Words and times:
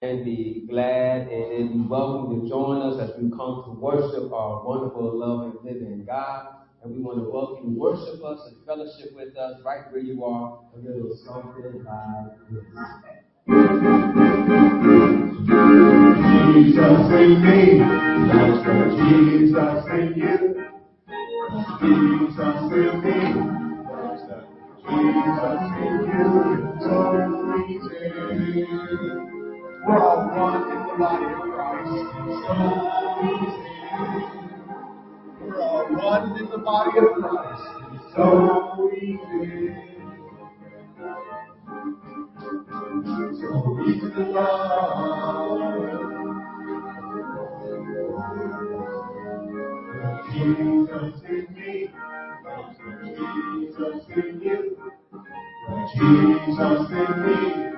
and 0.00 0.24
be 0.24 0.64
glad 0.68 1.22
and 1.22 1.72
be 1.72 1.80
welcome 1.88 2.40
to 2.40 2.48
join 2.48 2.80
us 2.82 3.00
as 3.00 3.20
we 3.20 3.28
come 3.30 3.64
to 3.64 3.70
worship 3.80 4.32
our 4.32 4.64
wonderful, 4.64 5.18
loving, 5.18 5.58
living 5.64 6.04
God. 6.06 6.54
And 6.84 6.94
we 6.94 7.02
want 7.02 7.18
to 7.18 7.28
welcome 7.28 7.72
you, 7.72 7.78
worship 7.80 8.24
us 8.24 8.46
and 8.46 8.64
fellowship 8.64 9.12
with 9.16 9.36
us 9.36 9.60
right 9.64 9.90
where 9.90 10.00
you 10.00 10.24
are, 10.24 10.60
a 10.72 10.78
little 10.78 11.16
something 11.26 11.82
like 11.82 12.38
this. 12.48 12.62
Jesus 16.54 17.10
in 17.18 17.42
me, 17.42 17.78
that's 18.30 18.62
Jesus 18.94 19.82
in 19.90 20.14
you. 20.14 20.38
Jesus 21.80 22.70
in 22.70 22.94
me, 23.02 23.18
that's 23.90 24.22
Jesus 24.86 25.66
in 25.82 25.94
you. 26.06 26.28
Easy. 27.68 29.37
We're 29.88 29.98
all 29.98 30.28
one 30.36 30.70
in 30.70 30.80
the 30.86 30.94
body 30.98 31.24
of 31.32 31.40
Christ. 31.40 31.88
So. 32.44 32.52
We're 35.40 35.60
all 35.62 35.86
one 35.96 36.26
in 36.38 36.46
the 36.50 36.58
body 36.58 36.98
of 36.98 37.04
Christ. 37.14 37.62
So 38.14 38.26
easy. 38.94 39.74
So 43.40 43.80
easy 43.86 44.08
to 44.10 44.22
love. 44.30 45.78
Jesus 50.32 51.14
in 51.28 51.46
me, 51.54 51.76
Jesus 53.16 54.04
in 54.16 54.40
you. 54.42 54.60
Jesus 55.94 56.90
in 56.90 57.10
me, 57.24 57.77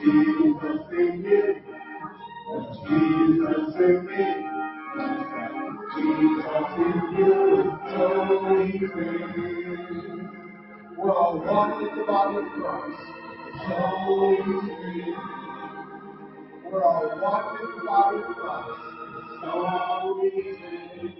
Jesus 0.00 0.82
in 0.92 1.24
you. 1.24 1.62
Jesus 2.88 3.76
in 3.76 4.06
me. 4.06 4.24
Jesus 5.96 6.72
in 6.78 6.98
you. 7.18 7.78
So 7.90 8.62
easy. 8.64 10.28
We're 10.96 11.12
all 11.12 11.38
one 11.38 11.88
in 11.88 11.98
the 11.98 12.04
body 12.04 12.38
of 12.38 12.44
Christ. 12.52 13.02
So 13.66 14.36
easy. 14.40 15.14
We're 16.64 16.84
all 16.84 17.08
one 17.20 17.56
in 17.60 17.78
the 17.78 17.84
body 17.86 18.18
of 18.18 18.36
Christ. 18.36 18.80
So 19.42 19.52
easy. 20.24 21.14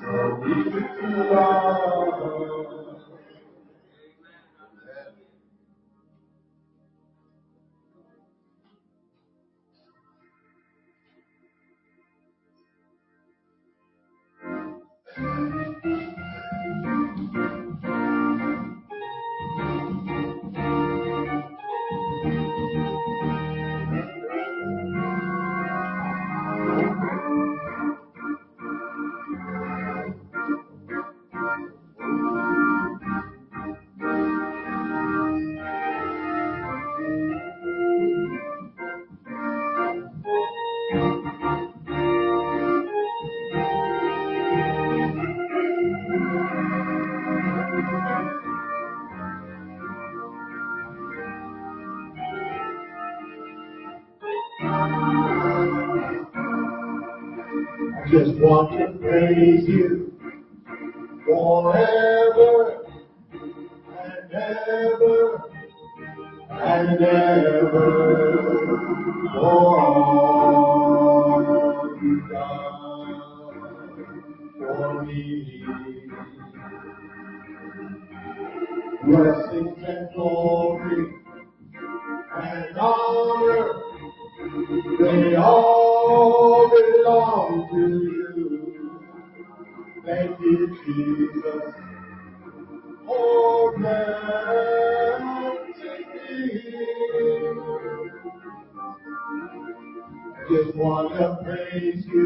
So 0.00 0.44
easy 0.46 0.80
to 1.00 1.32
love. 1.32 2.81
They 85.12 85.36
all 85.36 86.70
belong 86.70 87.68
to 87.70 87.78
you. 87.78 89.00
Thank 90.06 90.40
you, 90.40 90.78
Jesus. 90.86 91.74
Oh, 93.08 93.74
be. 93.76 93.84
Just 100.50 100.76
want 100.76 101.12
to 101.14 101.38
praise 101.44 102.06
you 102.06 102.21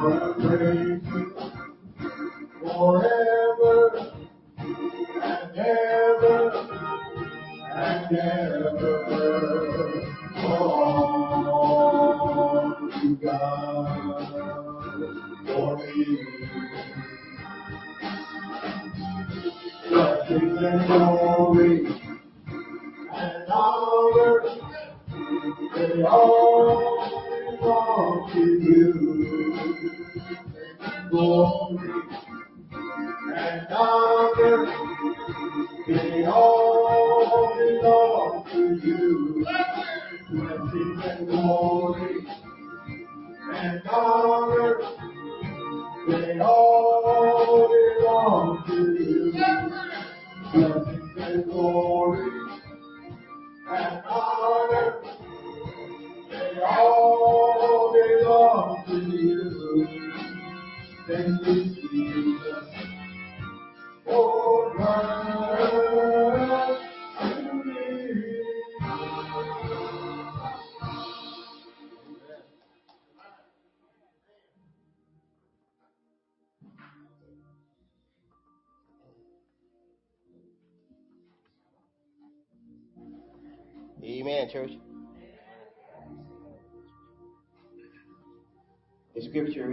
be. 0.09 0.86
For 0.86 0.86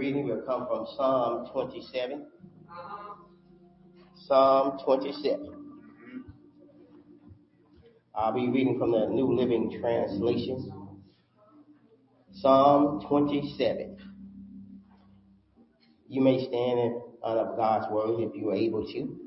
reading 0.05 0.27
will 0.27 0.41
come 0.41 0.67
from 0.67 0.85
Psalm 0.95 1.47
27. 1.51 2.27
Uh-huh. 2.69 3.15
Psalm 4.27 4.77
27. 4.85 5.49
I'll 8.13 8.33
be 8.33 8.47
reading 8.47 8.77
from 8.77 8.91
the 8.91 9.07
New 9.07 9.35
Living 9.35 9.79
Translation. 9.81 10.71
Psalm 12.33 13.03
27. 13.07 13.97
You 16.07 16.21
may 16.21 16.37
stand 16.37 16.79
in 16.79 17.01
honor 17.23 17.49
of 17.49 17.57
God's 17.57 17.91
word 17.91 18.19
if 18.19 18.35
you 18.35 18.51
are 18.51 18.55
able 18.55 18.85
to. 18.85 19.19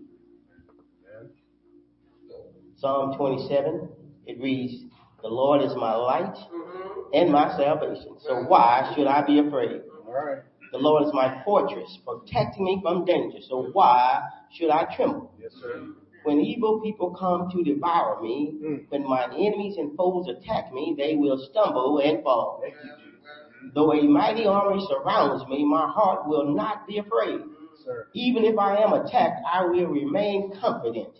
Psalm 2.76 3.16
27, 3.16 3.88
it 4.26 4.40
reads, 4.40 4.84
The 5.22 5.28
Lord 5.28 5.60
is 5.62 5.74
my 5.74 5.96
light 5.96 6.36
mm-hmm. 6.36 7.14
and 7.14 7.32
my 7.32 7.48
salvation. 7.56 8.18
So 8.20 8.44
why 8.44 8.92
should 8.94 9.08
I 9.08 9.26
be 9.26 9.40
afraid? 9.40 9.80
All 10.06 10.14
right. 10.14 10.42
The 10.70 10.78
Lord 10.78 11.06
is 11.06 11.12
my 11.14 11.42
fortress, 11.44 11.98
protecting 12.04 12.64
me 12.64 12.80
from 12.82 13.04
danger. 13.04 13.38
So 13.48 13.70
why 13.72 14.20
should 14.52 14.70
I 14.70 14.84
tremble? 14.94 15.32
Yes, 15.40 15.52
sir. 15.60 15.86
When 16.24 16.40
evil 16.40 16.80
people 16.80 17.14
come 17.18 17.48
to 17.50 17.62
devour 17.62 18.20
me, 18.20 18.52
Mm. 18.60 18.90
when 18.90 19.08
my 19.08 19.24
enemies 19.34 19.78
and 19.78 19.96
foes 19.96 20.28
attack 20.28 20.72
me, 20.74 20.94
they 20.96 21.16
will 21.16 21.38
stumble 21.38 21.98
and 21.98 22.22
fall. 22.22 22.60
You, 22.62 22.70
mm. 22.72 23.74
Though 23.74 23.92
a 23.92 24.02
mighty 24.02 24.46
army 24.46 24.84
surrounds 24.86 25.46
me, 25.48 25.64
my 25.64 25.86
heart 25.88 26.26
will 26.26 26.54
not 26.54 26.86
be 26.86 26.98
afraid. 26.98 27.40
Mm, 27.40 27.54
sir. 27.84 28.08
Even 28.12 28.44
if 28.44 28.58
I 28.58 28.76
am 28.76 28.92
attacked, 28.92 29.40
I 29.50 29.64
will 29.64 29.86
remain 29.86 30.52
confident. 30.60 31.14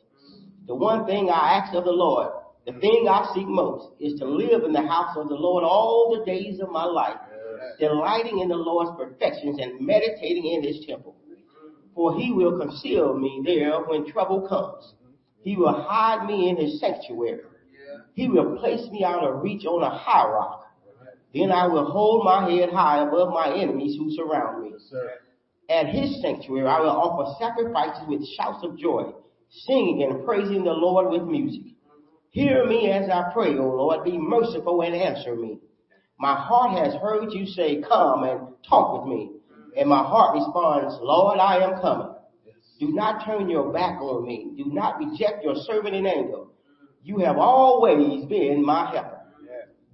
The 0.67 0.75
one 0.75 1.06
thing 1.06 1.31
I 1.31 1.55
ask 1.59 1.75
of 1.75 1.85
the 1.85 1.93
Lord, 1.93 2.31
the 2.67 2.73
mm. 2.73 2.81
thing 2.81 3.09
I 3.09 3.31
seek 3.35 3.47
most, 3.47 3.93
is 4.01 4.19
to 4.21 4.27
live 4.27 4.65
in 4.65 4.73
the 4.73 4.83
house 4.87 5.17
of 5.17 5.29
the 5.29 5.37
Lord 5.37 5.65
all 5.65 6.19
the 6.19 6.25
days 6.31 6.61
of 6.61 6.71
my 6.71 6.85
life. 6.85 7.17
Delighting 7.78 8.40
in 8.40 8.49
the 8.49 8.56
Lord's 8.56 8.90
perfections 8.96 9.58
and 9.60 9.81
meditating 9.81 10.46
in 10.46 10.62
his 10.62 10.84
temple. 10.87 11.16
For 11.94 12.16
he 12.16 12.32
will 12.32 12.58
conceal 12.58 13.16
me 13.16 13.43
there 13.44 13.81
when 13.81 14.10
trouble 14.10 14.49
comes. 14.49 14.94
He 15.43 15.56
will 15.56 15.72
hide 15.72 16.26
me 16.26 16.49
in 16.49 16.56
his 16.56 16.81
sanctuary. 16.81 17.43
He 18.14 18.28
will 18.28 18.58
place 18.58 18.88
me 18.90 19.05
out 19.05 19.25
of 19.25 19.43
reach 19.43 19.64
on 19.64 19.82
a 19.82 19.90
high 19.90 20.28
rock. 20.28 20.64
Then 21.34 21.52
I 21.52 21.66
will 21.66 21.84
hold 21.84 22.25
my 22.25 22.50
head 22.50 22.70
high 22.70 23.06
above 23.06 23.31
my 23.32 23.55
enemies 23.55 23.96
who 23.99 24.10
surround 24.10 24.62
me. 24.64 24.72
At 25.70 25.87
his 25.88 26.20
sanctuary 26.22 26.66
I 26.66 26.81
will 26.81 26.90
offer 26.90 27.34
sacrifices 27.38 28.05
with 28.08 28.26
shouts 28.37 28.64
of 28.64 28.78
joy, 28.78 29.12
singing 29.50 30.02
and 30.02 30.25
praising 30.25 30.64
the 30.64 30.72
Lord 30.72 31.10
with 31.10 31.28
music. 31.28 31.75
Hear 32.31 32.66
me 32.66 32.90
as 32.90 33.08
I 33.10 33.31
pray, 33.32 33.56
O 33.58 33.69
Lord, 33.69 34.05
be 34.05 34.16
merciful 34.16 34.82
and 34.82 34.94
answer 34.94 35.34
me. 35.34 35.58
My 36.19 36.35
heart 36.35 36.76
has 36.85 36.94
heard 37.00 37.32
you 37.32 37.47
say, 37.47 37.81
come 37.81 38.25
and 38.25 38.41
talk 38.69 38.99
with 38.99 39.09
me. 39.09 39.31
And 39.76 39.88
my 39.88 40.03
heart 40.03 40.35
responds, 40.35 40.99
Lord, 41.00 41.38
I 41.38 41.59
am 41.59 41.81
coming. 41.81 42.15
Do 42.81 42.93
not 42.93 43.25
turn 43.25 43.49
your 43.49 43.73
back 43.73 44.00
on 44.00 44.26
me. 44.26 44.50
Do 44.56 44.65
not 44.73 44.99
reject 44.99 45.44
your 45.44 45.55
servant 45.55 45.94
in 45.94 46.06
anger. 46.06 46.44
You 47.03 47.19
have 47.19 47.37
always 47.38 48.25
been 48.26 48.65
my 48.65 48.91
helper. 48.91 49.20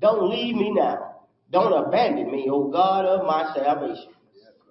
Don't 0.01 0.31
leave 0.31 0.55
me 0.55 0.73
now. 0.73 1.11
Don't 1.51 1.87
abandon 1.87 2.31
me, 2.33 2.49
O 2.51 2.69
God 2.69 3.05
of 3.05 3.27
my 3.27 3.55
salvation. 3.55 4.13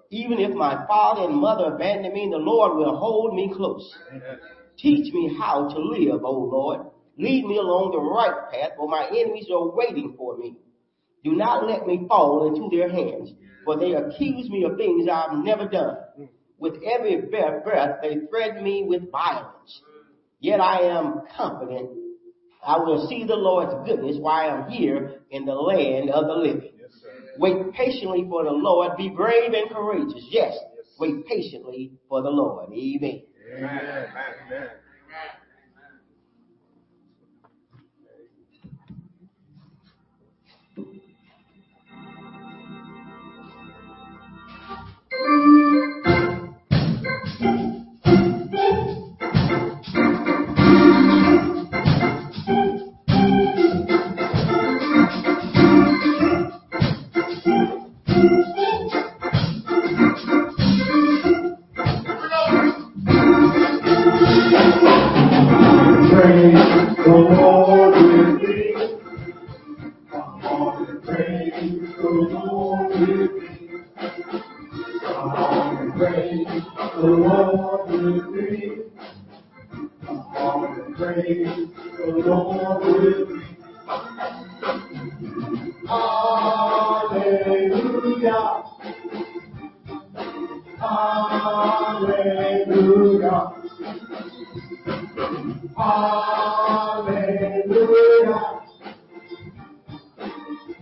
Even 0.09 0.39
if 0.39 0.51
my 0.51 0.85
father 0.87 1.23
and 1.23 1.35
mother 1.35 1.73
abandon 1.75 2.13
me, 2.13 2.29
the 2.29 2.37
Lord 2.37 2.77
will 2.77 2.97
hold 2.97 3.33
me 3.33 3.51
close. 3.55 3.95
Teach 4.77 5.13
me 5.13 5.35
how 5.39 5.69
to 5.69 5.79
live, 5.79 6.23
O 6.23 6.31
Lord. 6.31 6.81
Lead 7.17 7.45
me 7.45 7.57
along 7.57 7.91
the 7.91 7.99
right 7.99 8.51
path, 8.51 8.71
for 8.75 8.87
my 8.87 9.07
enemies 9.07 9.47
are 9.51 9.71
waiting 9.75 10.15
for 10.17 10.37
me. 10.37 10.55
Do 11.23 11.33
not 11.33 11.67
let 11.67 11.85
me 11.87 12.05
fall 12.07 12.47
into 12.47 12.75
their 12.75 12.89
hands, 12.89 13.31
for 13.63 13.77
they 13.77 13.93
accuse 13.93 14.49
me 14.49 14.63
of 14.63 14.77
things 14.77 15.07
I've 15.11 15.37
never 15.37 15.67
done. 15.67 15.97
With 16.57 16.75
every 16.83 17.21
breath, 17.21 17.97
they 18.01 18.17
threaten 18.29 18.63
me 18.63 18.85
with 18.87 19.11
violence. 19.11 19.81
Yet 20.39 20.59
I 20.59 20.79
am 20.81 21.21
confident 21.35 21.89
I 22.65 22.77
will 22.77 23.07
see 23.07 23.25
the 23.25 23.35
Lord's 23.35 23.73
goodness 23.85 24.17
while 24.19 24.49
I 24.49 24.63
am 24.63 24.69
here 24.69 25.21
in 25.31 25.45
the 25.45 25.53
land 25.53 26.09
of 26.09 26.27
the 26.27 26.33
living. 26.33 26.71
Yes. 26.79 26.91
Wait 27.37 27.73
patiently 27.73 28.25
for 28.29 28.45
the 28.45 28.51
Lord. 28.51 28.95
Be 28.95 29.09
brave 29.09 29.51
and 29.53 29.69
courageous. 29.69 30.25
Yes, 30.29 30.57
wait 30.97 31.25
patiently 31.25 31.91
for 32.07 32.21
the 32.21 32.29
Lord. 32.29 32.69
Amen. 32.71 33.23
Amen. 33.57 34.07
Amen. 34.47 34.69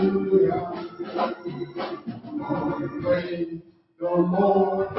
Won't 2.25 3.03
wait 3.03 3.61
no 4.01 4.17
more. 4.27 4.89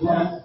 Yes. 0.00 0.35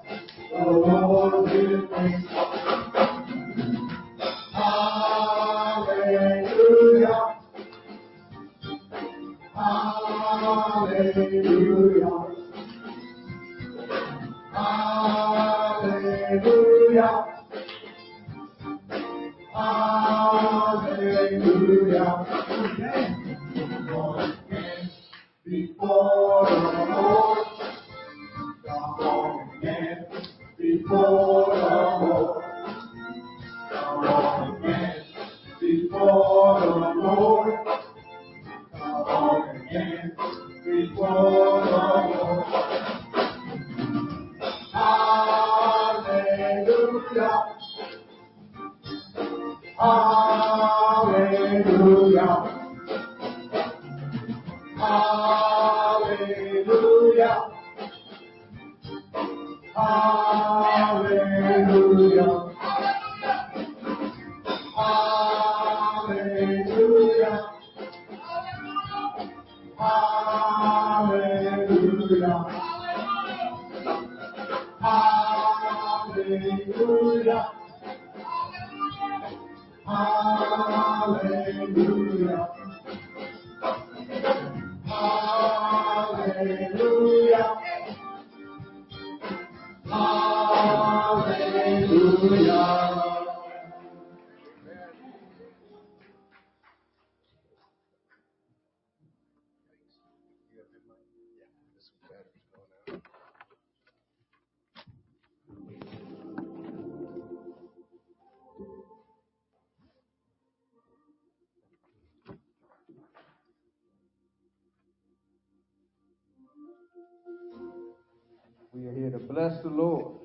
We 118.73 118.87
are 118.87 118.93
here 118.93 119.11
to 119.11 119.19
bless 119.19 119.61
the 119.63 119.69
Lord. 119.69 120.15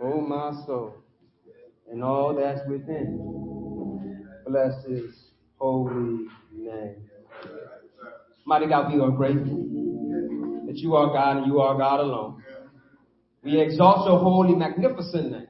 Oh, 0.00 0.20
my 0.20 0.52
soul, 0.64 0.94
and 1.90 2.02
all 2.02 2.34
that's 2.34 2.66
within. 2.68 4.26
Bless 4.46 4.84
his 4.84 5.32
holy 5.58 6.26
name. 6.52 7.10
Mighty 8.44 8.66
God, 8.66 8.92
we 8.92 9.00
are 9.00 9.10
grateful 9.10 9.85
that 10.66 10.76
you 10.76 10.94
are 10.94 11.06
God 11.08 11.38
and 11.38 11.46
you 11.46 11.60
are 11.60 11.76
God 11.76 12.00
alone. 12.00 12.42
We 13.42 13.60
exalt 13.60 14.08
your 14.08 14.18
holy, 14.18 14.54
magnificent 14.54 15.30
name. 15.30 15.46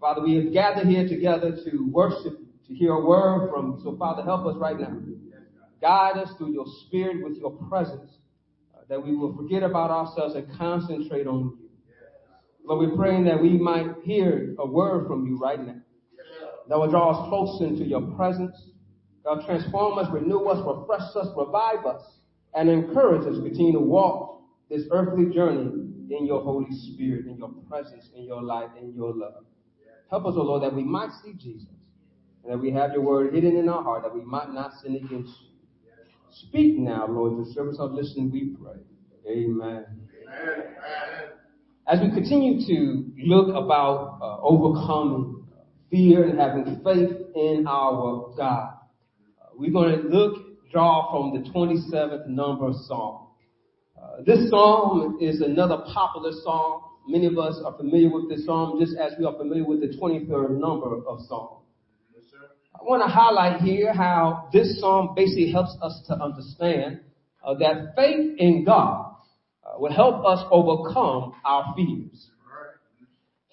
Father, 0.00 0.22
we 0.22 0.36
have 0.36 0.52
gathered 0.52 0.86
here 0.86 1.06
together 1.06 1.50
to 1.50 1.90
worship, 1.92 2.38
to 2.66 2.74
hear 2.74 2.92
a 2.92 3.04
word 3.04 3.50
from 3.50 3.72
you. 3.72 3.80
So, 3.84 3.96
Father, 3.98 4.22
help 4.22 4.46
us 4.46 4.56
right 4.56 4.80
now. 4.80 4.96
Guide 5.82 6.16
us 6.16 6.30
through 6.38 6.52
your 6.52 6.64
spirit 6.86 7.22
with 7.22 7.36
your 7.36 7.52
presence, 7.68 8.10
uh, 8.74 8.80
that 8.88 9.04
we 9.04 9.14
will 9.14 9.36
forget 9.36 9.62
about 9.62 9.90
ourselves 9.90 10.34
and 10.34 10.46
concentrate 10.56 11.26
on 11.26 11.38
you. 11.40 11.58
Lord, 12.64 12.88
we're 12.88 12.96
praying 12.96 13.24
that 13.24 13.40
we 13.40 13.50
might 13.50 13.86
hear 14.04 14.54
a 14.58 14.66
word 14.66 15.06
from 15.06 15.26
you 15.26 15.38
right 15.38 15.60
now. 15.60 15.80
That 16.68 16.78
will 16.78 16.90
draw 16.90 17.10
us 17.10 17.28
closer 17.28 17.66
into 17.66 17.84
your 17.84 18.02
presence. 18.16 18.56
Will 19.24 19.42
transform 19.44 19.98
us, 19.98 20.06
renew 20.12 20.44
us, 20.46 20.64
refresh 20.66 21.14
us, 21.16 21.28
revive 21.36 21.84
us, 21.84 22.02
and 22.54 22.68
encourage 22.68 23.26
us 23.26 23.36
to 23.36 23.42
continue 23.42 23.72
to 23.72 23.80
walk 23.80 24.42
this 24.68 24.82
earthly 24.90 25.32
journey 25.34 25.70
in 26.10 26.26
your 26.26 26.42
Holy 26.42 26.70
Spirit, 26.70 27.26
in 27.26 27.36
your 27.36 27.50
presence, 27.68 28.08
in 28.16 28.24
your 28.24 28.42
light, 28.42 28.68
in 28.80 28.92
your 28.94 29.14
love. 29.14 29.44
Help 30.10 30.26
us, 30.26 30.34
O 30.36 30.42
Lord, 30.42 30.62
that 30.62 30.74
we 30.74 30.82
might 30.82 31.10
see 31.24 31.32
Jesus, 31.34 31.68
and 32.42 32.52
that 32.52 32.58
we 32.58 32.72
have 32.72 32.92
your 32.92 33.02
word 33.02 33.34
hidden 33.34 33.56
in 33.56 33.68
our 33.68 33.82
heart, 33.82 34.02
that 34.02 34.14
we 34.14 34.24
might 34.24 34.52
not 34.52 34.72
sin 34.82 34.96
against 34.96 35.32
you. 35.40 35.50
Speak 36.32 36.78
now, 36.78 37.06
Lord, 37.08 37.44
the 37.44 37.52
service 37.52 37.76
of 37.78 37.92
listening, 37.92 38.30
we 38.30 38.56
pray. 38.60 38.80
Amen. 39.28 39.84
As 41.86 42.00
we 42.00 42.10
continue 42.10 42.64
to 42.66 43.12
look 43.26 43.48
about 43.48 44.18
uh, 44.22 44.40
overcoming 44.42 45.44
fear 45.90 46.28
and 46.28 46.38
having 46.38 46.80
faith 46.84 47.16
in 47.34 47.64
our 47.68 48.32
God, 48.36 48.74
uh, 48.74 49.46
we're 49.56 49.72
going 49.72 50.02
to 50.02 50.08
look, 50.08 50.49
draw 50.70 51.10
from 51.10 51.42
the 51.42 51.50
27th 51.50 52.26
number 52.28 52.68
of 52.68 52.74
psalm. 52.86 53.26
Uh, 54.00 54.22
this 54.24 54.48
psalm 54.50 55.18
is 55.20 55.40
another 55.40 55.78
popular 55.92 56.30
psalm. 56.42 56.82
Many 57.08 57.26
of 57.26 57.38
us 57.38 57.60
are 57.64 57.76
familiar 57.76 58.10
with 58.10 58.28
this 58.28 58.46
psalm 58.46 58.78
just 58.80 58.96
as 58.96 59.12
we 59.18 59.24
are 59.24 59.36
familiar 59.36 59.64
with 59.64 59.80
the 59.80 59.96
23rd 59.98 60.58
number 60.58 61.04
of 61.06 61.20
psalm. 61.28 61.58
I 62.74 62.84
want 62.84 63.02
to 63.02 63.08
highlight 63.08 63.60
here 63.60 63.92
how 63.92 64.48
this 64.52 64.80
psalm 64.80 65.14
basically 65.14 65.52
helps 65.52 65.76
us 65.82 66.02
to 66.08 66.14
understand 66.14 67.00
uh, 67.44 67.54
that 67.54 67.94
faith 67.94 68.36
in 68.38 68.64
God 68.64 69.16
uh, 69.64 69.78
will 69.78 69.92
help 69.92 70.24
us 70.24 70.44
overcome 70.50 71.34
our 71.44 71.74
fears. 71.76 72.30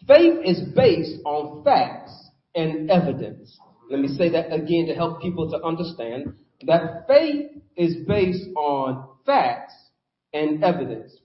Faith 0.07 0.39
is 0.45 0.61
based 0.73 1.19
on 1.25 1.63
facts 1.65 2.13
and 2.55 2.89
evidence. 2.89 3.59
Let 3.89 3.99
me 3.99 4.07
say 4.07 4.29
that 4.31 4.53
again 4.53 4.85
to 4.87 4.95
help 4.95 5.21
people 5.21 5.49
to 5.51 5.61
understand 5.61 6.33
that 6.65 7.05
faith 7.07 7.51
is 7.75 7.95
based 8.07 8.47
on 8.55 9.07
facts 9.25 9.73
and 10.33 10.63
evidence. 10.63 11.15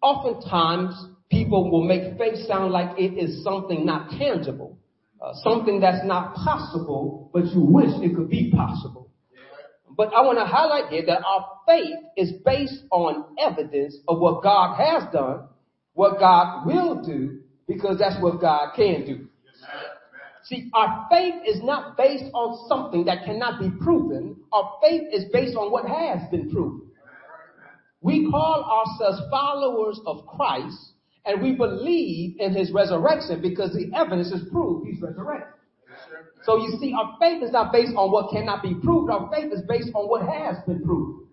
Oftentimes, 0.00 0.94
people 1.30 1.70
will 1.70 1.82
make 1.82 2.16
faith 2.16 2.46
sound 2.46 2.72
like 2.72 2.98
it 2.98 3.18
is 3.18 3.42
something 3.42 3.84
not 3.84 4.10
tangible, 4.10 4.78
uh, 5.20 5.32
something 5.42 5.80
that's 5.80 6.06
not 6.06 6.34
possible, 6.34 7.30
but 7.32 7.46
you 7.46 7.60
wish 7.60 7.90
it 8.02 8.14
could 8.14 8.30
be 8.30 8.52
possible. 8.54 9.10
But 9.96 10.14
I 10.14 10.20
want 10.20 10.38
to 10.38 10.44
highlight 10.44 10.90
here 10.90 11.04
that 11.06 11.24
our 11.24 11.58
faith 11.66 11.96
is 12.16 12.32
based 12.44 12.84
on 12.92 13.24
evidence 13.36 13.96
of 14.06 14.20
what 14.20 14.44
God 14.44 14.76
has 14.76 15.12
done, 15.12 15.48
what 15.94 16.20
God 16.20 16.66
will 16.66 17.02
do, 17.02 17.40
because 17.66 17.98
that's 17.98 18.22
what 18.22 18.40
God 18.40 18.74
can 18.76 19.04
do. 19.04 19.28
See, 20.48 20.70
our 20.72 21.06
faith 21.10 21.34
is 21.46 21.62
not 21.62 21.98
based 21.98 22.24
on 22.32 22.66
something 22.68 23.04
that 23.04 23.26
cannot 23.26 23.60
be 23.60 23.70
proven. 23.82 24.36
Our 24.50 24.78
faith 24.82 25.02
is 25.12 25.26
based 25.30 25.54
on 25.56 25.70
what 25.70 25.86
has 25.86 26.26
been 26.30 26.50
proven. 26.50 26.88
We 28.00 28.30
call 28.30 28.64
ourselves 28.64 29.28
followers 29.30 30.00
of 30.06 30.26
Christ 30.26 30.92
and 31.26 31.42
we 31.42 31.52
believe 31.52 32.36
in 32.38 32.54
his 32.54 32.72
resurrection 32.72 33.42
because 33.42 33.72
the 33.72 33.90
evidence 33.94 34.28
is 34.28 34.48
proved 34.50 34.86
he's 34.86 35.02
resurrected. 35.02 35.52
So 36.44 36.56
you 36.56 36.78
see, 36.80 36.94
our 36.96 37.16
faith 37.20 37.42
is 37.42 37.50
not 37.50 37.70
based 37.70 37.92
on 37.94 38.10
what 38.10 38.30
cannot 38.32 38.62
be 38.62 38.74
proved. 38.82 39.10
Our 39.10 39.30
faith 39.30 39.52
is 39.52 39.60
based 39.68 39.90
on 39.94 40.08
what 40.08 40.22
has 40.22 40.56
been 40.66 40.82
proved. 40.82 41.28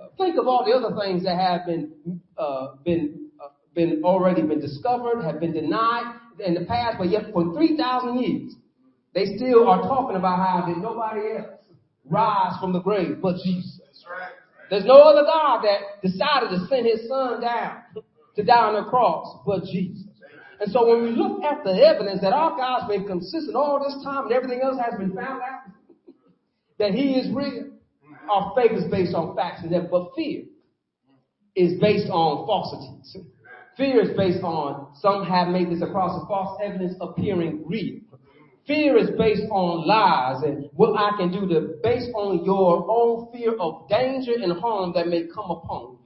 Uh, 0.00 0.06
think 0.18 0.38
of 0.38 0.48
all 0.48 0.64
the 0.64 0.72
other 0.72 0.96
things 0.98 1.22
that 1.22 1.38
have 1.38 1.66
been 1.66 2.20
uh, 2.36 2.74
been 2.84 3.30
uh, 3.40 3.48
been 3.74 4.02
already 4.02 4.42
been 4.42 4.60
discovered, 4.60 5.22
have 5.22 5.38
been 5.38 5.52
denied 5.52 6.16
in 6.44 6.54
the 6.54 6.64
past, 6.66 6.98
but 6.98 7.08
yet 7.08 7.32
for 7.32 7.54
three 7.54 7.76
thousand 7.76 8.20
years, 8.20 8.54
they 9.14 9.36
still 9.36 9.68
are 9.68 9.82
talking 9.82 10.16
about 10.16 10.38
how 10.38 10.66
did 10.66 10.78
nobody 10.78 11.38
else 11.38 11.60
rise 12.08 12.52
from 12.60 12.72
the 12.72 12.80
grave 12.80 13.18
but 13.20 13.36
Jesus. 13.42 13.80
There's 14.70 14.84
no 14.84 14.98
other 15.00 15.22
God 15.22 15.62
that 15.62 16.02
decided 16.02 16.50
to 16.50 16.66
send 16.68 16.86
his 16.86 17.08
son 17.08 17.40
down 17.40 17.82
to 18.34 18.42
die 18.42 18.64
on 18.64 18.74
the 18.74 18.88
cross 18.90 19.40
but 19.46 19.64
Jesus. 19.64 20.04
And 20.60 20.72
so 20.72 20.86
when 20.88 21.02
we 21.02 21.10
look 21.10 21.42
at 21.42 21.64
the 21.64 21.72
evidence 21.72 22.20
that 22.22 22.32
our 22.32 22.56
God's 22.56 22.88
been 22.88 23.06
consistent 23.06 23.54
all 23.54 23.82
this 23.84 24.02
time 24.02 24.24
and 24.24 24.32
everything 24.32 24.60
else 24.62 24.78
has 24.78 24.98
been 24.98 25.14
found 25.14 25.42
out, 25.42 25.70
that 26.78 26.92
he 26.92 27.14
is 27.14 27.34
real, 27.34 27.70
our 28.30 28.54
faith 28.56 28.72
is 28.72 28.90
based 28.90 29.14
on 29.14 29.36
facts 29.36 29.62
and 29.62 29.72
that, 29.72 29.90
but 29.90 30.10
fear 30.16 30.44
is 31.54 31.78
based 31.80 32.08
on 32.10 32.46
falsities. 32.46 33.16
Fear 33.76 34.10
is 34.10 34.16
based 34.16 34.42
on, 34.42 34.94
some 34.96 35.26
have 35.26 35.48
made 35.48 35.70
this 35.70 35.82
across 35.82 36.20
of 36.20 36.26
false 36.28 36.58
evidence 36.64 36.94
appearing 37.00 37.64
real. 37.66 38.00
Fear 38.66 38.96
is 38.96 39.10
based 39.18 39.44
on 39.50 39.86
lies 39.86 40.42
and 40.42 40.70
what 40.72 40.98
I 40.98 41.16
can 41.18 41.30
do 41.30 41.46
to, 41.46 41.74
based 41.82 42.10
on 42.14 42.42
your 42.44 42.86
own 42.88 43.30
fear 43.32 43.54
of 43.60 43.86
danger 43.88 44.32
and 44.32 44.58
harm 44.58 44.92
that 44.94 45.08
may 45.08 45.24
come 45.32 45.50
upon 45.50 45.92
you. 45.92 45.98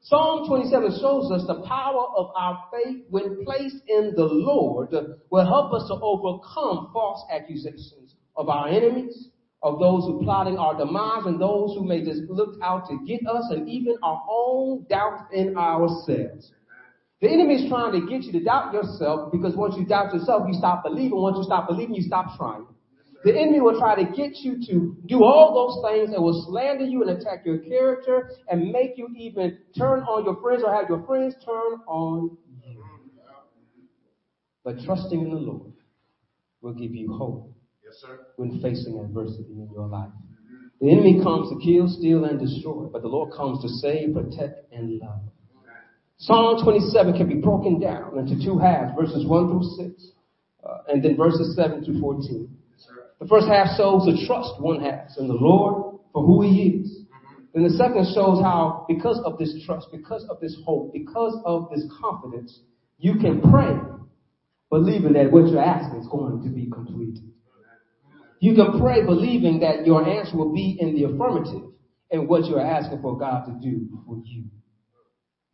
Psalm 0.00 0.48
27 0.48 0.98
shows 1.00 1.30
us 1.30 1.46
the 1.46 1.62
power 1.66 2.06
of 2.16 2.30
our 2.36 2.64
faith 2.72 3.04
when 3.10 3.44
placed 3.44 3.76
in 3.86 4.12
the 4.16 4.24
Lord 4.24 4.88
will 5.30 5.46
help 5.46 5.72
us 5.74 5.86
to 5.88 5.94
overcome 5.94 6.90
false 6.92 7.22
accusations 7.30 8.14
of 8.36 8.48
our 8.48 8.68
enemies, 8.68 9.28
of 9.62 9.78
those 9.78 10.04
who 10.04 10.22
plotting 10.22 10.58
our 10.58 10.76
demise 10.76 11.26
and 11.26 11.40
those 11.40 11.76
who 11.76 11.84
may 11.84 12.02
just 12.04 12.22
look 12.28 12.56
out 12.62 12.88
to 12.88 12.98
get 13.06 13.20
us 13.26 13.44
and 13.50 13.68
even 13.68 13.96
our 14.02 14.22
own 14.28 14.84
doubt 14.88 15.32
in 15.32 15.56
ourselves. 15.56 16.50
The 17.20 17.30
enemy 17.30 17.54
is 17.54 17.68
trying 17.70 17.92
to 17.92 18.06
get 18.06 18.22
you 18.24 18.32
to 18.32 18.40
doubt 18.44 18.72
yourself 18.74 19.32
because 19.32 19.56
once 19.56 19.74
you 19.78 19.86
doubt 19.86 20.12
yourself, 20.12 20.44
you 20.46 20.54
stop 20.54 20.82
believing. 20.84 21.20
Once 21.20 21.36
you 21.38 21.44
stop 21.44 21.68
believing, 21.68 21.94
you 21.94 22.02
stop 22.02 22.36
trying. 22.36 22.66
The 23.24 23.30
enemy 23.30 23.60
will 23.62 23.78
try 23.78 23.94
to 23.94 24.04
get 24.04 24.36
you 24.40 24.58
to 24.66 24.96
do 25.06 25.24
all 25.24 25.54
those 25.54 25.90
things 25.90 26.14
and 26.14 26.22
will 26.22 26.44
slander 26.50 26.84
you 26.84 27.00
and 27.02 27.18
attack 27.18 27.46
your 27.46 27.58
character 27.58 28.30
and 28.48 28.70
make 28.70 28.98
you 28.98 29.08
even 29.16 29.58
turn 29.78 30.00
on 30.02 30.26
your 30.26 30.36
friends 30.42 30.62
or 30.64 30.74
have 30.74 30.90
your 30.90 31.02
friends 31.06 31.34
turn 31.42 31.80
on 31.86 32.36
you. 32.66 32.84
But 34.62 34.80
trusting 34.84 35.18
in 35.18 35.30
the 35.30 35.36
Lord 35.36 35.72
will 36.60 36.74
give 36.74 36.94
you 36.94 37.14
hope 37.14 37.50
Yes, 37.82 37.94
sir. 38.00 38.26
when 38.36 38.60
facing 38.60 38.98
adversity 38.98 39.52
in 39.52 39.70
your 39.72 39.86
life. 39.86 40.10
The 40.80 40.90
enemy 40.90 41.22
comes 41.22 41.48
to 41.48 41.58
kill, 41.64 41.88
steal, 41.88 42.24
and 42.24 42.38
destroy, 42.38 42.84
but 42.92 43.00
the 43.00 43.08
Lord 43.08 43.32
comes 43.32 43.62
to 43.62 43.68
save, 43.68 44.12
protect, 44.14 44.70
and 44.72 44.98
love. 44.98 45.20
Psalm 46.18 46.62
27 46.62 47.16
can 47.16 47.28
be 47.28 47.34
broken 47.34 47.80
down 47.80 48.18
into 48.18 48.42
two 48.42 48.58
halves, 48.58 48.92
verses 48.98 49.26
1 49.26 49.48
through 49.48 49.92
6, 49.92 50.10
uh, 50.64 50.78
and 50.88 51.02
then 51.02 51.16
verses 51.16 51.54
7 51.56 51.84
through 51.84 52.00
14. 52.00 52.48
The 53.20 53.26
first 53.26 53.46
half 53.48 53.76
shows 53.76 54.04
the 54.04 54.24
trust 54.26 54.60
one 54.60 54.80
has 54.82 55.16
in 55.18 55.28
the 55.28 55.34
Lord 55.34 55.98
for 56.12 56.24
who 56.24 56.42
he 56.42 56.80
is. 56.80 57.00
Then 57.52 57.62
the 57.62 57.70
second 57.70 58.06
shows 58.14 58.42
how, 58.42 58.84
because 58.88 59.20
of 59.24 59.38
this 59.38 59.54
trust, 59.64 59.88
because 59.92 60.24
of 60.28 60.40
this 60.40 60.56
hope, 60.64 60.92
because 60.92 61.40
of 61.44 61.70
this 61.70 61.84
confidence, 62.00 62.60
you 62.98 63.14
can 63.14 63.40
pray, 63.40 63.78
believing 64.70 65.12
that 65.12 65.30
what 65.30 65.46
you're 65.48 65.62
asking 65.62 66.00
is 66.00 66.08
going 66.08 66.42
to 66.42 66.48
be 66.48 66.68
complete. 66.70 67.18
You 68.40 68.54
can 68.54 68.80
pray 68.80 69.04
believing 69.04 69.60
that 69.60 69.86
your 69.86 70.06
answer 70.06 70.36
will 70.36 70.52
be 70.52 70.76
in 70.78 70.94
the 70.94 71.04
affirmative 71.04 71.70
and 72.10 72.28
what 72.28 72.44
you're 72.46 72.60
asking 72.60 73.00
for 73.00 73.16
God 73.16 73.46
to 73.46 73.52
do 73.52 73.86
for 74.06 74.20
you. 74.24 74.44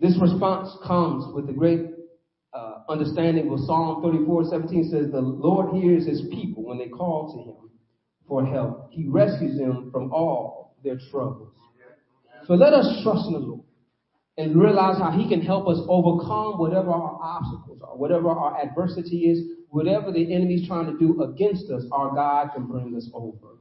This 0.00 0.16
response 0.20 0.70
comes 0.86 1.32
with 1.34 1.46
the 1.46 1.52
great 1.52 1.82
uh, 2.54 2.82
understanding 2.88 3.50
of 3.52 3.60
Psalm 3.60 4.02
34, 4.02 4.44
17 4.44 4.90
says, 4.90 5.10
The 5.12 5.20
Lord 5.20 5.76
hears 5.76 6.06
his 6.06 6.22
people 6.30 6.64
when 6.64 6.78
they 6.78 6.88
call 6.88 7.32
to 7.32 7.50
him 7.50 7.70
for 8.26 8.44
help. 8.46 8.88
He 8.92 9.06
rescues 9.06 9.58
them 9.58 9.90
from 9.92 10.10
all 10.12 10.76
their 10.82 10.98
troubles. 11.10 11.52
So 12.46 12.54
let 12.54 12.72
us 12.72 13.02
trust 13.02 13.26
in 13.26 13.34
the 13.34 13.38
Lord 13.40 13.64
and 14.38 14.58
realize 14.58 14.98
how 14.98 15.10
he 15.10 15.28
can 15.28 15.42
help 15.42 15.68
us 15.68 15.78
overcome 15.86 16.58
whatever 16.58 16.90
our 16.90 17.18
obstacles 17.22 17.82
are, 17.82 17.96
whatever 17.96 18.30
our 18.30 18.58
adversity 18.62 19.30
is, 19.30 19.44
whatever 19.68 20.10
the 20.10 20.34
enemy's 20.34 20.66
trying 20.66 20.86
to 20.86 20.98
do 20.98 21.22
against 21.22 21.70
us, 21.70 21.84
our 21.92 22.14
God 22.14 22.52
can 22.54 22.66
bring 22.66 22.96
us 22.96 23.08
over. 23.12 23.58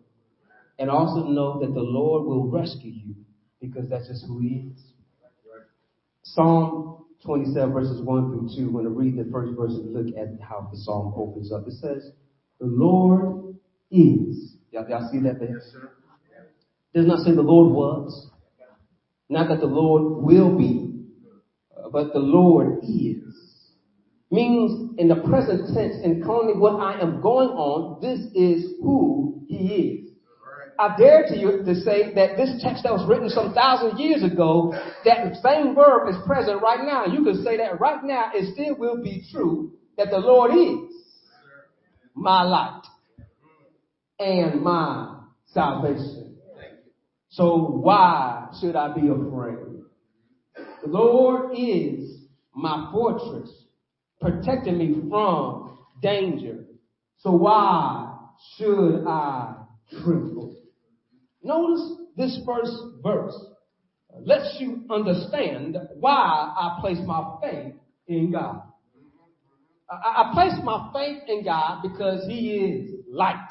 And 0.78 0.90
also 0.90 1.28
know 1.28 1.60
that 1.60 1.74
the 1.74 1.82
Lord 1.82 2.26
will 2.26 2.50
rescue 2.50 2.92
you 2.92 3.16
because 3.60 3.90
that's 3.90 4.08
just 4.08 4.26
who 4.26 4.40
he 4.40 4.72
is. 4.74 4.94
Psalm 6.24 7.06
27 7.26 7.74
verses 7.74 8.02
1 8.02 8.32
through 8.32 8.50
2, 8.56 8.72
when 8.72 8.86
I 8.86 8.90
read 8.90 9.18
the 9.18 9.30
first 9.32 9.58
verse 9.58 9.74
and 9.74 9.94
look 9.94 10.08
at 10.18 10.28
how 10.42 10.70
the 10.72 10.78
psalm 10.78 11.14
opens 11.16 11.52
up, 11.52 11.68
it 11.68 11.74
says, 11.74 12.12
the 12.60 12.68
Lord 12.68 13.56
is. 13.92 14.56
Y'all, 14.72 14.88
y'all 14.90 15.10
see 15.12 15.20
that 15.20 15.40
there? 15.40 15.56
Yes, 15.56 15.72
sir. 15.72 15.92
Does 16.94 17.06
not 17.06 17.20
say 17.20 17.32
the 17.34 17.42
Lord 17.42 17.72
was. 17.72 18.30
Not 19.30 19.50
that 19.50 19.60
the 19.60 19.68
Lord 19.68 20.24
will 20.24 20.58
be, 20.58 21.06
but 21.92 22.14
the 22.14 22.20
Lord 22.20 22.80
is. 22.84 23.72
Means 24.32 24.96
in 24.98 25.08
the 25.08 25.24
present 25.28 25.74
tense, 25.74 25.98
in 26.04 26.24
calling 26.24 26.60
what 26.60 26.82
I 26.82 27.00
am 27.00 27.22
going 27.22 27.50
on, 27.50 28.02
this 28.02 28.20
is 28.34 28.74
who 28.82 29.44
He 29.48 29.76
is. 29.76 30.09
I 30.80 30.96
dare 30.98 31.26
to 31.28 31.38
you 31.38 31.62
to 31.66 31.76
say 31.76 32.14
that 32.16 32.38
this 32.38 32.62
text 32.64 32.84
that 32.84 32.94
was 32.94 33.06
written 33.08 33.30
some 33.30 33.54
thousand 33.54 34.00
years 34.00 34.24
ago, 34.24 34.74
that 35.04 35.36
same 35.44 35.76
verb 35.76 36.08
is 36.08 36.16
present 36.26 36.62
right 36.62 36.86
now. 36.86 37.06
You 37.06 37.22
can 37.26 37.44
say 37.44 37.58
that 37.58 37.82
right 37.82 38.02
now, 38.02 38.32
it 38.34 38.54
still 38.54 38.78
will 38.78 39.04
be 39.04 39.26
true 39.30 39.74
that 39.98 40.10
the 40.10 40.20
Lord 40.20 40.52
is 40.54 40.96
my 42.16 42.44
light 42.44 42.84
and 44.20 44.62
my 44.62 45.20
salvation. 45.48 46.38
So 47.28 47.58
why 47.58 48.48
should 48.62 48.78
I 48.78 48.94
be 48.94 49.10
afraid? 49.10 49.58
The 50.56 50.88
Lord 50.88 51.52
is 51.58 52.22
my 52.56 52.90
fortress, 52.94 53.50
protecting 54.22 54.78
me 54.78 55.10
from 55.10 55.78
danger. 56.02 56.64
So 57.18 57.32
why 57.32 58.18
should 58.56 59.06
I 59.06 59.56
tremble? 59.92 60.59
Notice 61.44 61.98
this 62.18 62.40
first 62.46 62.74
verse 63.02 63.36
uh, 64.14 64.20
lets 64.24 64.58
you 64.60 64.84
understand 64.90 65.78
why 66.00 66.14
I 66.14 66.78
place 66.82 67.00
my 67.06 67.38
faith 67.42 67.74
in 68.08 68.32
God. 68.32 68.62
I, 69.90 70.24
I 70.24 70.32
place 70.34 70.60
my 70.64 70.92
faith 70.94 71.24
in 71.28 71.44
God 71.44 71.82
because 71.82 72.26
He 72.28 72.50
is 72.56 73.06
light. 73.10 73.50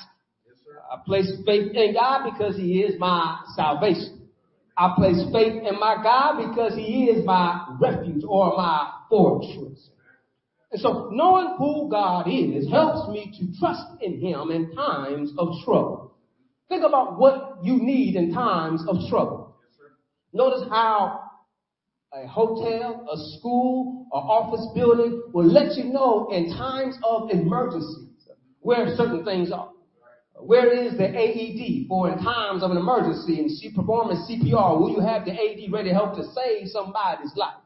I 0.90 0.96
place 1.04 1.30
faith 1.44 1.72
in 1.74 1.94
God 1.94 2.30
because 2.30 2.56
He 2.56 2.80
is 2.80 2.98
my 2.98 3.40
salvation. 3.56 4.28
I 4.76 4.94
place 4.96 5.20
faith 5.32 5.62
in 5.66 5.80
my 5.80 5.96
God 6.02 6.48
because 6.48 6.74
He 6.74 7.04
is 7.04 7.24
my 7.24 7.76
refuge 7.80 8.22
or 8.26 8.56
my 8.56 8.90
fortress. 9.08 9.90
And 10.70 10.80
so 10.80 11.10
knowing 11.12 11.56
who 11.56 11.88
God 11.90 12.28
is 12.28 12.70
helps 12.70 13.08
me 13.08 13.32
to 13.38 13.58
trust 13.58 13.86
in 14.02 14.20
Him 14.20 14.50
in 14.50 14.74
times 14.74 15.32
of 15.38 15.48
trouble. 15.64 16.14
Think 16.68 16.84
about 16.84 17.18
what 17.18 17.58
you 17.62 17.78
need 17.82 18.14
in 18.16 18.32
times 18.32 18.84
of 18.86 18.96
trouble. 19.08 19.56
Notice 20.32 20.68
how 20.68 21.20
a 22.12 22.26
hotel, 22.26 23.06
a 23.10 23.38
school, 23.38 24.06
or 24.12 24.20
office 24.20 24.66
building 24.74 25.22
will 25.32 25.46
let 25.46 25.76
you 25.76 25.84
know 25.84 26.28
in 26.30 26.54
times 26.56 26.96
of 27.02 27.30
emergencies 27.30 28.28
where 28.60 28.94
certain 28.96 29.24
things 29.24 29.50
are. 29.50 29.70
Where 30.40 30.72
is 30.72 30.96
the 30.96 31.08
AED 31.08 31.88
for 31.88 32.10
in 32.10 32.22
times 32.22 32.62
of 32.62 32.70
an 32.70 32.76
emergency 32.76 33.40
and 33.40 33.50
she 33.50 33.72
performing 33.72 34.18
CPR? 34.18 34.78
Will 34.78 34.90
you 34.90 35.00
have 35.00 35.24
the 35.24 35.32
AED 35.32 35.72
ready 35.72 35.88
to 35.88 35.94
help 35.94 36.14
to 36.16 36.24
save 36.32 36.68
somebody's 36.68 37.34
life? 37.34 37.58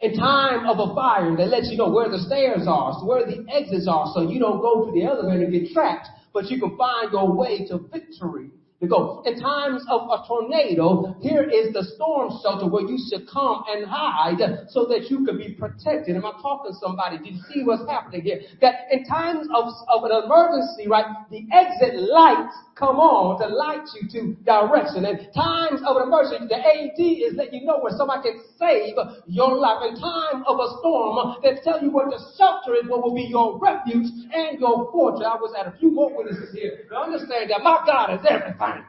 In 0.00 0.16
time 0.16 0.66
of 0.66 0.78
a 0.78 0.94
fire, 0.94 1.36
they 1.36 1.46
let 1.46 1.64
you 1.64 1.76
know 1.76 1.90
where 1.90 2.08
the 2.08 2.20
stairs 2.20 2.66
are, 2.68 2.94
where 3.04 3.26
the 3.26 3.44
exits 3.50 3.88
are, 3.90 4.10
so 4.14 4.22
you 4.22 4.38
don't 4.38 4.60
go 4.60 4.86
to 4.86 4.92
the 4.92 5.04
elevator 5.04 5.44
and 5.44 5.52
get 5.52 5.72
trapped, 5.72 6.06
but 6.32 6.50
you 6.50 6.60
can 6.60 6.76
find 6.76 7.12
your 7.12 7.32
way 7.32 7.66
to 7.66 7.78
victory 7.92 8.50
to 8.80 8.86
go. 8.86 9.22
In 9.26 9.40
times 9.40 9.82
of 9.88 10.08
a 10.08 10.26
tornado, 10.26 11.16
here 11.20 11.42
is 11.42 11.72
the 11.72 11.82
storm 11.96 12.32
shelter 12.42 12.66
where 12.68 12.84
you 12.84 12.98
should 13.10 13.28
come 13.28 13.64
and 13.68 13.84
hide 13.86 14.38
so 14.68 14.86
that 14.86 15.10
you 15.10 15.24
can 15.24 15.36
be 15.36 15.50
protected. 15.54 16.14
Am 16.14 16.24
I 16.24 16.32
talking 16.40 16.72
to 16.72 16.78
somebody? 16.78 17.18
Did 17.18 17.34
you 17.34 17.40
see 17.52 17.64
what's 17.64 17.88
happening 17.90 18.22
here? 18.22 18.40
That 18.60 18.86
in 18.92 19.04
times 19.04 19.48
of, 19.54 19.72
of 19.92 20.04
an 20.04 20.12
emergency, 20.24 20.86
right, 20.86 21.06
the 21.30 21.46
exit 21.52 21.98
lights 21.98 22.54
come 22.78 23.02
on 23.02 23.42
to 23.42 23.46
light 23.50 23.82
you 23.98 24.06
to 24.14 24.38
direction. 24.46 25.04
And 25.04 25.18
times 25.34 25.82
of 25.82 25.98
an 25.98 26.06
emergency, 26.06 26.46
the 26.46 26.62
AD 26.62 27.00
is 27.02 27.34
letting 27.34 27.60
you 27.60 27.66
know 27.66 27.82
where 27.82 27.92
somebody 27.98 28.30
can 28.30 28.38
save 28.54 28.94
your 29.26 29.58
life. 29.58 29.82
In 29.90 29.98
time 29.98 30.46
of 30.46 30.62
a 30.62 30.68
storm, 30.78 31.42
they 31.42 31.58
tell 31.66 31.82
you 31.82 31.90
what 31.90 32.08
the 32.08 32.22
shelter 32.38 32.78
is, 32.78 32.86
what 32.86 33.02
will 33.02 33.14
be 33.14 33.26
your 33.26 33.58
refuge 33.58 34.06
and 34.30 34.62
your 34.62 34.90
fortress. 34.94 35.26
I 35.26 35.36
was 35.36 35.52
at 35.58 35.66
a 35.66 35.74
few 35.76 35.90
more 35.90 36.14
witnesses 36.14 36.54
here 36.54 36.86
to 36.88 36.94
understand 36.96 37.50
that 37.50 37.60
my 37.66 37.82
God 37.84 38.14
is 38.14 38.22
everything. 38.22 38.86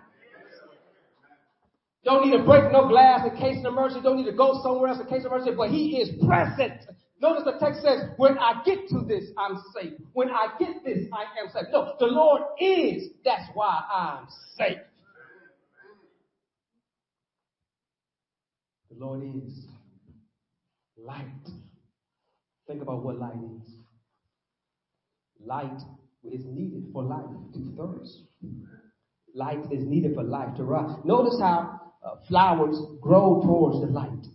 Don't 2.06 2.26
need 2.26 2.38
to 2.38 2.44
break 2.44 2.72
no 2.72 2.88
glass 2.88 3.28
in 3.28 3.36
case 3.38 3.60
of 3.66 3.74
emergency. 3.74 4.02
Don't 4.04 4.18
need 4.18 4.30
to 4.30 4.38
go 4.38 4.62
somewhere 4.64 4.90
else 4.90 5.02
in 5.02 5.08
case 5.08 5.26
of 5.26 5.34
emergency. 5.34 5.58
But 5.58 5.70
He 5.70 5.98
is 5.98 6.10
present. 6.24 6.86
Notice 7.22 7.44
the 7.44 7.60
text 7.60 7.82
says, 7.82 8.10
when 8.16 8.38
I 8.38 8.62
get 8.66 8.88
to 8.90 9.02
this, 9.02 9.26
I'm 9.38 9.62
safe. 9.74 9.94
When 10.14 10.30
I 10.30 10.48
get 10.58 10.84
this, 10.86 11.06
I 11.12 11.24
am 11.42 11.52
safe. 11.52 11.66
No, 11.72 11.94
the 12.00 12.06
Lord 12.06 12.44
is. 12.60 13.10
That's 13.26 13.44
why 13.54 13.82
I'm 13.94 14.28
safe. 14.58 14.78
The 18.90 19.06
Lord 19.06 19.22
is 19.24 19.66
light. 20.98 21.26
Think 22.68 22.82
about 22.82 23.04
what 23.04 23.20
light 23.20 23.34
is. 23.34 23.74
Light 25.46 25.82
is 26.24 26.42
needed 26.46 26.86
for 26.94 27.04
life 27.04 27.26
to 27.54 27.76
flourish. 27.76 28.10
Light 29.34 29.64
is 29.72 29.86
needed 29.86 30.16
for 30.16 30.24
life 30.24 30.56
to 30.56 30.64
rise. 30.64 30.96
Notice 31.04 31.38
how 31.40 31.80
uh, 32.04 32.16
flowers 32.28 32.78
grow 33.02 33.42
towards 33.42 33.82
the 33.82 33.92
light. 33.92 34.26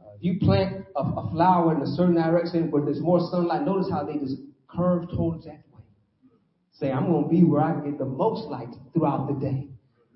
Uh, 0.00 0.14
if 0.16 0.22
you 0.22 0.38
plant 0.40 0.85
a, 0.96 1.30
flower 1.30 1.74
in 1.74 1.82
a 1.82 1.86
certain 1.86 2.14
direction 2.14 2.70
where 2.70 2.84
there's 2.84 3.00
more 3.00 3.20
sunlight, 3.30 3.62
notice 3.62 3.90
how 3.90 4.04
they 4.04 4.18
just 4.18 4.36
curve 4.68 5.08
towards 5.10 5.44
that 5.44 5.62
way. 5.72 5.82
Say, 6.72 6.90
I'm 6.90 7.06
going 7.06 7.24
to 7.24 7.28
be 7.30 7.44
where 7.44 7.62
I 7.62 7.74
get 7.84 7.98
the 7.98 8.04
most 8.04 8.48
light 8.48 8.74
throughout 8.92 9.28
the 9.28 9.34
day. 9.34 9.68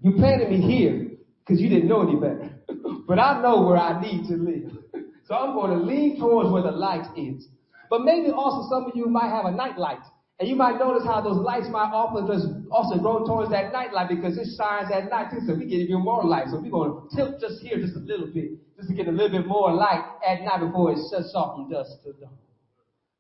You 0.03 0.12
planted 0.12 0.51
me 0.51 0.61
here 0.61 1.11
because 1.47 1.61
you 1.61 1.69
didn't 1.69 1.88
know 1.88 2.03
any 2.03 2.16
better. 2.16 2.51
but 3.07 3.19
I 3.19 3.40
know 3.43 3.62
where 3.62 3.77
I 3.77 4.01
need 4.01 4.29
to 4.29 4.35
live. 4.35 4.73
so 5.27 5.35
I'm 5.35 5.55
going 5.55 5.79
to 5.79 5.85
lean 5.85 6.19
towards 6.19 6.51
where 6.51 6.62
the 6.62 6.71
light 6.71 7.07
is. 7.16 7.49
But 7.88 8.03
maybe 8.03 8.31
also 8.31 8.69
some 8.71 8.85
of 8.87 8.93
you 8.95 9.07
might 9.07 9.31
have 9.31 9.47
a 9.47 9.51
night 9.51 9.79
light. 9.79 10.03
And 10.40 10.48
you 10.48 10.57
might 10.57 10.79
notice 10.79 11.05
how 11.05 11.20
those 11.20 11.37
lights 11.37 11.68
might 11.70 11.92
often 11.92 12.66
also 12.72 12.96
go 12.96 13.26
towards 13.26 13.50
that 13.50 13.74
night 13.74 13.92
light 13.92 14.09
because 14.09 14.38
it 14.38 14.48
shines 14.57 14.88
at 14.90 15.11
night 15.11 15.31
too, 15.31 15.44
so 15.46 15.53
we 15.53 15.66
get 15.66 15.85
even 15.85 16.00
more 16.00 16.24
light. 16.24 16.46
So 16.50 16.59
we're 16.59 16.70
going 16.70 16.96
to 16.96 17.14
tilt 17.14 17.38
just 17.38 17.61
here 17.61 17.76
just 17.76 17.94
a 17.94 17.98
little 18.00 18.26
bit, 18.26 18.53
just 18.74 18.88
to 18.88 18.94
get 18.94 19.07
a 19.07 19.12
little 19.12 19.37
bit 19.37 19.46
more 19.46 19.70
light 19.70 20.03
at 20.26 20.40
night 20.40 20.64
before 20.64 20.92
it 20.92 20.98
shuts 21.12 21.33
off 21.35 21.57
from 21.57 21.68
dusk 21.68 21.90
to 22.05 22.14
dawn. 22.14 22.33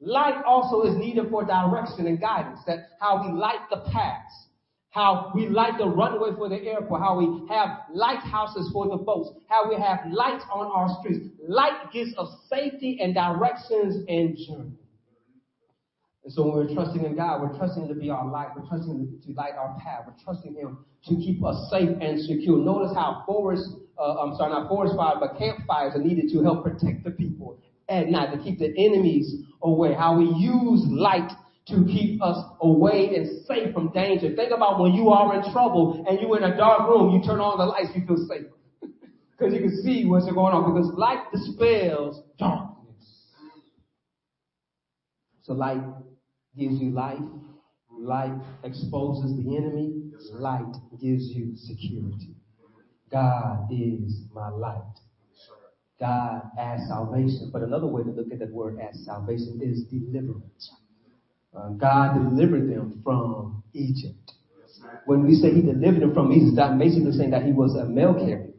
Light 0.00 0.42
also 0.46 0.88
is 0.88 0.96
needed 0.96 1.28
for 1.28 1.44
direction 1.44 2.06
and 2.06 2.18
guidance. 2.18 2.60
That 2.66 2.96
how 2.98 3.20
we 3.22 3.38
light 3.38 3.68
the 3.68 3.84
paths, 3.92 4.48
how 4.88 5.30
we 5.34 5.46
light 5.46 5.76
the 5.76 5.88
runway 5.88 6.30
for 6.34 6.48
the 6.48 6.56
airport, 6.56 7.02
how 7.02 7.18
we 7.18 7.46
have 7.52 7.80
lighthouses 7.92 8.70
for 8.72 8.88
the 8.88 8.96
boats, 8.96 9.28
how 9.46 9.68
we 9.68 9.76
have 9.76 10.10
lights 10.10 10.44
on 10.50 10.72
our 10.72 10.88
streets. 11.00 11.26
Light 11.46 11.92
gives 11.92 12.16
us 12.16 12.30
safety 12.48 12.98
and 13.02 13.14
directions 13.14 14.06
and 14.08 14.38
journey. 14.38 14.72
And 16.24 16.32
so 16.32 16.44
when 16.44 16.54
we're 16.54 16.74
trusting 16.74 17.04
in 17.04 17.16
God, 17.16 17.40
we're 17.40 17.56
trusting 17.56 17.88
to 17.88 17.94
be 17.94 18.10
our 18.10 18.26
light. 18.30 18.48
We're 18.54 18.68
trusting 18.68 19.20
to 19.24 19.32
light 19.32 19.54
our 19.58 19.76
path. 19.82 20.04
We're 20.06 20.22
trusting 20.22 20.54
Him 20.54 20.84
to 21.06 21.14
keep 21.16 21.42
us 21.44 21.70
safe 21.70 21.88
and 22.00 22.20
secure. 22.20 22.58
Notice 22.58 22.92
how 22.94 23.22
forest, 23.26 23.64
uh, 23.98 24.20
I'm 24.20 24.36
sorry, 24.36 24.52
not 24.52 24.68
forest 24.68 24.94
fires, 24.96 25.16
but 25.18 25.38
campfires 25.38 25.94
are 25.94 26.02
needed 26.02 26.30
to 26.32 26.42
help 26.42 26.62
protect 26.62 27.04
the 27.04 27.10
people 27.10 27.58
at 27.88 28.08
night, 28.08 28.32
to 28.36 28.42
keep 28.42 28.58
the 28.58 28.72
enemies 28.76 29.34
away. 29.62 29.94
How 29.94 30.18
we 30.18 30.26
use 30.26 30.84
light 30.88 31.30
to 31.68 31.84
keep 31.86 32.22
us 32.22 32.44
away 32.60 33.14
and 33.16 33.46
safe 33.46 33.72
from 33.72 33.90
danger. 33.92 34.34
Think 34.34 34.52
about 34.52 34.80
when 34.80 34.92
you 34.92 35.08
are 35.08 35.34
in 35.36 35.52
trouble 35.52 36.04
and 36.08 36.20
you're 36.20 36.36
in 36.36 36.44
a 36.44 36.56
dark 36.56 36.88
room, 36.88 37.14
you 37.14 37.22
turn 37.22 37.40
on 37.40 37.58
the 37.58 37.64
lights, 37.64 37.90
you 37.94 38.06
feel 38.06 38.26
safe. 38.28 38.46
Because 39.38 39.54
you 39.54 39.60
can 39.60 39.82
see 39.82 40.04
what's 40.04 40.26
going 40.26 40.52
on. 40.52 40.70
Because 40.70 40.92
light 40.98 41.24
dispels 41.32 42.22
darkness. 42.38 42.76
So 45.40 45.54
light 45.54 45.78
gives 46.56 46.80
you 46.80 46.90
life. 46.90 47.18
Light 47.90 48.38
exposes 48.64 49.36
the 49.36 49.56
enemy. 49.56 50.10
Light 50.32 50.72
gives 51.00 51.24
you 51.34 51.52
security. 51.56 52.34
God 53.10 53.68
is 53.70 54.22
my 54.32 54.48
light. 54.48 54.82
God 55.98 56.42
as 56.58 56.80
salvation. 56.88 57.50
But 57.52 57.62
another 57.62 57.86
way 57.86 58.02
to 58.02 58.10
look 58.10 58.32
at 58.32 58.38
that 58.38 58.50
word 58.50 58.78
as 58.80 59.04
salvation 59.04 59.60
is 59.62 59.82
deliverance. 59.84 60.72
Uh, 61.54 61.70
God 61.70 62.14
delivered 62.14 62.70
them 62.70 63.00
from 63.04 63.62
Egypt. 63.74 64.32
When 65.04 65.26
we 65.26 65.34
say 65.34 65.52
he 65.52 65.62
delivered 65.62 66.00
them 66.00 66.14
from 66.14 66.32
Egypt, 66.32 66.56
that 66.56 66.78
basically 66.78 67.12
saying 67.12 67.30
that 67.30 67.42
he 67.42 67.52
was 67.52 67.74
a 67.74 67.84
mail 67.84 68.14
carrier. 68.14 68.50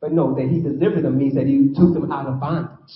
But 0.00 0.12
no, 0.12 0.34
that 0.34 0.46
he 0.48 0.62
delivered 0.62 1.02
them 1.02 1.18
means 1.18 1.34
that 1.34 1.46
he 1.46 1.74
took 1.74 1.92
them 1.92 2.12
out 2.12 2.26
of 2.26 2.40
bondage. 2.40 2.94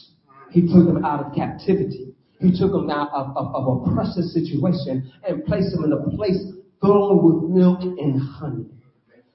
He 0.51 0.63
took 0.63 0.87
them 0.87 1.05
out 1.05 1.27
of 1.27 1.35
captivity. 1.35 2.15
He 2.43 2.51
took 2.59 2.73
them 2.73 2.91
out 2.91 3.11
of, 3.15 3.37
of, 3.37 3.55
of 3.55 3.65
a 3.89 3.95
precious 3.95 4.35
situation 4.35 5.13
and 5.27 5.45
placed 5.45 5.71
them 5.73 5.85
in 5.85 5.93
a 5.93 6.11
place 6.17 6.43
flowing 6.81 7.23
with 7.23 7.51
milk 7.51 7.81
and 7.83 8.21
honey. 8.21 8.67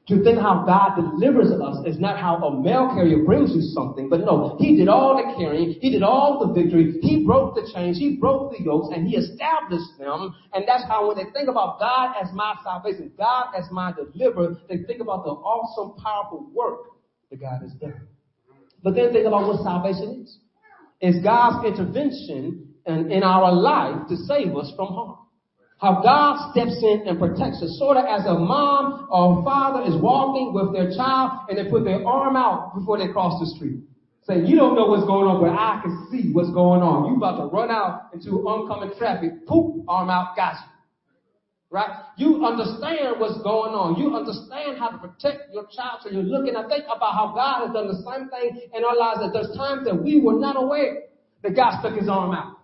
To 0.10 0.24
think 0.24 0.40
how 0.40 0.64
God 0.66 0.96
delivers 0.96 1.52
us 1.52 1.86
is 1.86 2.00
not 2.00 2.18
how 2.18 2.38
a 2.38 2.62
mail 2.62 2.92
carrier 2.94 3.24
brings 3.26 3.52
you 3.54 3.62
something, 3.62 4.08
but 4.08 4.22
no, 4.22 4.56
He 4.60 4.78
did 4.78 4.88
all 4.88 5.18
the 5.18 5.36
carrying, 5.38 5.78
He 5.82 5.90
did 5.90 6.04
all 6.04 6.48
the 6.48 6.54
victory, 6.54 7.00
He 7.02 7.26
broke 7.26 7.56
the 7.56 7.70
chains, 7.74 7.98
He 7.98 8.16
broke 8.16 8.52
the 8.52 8.64
yokes, 8.64 8.88
and 8.94 9.08
He 9.08 9.18
established 9.18 9.98
them. 10.00 10.34
And 10.54 10.64
that's 10.66 10.84
how 10.88 11.08
when 11.08 11.18
they 11.18 11.30
think 11.32 11.50
about 11.50 11.80
God 11.80 12.16
as 12.22 12.30
my 12.34 12.56
salvation, 12.64 13.12
God 13.18 13.48
as 13.58 13.66
my 13.70 13.94
deliverer, 13.94 14.56
they 14.70 14.84
think 14.84 15.02
about 15.02 15.26
the 15.26 15.32
awesome, 15.32 16.02
powerful 16.02 16.50
work 16.54 16.80
that 17.30 17.42
God 17.42 17.62
has 17.62 17.74
done. 17.74 18.08
But 18.84 18.96
then 18.96 19.12
think 19.12 19.28
about 19.28 19.48
what 19.48 19.62
salvation 19.64 20.24
is. 20.24 20.38
It's 21.02 21.24
God's 21.24 21.66
intervention 21.66 22.67
in, 22.88 23.12
in 23.12 23.24
our 23.24 23.52
life 23.52 24.08
to 24.10 24.16
save 24.16 24.56
us 24.56 24.72
from 24.76 24.88
harm. 24.88 25.18
How 25.78 26.02
God 26.02 26.52
steps 26.52 26.82
in 26.82 27.06
and 27.06 27.20
protects 27.20 27.62
us, 27.62 27.78
sort 27.78 27.98
of 27.98 28.06
as 28.10 28.26
a 28.26 28.34
mom 28.34 29.08
or 29.12 29.44
father 29.44 29.86
is 29.86 30.02
walking 30.02 30.50
with 30.54 30.74
their 30.74 30.90
child 30.96 31.46
and 31.50 31.58
they 31.58 31.70
put 31.70 31.84
their 31.84 32.02
arm 32.06 32.36
out 32.36 32.74
before 32.74 32.98
they 32.98 33.12
cross 33.12 33.40
the 33.40 33.46
street. 33.56 33.82
Saying, 34.24 34.48
you 34.48 34.58
don't 34.58 34.76
know 34.76 34.88
what's 34.88 35.06
going 35.06 35.30
on, 35.30 35.40
but 35.40 35.54
I 35.54 35.80
can 35.84 36.10
see 36.10 36.34
what's 36.34 36.50
going 36.50 36.82
on. 36.82 37.08
You 37.08 37.16
about 37.16 37.38
to 37.38 37.46
run 37.54 37.70
out 37.70 38.10
into 38.12 38.44
oncoming 38.44 38.98
traffic, 38.98 39.46
poof, 39.46 39.86
arm 39.88 40.10
out, 40.10 40.36
got 40.36 40.56
you. 40.58 40.72
Right? 41.70 41.92
You 42.18 42.44
understand 42.44 43.20
what's 43.20 43.38
going 43.44 43.76
on. 43.76 44.02
You 44.02 44.16
understand 44.16 44.80
how 44.80 44.90
to 44.90 44.98
protect 44.98 45.54
your 45.54 45.68
child. 45.70 46.02
So 46.02 46.10
you're 46.10 46.26
looking 46.26 46.56
and 46.56 46.68
think 46.68 46.86
about 46.90 47.14
how 47.14 47.36
God 47.36 47.68
has 47.68 47.72
done 47.76 47.88
the 47.88 48.02
same 48.02 48.28
thing 48.34 48.68
in 48.74 48.84
our 48.84 48.98
lives. 48.98 49.20
That 49.20 49.32
there's 49.32 49.56
times 49.56 49.86
that 49.86 49.96
we 49.96 50.20
were 50.20 50.40
not 50.40 50.58
aware 50.58 51.06
that 51.44 51.56
God 51.56 51.80
stuck 51.80 51.94
his 51.94 52.10
arm 52.10 52.34
out 52.34 52.58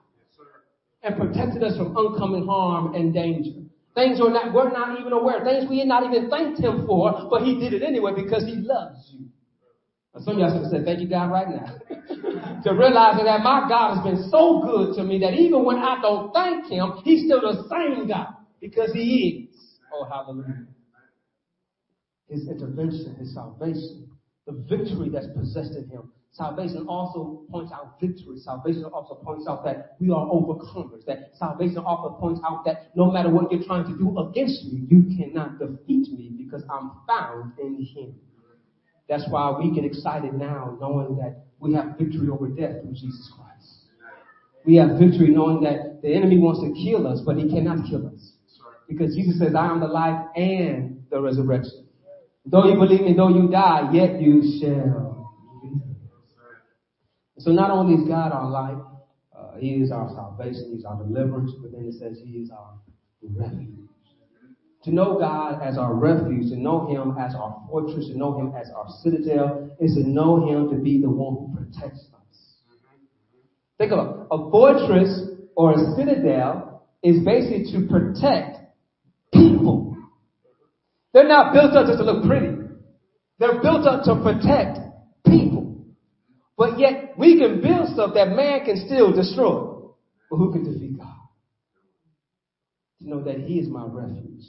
and 1.04 1.18
protected 1.18 1.63
us 1.63 1.78
from 1.78 1.96
oncoming 1.98 2.48
harm 2.48 2.96
and 2.96 3.13
danger. 3.13 3.60
Things 3.94 4.20
we're 4.20 4.32
not, 4.32 4.54
we're 4.54 4.72
not 4.72 5.00
even 5.00 5.13
aware. 5.13 5.44
Things 5.44 5.70
we 5.70 5.80
had 5.80 5.88
not 5.88 6.04
even 6.04 6.30
thanked 6.30 6.60
him 6.60 6.88
for, 6.88 7.28
but 7.30 7.44
he 7.44 7.60
did 7.60 7.74
it 7.74 7.84
anyway 7.84 8.12
because 8.16 8.44
he 8.46 8.56
loves 8.56 9.12
you. 9.12 9.28
Some 10.20 10.36
of 10.36 10.39
y'all 10.39 10.62
should 10.62 10.72
said, 10.72 10.86
thank 10.86 11.00
you 11.00 11.08
God 11.10 11.32
right 11.32 11.48
now. 11.50 11.66
to 12.63 12.74
realizing 12.74 13.26
that 13.26 13.42
my 13.42 13.66
God 13.68 13.96
has 13.96 14.04
been 14.04 14.30
so 14.30 14.62
good 14.62 14.96
to 14.96 15.04
me 15.04 15.20
that 15.20 15.34
even 15.34 15.66
when 15.66 15.78
I 15.78 16.00
don't 16.02 16.32
thank 16.34 16.68
him, 16.68 17.02
he's 17.04 17.26
still 17.26 17.42
the 17.42 17.68
same 17.70 18.08
God 18.08 18.28
because 18.62 18.92
he 18.94 19.50
is. 19.52 19.80
Oh, 19.94 20.06
hallelujah. 20.06 20.66
His 22.30 22.48
intervention, 22.48 23.16
his 23.20 23.34
salvation, 23.34 24.08
the 24.46 24.54
victory 24.54 25.10
that's 25.10 25.28
possessed 25.36 25.76
in 25.76 25.88
him 25.89 26.12
Salvation 26.34 26.88
also 26.88 27.43
points 27.52 27.72
out 27.72 28.00
victory. 28.02 28.39
Salvation 28.39 28.86
also 28.86 29.13
points 29.24 29.46
out 29.48 29.63
that 29.65 29.96
we 30.00 30.10
are 30.10 30.26
overcomers. 30.26 31.06
That 31.06 31.30
salvation 31.36 31.78
also 31.78 32.17
points 32.19 32.41
out 32.43 32.65
that 32.65 32.89
no 32.96 33.12
matter 33.12 33.30
what 33.30 33.52
you're 33.52 33.63
trying 33.63 33.86
to 33.86 33.96
do 33.96 34.17
against 34.17 34.65
me, 34.65 34.88
you 34.89 35.15
cannot 35.15 35.60
defeat 35.60 36.12
me 36.12 36.32
because 36.36 36.63
I'm 36.72 36.91
found 37.08 37.54
in 37.60 37.86
Him. 37.86 38.15
That's 39.08 39.26
why 39.30 39.52
we 39.52 39.76
get 39.76 39.86
excited 39.86 40.34
now 40.34 40.76
knowing 40.82 41.17
that 41.17 41.46
we 41.60 41.76
have 41.76 41.98
victory 42.00 42.30
over 42.30 42.48
death 42.48 42.82
through 42.82 42.93
Jesus 42.93 43.32
Christ. 43.38 43.84
We 44.65 44.78
have 44.78 44.98
victory 44.98 45.30
knowing 45.30 45.62
that 45.63 46.02
the 46.02 46.15
enemy 46.15 46.39
wants 46.39 46.62
to 46.62 46.74
kill 46.74 47.06
us, 47.06 47.22
but 47.24 47.38
he 47.38 47.48
cannot 47.48 47.88
kill 47.88 48.08
us. 48.08 48.32
Because 48.88 49.15
Jesus 49.15 49.38
says, 49.38 49.54
I 49.54 49.67
am 49.67 49.82
the 49.82 49.88
life 49.88 50.19
and 50.36 51.04
the 51.12 51.22
resurrection. 51.22 51.86
Though 52.48 52.65
you 52.65 52.76
believe 52.80 53.02
me, 53.02 53.13
though 53.13 53.30
you 53.30 53.50
die, 53.50 53.91
yet 53.93 54.19
you 54.19 54.60
shall. 54.60 55.12
So 57.43 57.51
not 57.51 57.71
only 57.71 58.01
is 58.01 58.08
God 58.08 58.32
our 58.32 58.49
life, 58.49 58.77
uh, 59.38 59.58
He 59.60 59.71
is 59.71 59.91
our 59.91 60.10
salvation, 60.15 60.71
He's 60.73 60.86
our 60.86 60.95
deliverance, 61.03 61.51
but 61.62 61.73
then 61.73 61.86
it 61.86 61.95
says 61.99 62.21
He 62.23 62.38
is 62.38 62.49
our 62.49 62.79
refuge. 63.21 63.89
To 64.86 64.91
know 64.91 65.19
God 65.19 65.62
as 65.62 65.77
our 65.77 65.93
refuge, 65.93 66.49
to 66.51 66.58
know 66.58 66.88
Him 66.88 67.17
as 67.19 67.36
our 67.36 67.62
fortress, 67.69 68.08
to 68.08 68.17
know 68.17 68.38
Him 68.39 68.53
as 68.60 68.69
our 68.73 68.86
citadel, 69.01 69.75
is 69.82 69.95
to 69.95 70.08
know 70.08 70.47
Him 70.47 70.69
to 70.69 70.82
be 70.82 71.01
the 71.01 71.10
one 71.10 71.36
who 71.36 71.56
protects 71.56 72.08
us. 72.13 72.53
Think 73.77 73.91
of 73.91 73.99
it. 73.99 74.27
A 74.32 74.49
fortress 74.49 75.27
or 75.58 75.73
a 75.73 75.95
citadel 75.97 76.88
is 77.03 77.25
basically 77.25 77.71
to 77.73 77.88
protect 77.88 78.60
people. 79.34 79.97
They're 81.13 81.27
not 81.27 81.53
built 81.53 81.73
up 81.73 81.88
just 81.88 81.99
to 81.99 82.06
look 82.06 82.25
pretty. 82.25 82.56
They're 83.39 83.62
built 83.62 83.86
up 83.86 84.03
to 84.06 84.15
protect. 84.15 84.79
But 86.58 86.80
yet 86.80 87.18
we 87.18 87.39
can 87.39 87.62
build 87.62 87.89
stuff 87.89 88.13
that 88.13 88.30
man 88.30 88.66
can 88.66 88.86
still 88.86 89.12
destroy. 89.12 89.74
But 90.30 90.38
who 90.38 90.52
can 90.52 90.63
defeat 90.63 90.98
God? 90.98 91.08
To 93.00 93.10
know 93.10 93.24
that 93.24 93.39
He 93.39 93.60
is 93.60 93.68
my 93.68 93.86
refuge. 93.86 94.46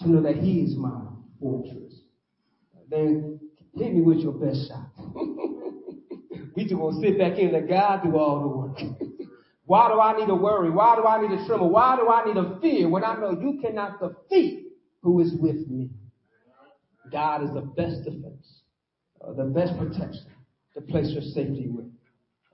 To 0.00 0.10
know 0.10 0.22
that 0.22 0.36
He 0.36 0.60
is 0.60 0.76
my 0.76 1.00
fortress. 1.40 2.00
Then 2.88 3.40
hit 3.74 3.94
me 3.94 4.02
with 4.02 4.18
your 4.18 4.32
best 4.32 4.68
shot. 4.68 4.90
we 6.54 6.64
just 6.64 6.74
gonna 6.74 7.00
sit 7.00 7.18
back 7.18 7.38
in 7.38 7.46
and 7.46 7.52
let 7.52 7.68
God 7.68 8.02
do 8.04 8.16
all 8.16 8.40
the 8.40 8.48
work. 8.48 8.78
Why 9.64 9.88
do 9.88 10.00
I 10.00 10.18
need 10.18 10.26
to 10.26 10.34
worry? 10.34 10.70
Why 10.70 10.96
do 10.96 11.06
I 11.06 11.22
need 11.22 11.38
to 11.38 11.46
tremble? 11.46 11.70
Why 11.70 11.96
do 11.96 12.08
I 12.08 12.24
need 12.26 12.34
to 12.34 12.58
fear 12.60 12.88
when 12.88 13.04
I 13.04 13.14
know 13.16 13.30
you 13.30 13.60
cannot 13.62 14.00
defeat 14.00 14.72
who 15.02 15.20
is 15.20 15.32
with 15.34 15.66
me? 15.68 15.90
God 17.10 17.44
is 17.44 17.50
the 17.54 17.60
best 17.60 18.04
defense, 18.04 18.62
uh, 19.26 19.32
the 19.32 19.44
best 19.44 19.78
protection, 19.78 20.26
the 20.74 20.80
place 20.80 21.10
your 21.10 21.22
safety 21.22 21.66
with. 21.68 21.86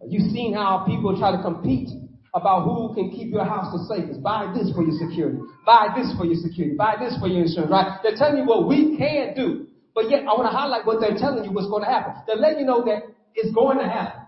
You've 0.07 0.31
seen 0.31 0.55
how 0.55 0.85
people 0.87 1.19
try 1.19 1.33
to 1.33 1.43
compete 1.43 1.89
about 2.35 2.65
who 2.65 2.95
can 2.95 3.11
keep 3.11 3.33
your 3.33 3.45
house 3.45 3.73
the 3.73 3.83
safest. 3.95 4.23
Buy 4.23 4.53
this 4.55 4.71
for 4.75 4.85
your 4.85 4.95
security. 4.95 5.39
Buy 5.67 5.89
this 5.97 6.15
for 6.17 6.25
your 6.25 6.37
security. 6.37 6.77
Buy 6.77 6.97
this 7.01 7.19
for 7.19 7.27
your 7.27 7.43
insurance, 7.43 7.71
right? 7.71 7.99
They're 8.03 8.17
telling 8.17 8.39
you 8.39 8.45
what 8.45 8.69
we 8.69 8.97
can 8.97 9.35
do. 9.35 9.67
But 9.95 10.11
yet 10.11 10.23
I 10.23 10.39
want 10.39 10.47
to 10.47 10.57
highlight 10.57 10.87
what 10.87 11.01
they're 11.01 11.19
telling 11.19 11.45
you 11.45 11.51
what's 11.51 11.69
going 11.69 11.83
to 11.83 11.91
happen. 11.91 12.15
They're 12.27 12.37
letting 12.37 12.61
you 12.61 12.67
know 12.67 12.85
that 12.85 13.03
it's 13.35 13.53
going 13.55 13.79
to 13.79 13.85
happen. 13.85 14.23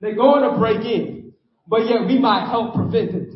They're 0.00 0.16
going 0.16 0.50
to 0.50 0.58
break 0.58 0.84
in. 0.84 1.32
But 1.66 1.86
yet 1.86 2.06
we 2.06 2.18
might 2.18 2.48
help 2.48 2.74
prevent 2.74 3.10
it. 3.10 3.28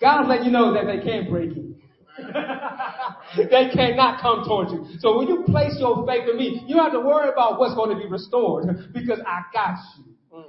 God's 0.00 0.28
letting 0.28 0.46
you 0.46 0.52
know 0.52 0.74
that 0.74 0.86
they 0.86 1.04
can't 1.04 1.30
break 1.30 1.52
in. 1.52 1.75
they 3.36 3.68
cannot 3.72 4.20
come 4.20 4.44
towards 4.46 4.72
you. 4.72 4.86
So 5.00 5.18
when 5.18 5.28
you 5.28 5.44
place 5.44 5.76
your 5.78 6.06
faith 6.06 6.28
in 6.28 6.36
me, 6.36 6.62
you 6.66 6.74
don't 6.74 6.84
have 6.84 6.92
to 6.92 7.00
worry 7.06 7.28
about 7.28 7.58
what's 7.58 7.74
going 7.74 7.90
to 7.90 8.02
be 8.02 8.08
restored 8.08 8.66
because 8.94 9.20
I 9.26 9.42
got 9.52 9.76
you. 9.98 10.14
Mm. 10.34 10.44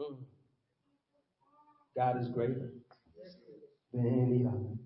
Mm. 0.00 0.16
God 1.96 2.20
is 2.20 2.28
greater 2.28 2.70
than 3.92 4.06
any 4.06 4.46
other. 4.46 4.78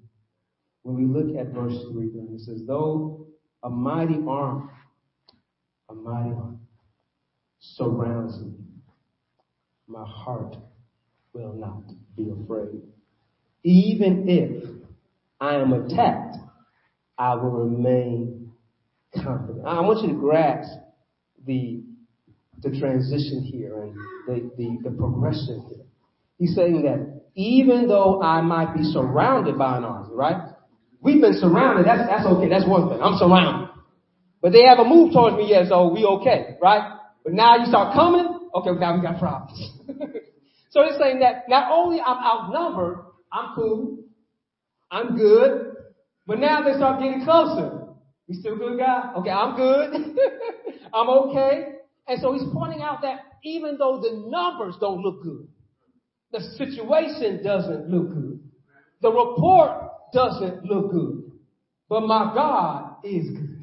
When 0.83 0.97
we 0.97 1.05
look 1.05 1.37
at 1.37 1.53
verse 1.53 1.75
3, 1.93 2.11
then 2.15 2.29
it 2.33 2.41
says, 2.41 2.63
Though 2.67 3.27
a 3.63 3.69
mighty 3.69 4.19
arm, 4.29 4.71
a 5.89 5.95
mighty 5.95 6.31
arm 6.31 6.61
surrounds 7.59 8.39
me, 8.41 8.53
my 9.89 10.05
heart 10.07 10.57
will 11.33 11.53
not 11.55 11.83
be 12.17 12.31
afraid. 12.31 12.83
Even 13.63 14.29
if 14.29 14.76
I 15.41 15.57
am 15.57 15.73
attacked, 15.73 16.37
I 17.19 17.35
will 17.35 17.51
remain 17.51 18.53
confident. 19.15 19.67
I 19.67 19.81
want 19.81 20.03
you 20.03 20.15
to 20.15 20.21
grasp 20.21 20.71
the 21.47 21.83
the 22.63 22.71
transition 22.79 23.43
here 23.43 23.83
and 23.83 23.95
the, 24.27 24.51
the, 24.57 24.91
the 24.91 24.97
progression 24.97 25.67
here. 25.69 25.85
He's 26.39 26.55
saying 26.55 26.83
that 26.83 27.23
even 27.35 27.87
though 27.87 28.23
I 28.23 28.41
might 28.41 28.75
be 28.75 28.83
surrounded 28.83 29.59
by 29.59 29.77
an 29.77 29.85
army, 29.85 30.09
right? 30.13 30.53
We've 31.01 31.21
been 31.21 31.35
surrounded. 31.35 31.87
That's, 31.87 32.09
that's 32.09 32.27
okay. 32.27 32.49
That's 32.49 32.67
one 32.67 32.89
thing. 32.89 32.99
I'm 33.03 33.19
surrounded. 33.19 33.69
But 34.41 34.53
they 34.53 34.63
haven't 34.65 34.89
moved 34.89 35.13
towards 35.13 35.37
me 35.37 35.51
yet, 35.51 35.69
so 35.69 35.93
we 35.93 36.05
okay, 36.05 36.57
right? 36.61 36.99
But 37.25 37.35
now 37.35 37.57
you 37.57 37.67
start 37.67 37.95
coming, 37.95 38.49
okay, 38.55 38.71
now 38.79 38.97
we 38.97 39.03
got 39.03 39.19
problems. 39.19 39.73
so 40.71 40.83
it's 40.83 40.99
saying 40.99 41.21
that 41.21 41.45
not 41.49 41.71
only 41.73 42.01
I'm 42.01 42.19
outnumbered, 42.19 42.99
I'm 43.33 43.55
cool, 43.55 43.99
I'm 44.91 45.17
good, 45.17 45.75
but 46.27 46.39
now 46.39 46.63
they 46.63 46.75
start 46.75 47.01
getting 47.01 47.25
closer. 47.25 47.87
We 48.29 48.35
still 48.35 48.57
good, 48.57 48.79
guy? 48.79 49.13
Okay, 49.17 49.31
I'm 49.31 49.57
good. 49.57 50.17
I'm 50.95 51.09
okay. 51.09 51.67
And 52.09 52.21
so 52.21 52.33
he's 52.33 52.49
pointing 52.53 52.83
out 52.83 53.03
that 53.03 53.21
even 53.45 53.77
though 53.79 54.01
the 54.01 54.29
numbers 54.29 54.77
don't 54.81 55.01
look 55.01 55.23
good, 55.23 55.49
the 56.33 56.41
situation 56.57 57.43
doesn't 57.43 57.89
look 57.89 58.13
good, 58.13 58.41
the 59.01 59.11
report 59.11 59.91
doesn't 60.13 60.65
look 60.65 60.91
good, 60.91 61.31
but 61.89 62.01
my 62.03 62.33
God 62.35 62.97
is 63.05 63.31
good. 63.31 63.57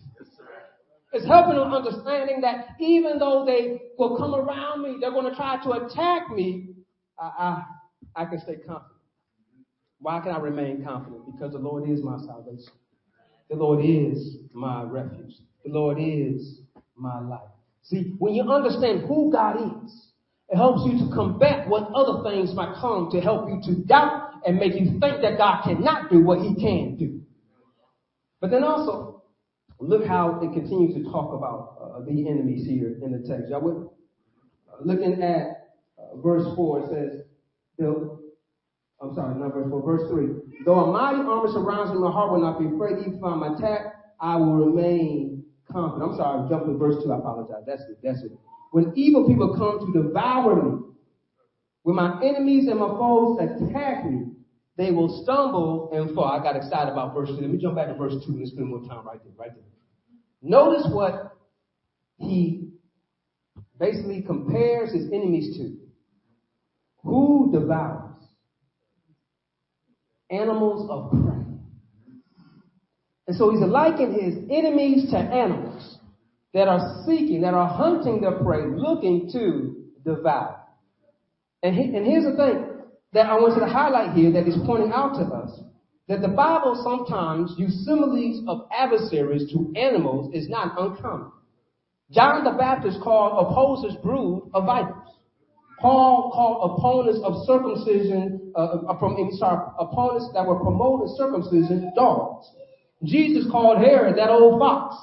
It's 1.14 1.28
helping 1.28 1.56
them 1.58 1.72
understanding 1.72 2.42
that 2.42 2.70
even 2.80 3.20
though 3.20 3.46
they 3.46 3.80
will 4.00 4.18
come 4.18 4.34
around 4.34 4.82
me, 4.82 4.98
they're 5.00 5.12
going 5.12 5.30
to 5.30 5.36
try 5.36 5.64
to 5.64 5.72
attack 5.74 6.30
me, 6.32 6.70
I, 7.20 7.64
I, 8.16 8.24
I 8.24 8.26
can 8.26 8.40
stay 8.40 8.56
confident. 8.56 8.93
Why 10.04 10.20
can 10.20 10.32
I 10.34 10.40
remain 10.40 10.84
confident? 10.84 11.26
Because 11.32 11.54
the 11.54 11.60
Lord 11.60 11.90
is 11.90 12.04
my 12.04 12.18
salvation. 12.26 12.74
The 13.50 13.56
Lord 13.56 13.86
is 13.86 14.36
my 14.52 14.84
refuge. 14.84 15.32
The 15.64 15.72
Lord 15.72 15.98
is 15.98 16.60
my 16.98 17.22
life. 17.22 17.48
See, 17.84 18.14
when 18.20 18.34
you 18.34 18.44
understand 18.44 19.08
who 19.08 19.32
God 19.32 19.56
is, 19.86 20.08
it 20.50 20.58
helps 20.58 20.82
you 20.86 21.00
to 21.00 21.16
combat 21.16 21.70
what 21.70 21.90
other 21.96 22.30
things 22.30 22.54
might 22.54 22.76
come 22.82 23.12
to 23.14 23.22
help 23.22 23.48
you 23.48 23.62
to 23.64 23.82
doubt 23.86 24.32
and 24.46 24.58
make 24.58 24.74
you 24.74 25.00
think 25.00 25.22
that 25.22 25.38
God 25.38 25.64
cannot 25.64 26.12
do 26.12 26.22
what 26.22 26.40
he 26.40 26.54
can 26.54 26.98
do. 26.98 27.22
But 28.42 28.52
then 28.52 28.66
also, 28.66 29.24
look 29.80 30.06
how 30.06 30.42
it 30.44 30.52
continues 30.54 30.96
to 30.96 31.10
talk 31.10 31.34
about 31.34 31.78
uh, 31.82 32.00
the 32.04 32.28
enemies 32.28 32.68
here 32.68 32.98
in 33.02 33.14
the 33.14 33.26
text. 33.26 33.50
Y'all 33.50 33.62
with 33.62 33.78
me? 33.78 33.88
Uh, 34.70 34.84
looking 34.84 35.24
at 35.24 35.70
uh, 35.98 36.18
verse 36.18 36.46
4, 36.58 36.80
it 36.80 36.86
says, 36.90 37.22
the, 37.78 38.23
I'm 39.04 39.14
sorry, 39.14 39.36
not 39.36 39.54
verse 39.54 39.70
4, 39.70 39.84
verse 39.84 40.10
3. 40.10 40.64
Though 40.66 40.80
a 40.86 40.92
mighty 40.92 41.20
army 41.20 41.52
surrounds 41.52 41.92
me, 41.92 42.00
my 42.00 42.12
heart 42.12 42.32
will 42.32 42.42
not 42.42 42.58
be 42.58 42.68
afraid. 42.68 43.00
Even 43.00 43.16
if 43.16 43.24
I'm 43.24 43.44
attacked, 43.44 43.96
I 44.20 44.38
will 44.38 44.54
remain 44.54 45.44
confident. 45.70 46.12
I'm 46.12 46.18
sorry, 46.18 46.46
I 46.46 46.50
jumped 46.50 46.68
to 46.68 46.78
verse 46.78 47.04
2. 47.04 47.12
I 47.12 47.18
apologize. 47.18 47.64
That's 47.68 47.82
it. 47.84 48.00
That's 48.02 48.24
it. 48.24 48.32
When 48.72 48.94
evil 48.96 49.28
people 49.28 49.56
come 49.58 49.94
to 49.94 50.04
devour 50.04 50.56
me, 50.56 50.80
when 51.84 51.98
my 51.98 52.24
enemies 52.24 52.68
and 52.70 52.80
my 52.80 52.88
foes 52.88 53.40
attack 53.40 54.06
me, 54.10 54.28
they 54.78 54.92
will 54.92 55.22
stumble 55.24 55.92
and 55.94 56.16
fall. 56.16 56.26
I 56.26 56.42
got 56.42 56.56
excited 56.56 56.92
about 56.92 57.14
verse 57.14 57.30
2. 57.30 57.36
Let 57.36 57.50
me 57.50 57.58
jump 57.58 57.76
back 57.76 57.88
to 57.88 57.96
verse 57.96 58.14
2 58.26 58.32
and 58.32 58.48
spend 58.48 58.70
more 58.70 58.82
time 58.88 59.06
right 59.06 59.20
there, 59.22 59.34
right 59.38 59.54
there. 59.54 59.64
Notice 60.42 60.88
what 60.90 61.38
he 62.18 62.70
basically 63.78 64.22
compares 64.22 64.94
his 64.94 65.06
enemies 65.08 65.58
to. 65.58 65.78
Who 67.04 67.52
devours? 67.52 68.13
Animals 70.34 70.90
of 70.90 71.12
prey. 71.12 71.44
And 73.28 73.38
so 73.38 73.52
he's 73.52 73.62
likened 73.62 74.16
his 74.20 74.36
enemies 74.52 75.12
to 75.12 75.18
animals 75.18 76.00
that 76.54 76.68
are 76.68 77.04
seeking, 77.06 77.42
that 77.42 77.54
are 77.54 77.68
hunting 77.68 78.22
their 78.22 78.44
prey, 78.44 78.66
looking 78.66 79.30
to 79.32 79.76
devour. 80.04 80.60
And, 81.62 81.76
he, 81.76 81.84
and 81.96 82.06
here's 82.06 82.26
the 82.26 82.36
thing 82.36 82.68
that 83.14 83.28
I 83.28 83.36
want 83.36 83.54
you 83.56 83.62
to 83.62 83.72
highlight 83.72 84.16
here 84.16 84.32
that 84.34 84.48
is 84.48 84.58
pointing 84.66 84.92
out 84.92 85.14
to 85.20 85.26
us 85.26 85.60
that 86.08 86.22
the 86.22 86.28
Bible 86.28 86.82
sometimes 86.84 87.54
uses 87.58 87.86
similes 87.86 88.44
of 88.48 88.68
adversaries 88.76 89.52
to 89.54 89.74
animals 89.80 90.34
is 90.34 90.50
not 90.50 90.74
uncommon. 90.78 91.32
John 92.12 92.44
the 92.44 92.52
Baptist 92.52 93.00
called 93.02 93.48
opposers 93.48 93.96
brood 94.04 94.50
of 94.54 94.66
vipers. 94.66 95.10
Paul 95.84 96.32
called 96.32 96.80
opponents 96.80 97.20
of 97.28 97.44
circumcision, 97.44 98.54
uh, 98.56 98.88
uh 98.88 99.00
from, 99.00 99.20
sorry, 99.36 99.68
opponents 99.78 100.30
that 100.34 100.48
were 100.48 100.56
promoting 100.56 101.14
circumcision 101.18 101.92
dogs. 101.94 102.48
Jesus 103.04 103.44
called 103.52 103.84
Herod 103.84 104.18
that 104.18 104.30
old 104.30 104.62
fox. 104.62 104.96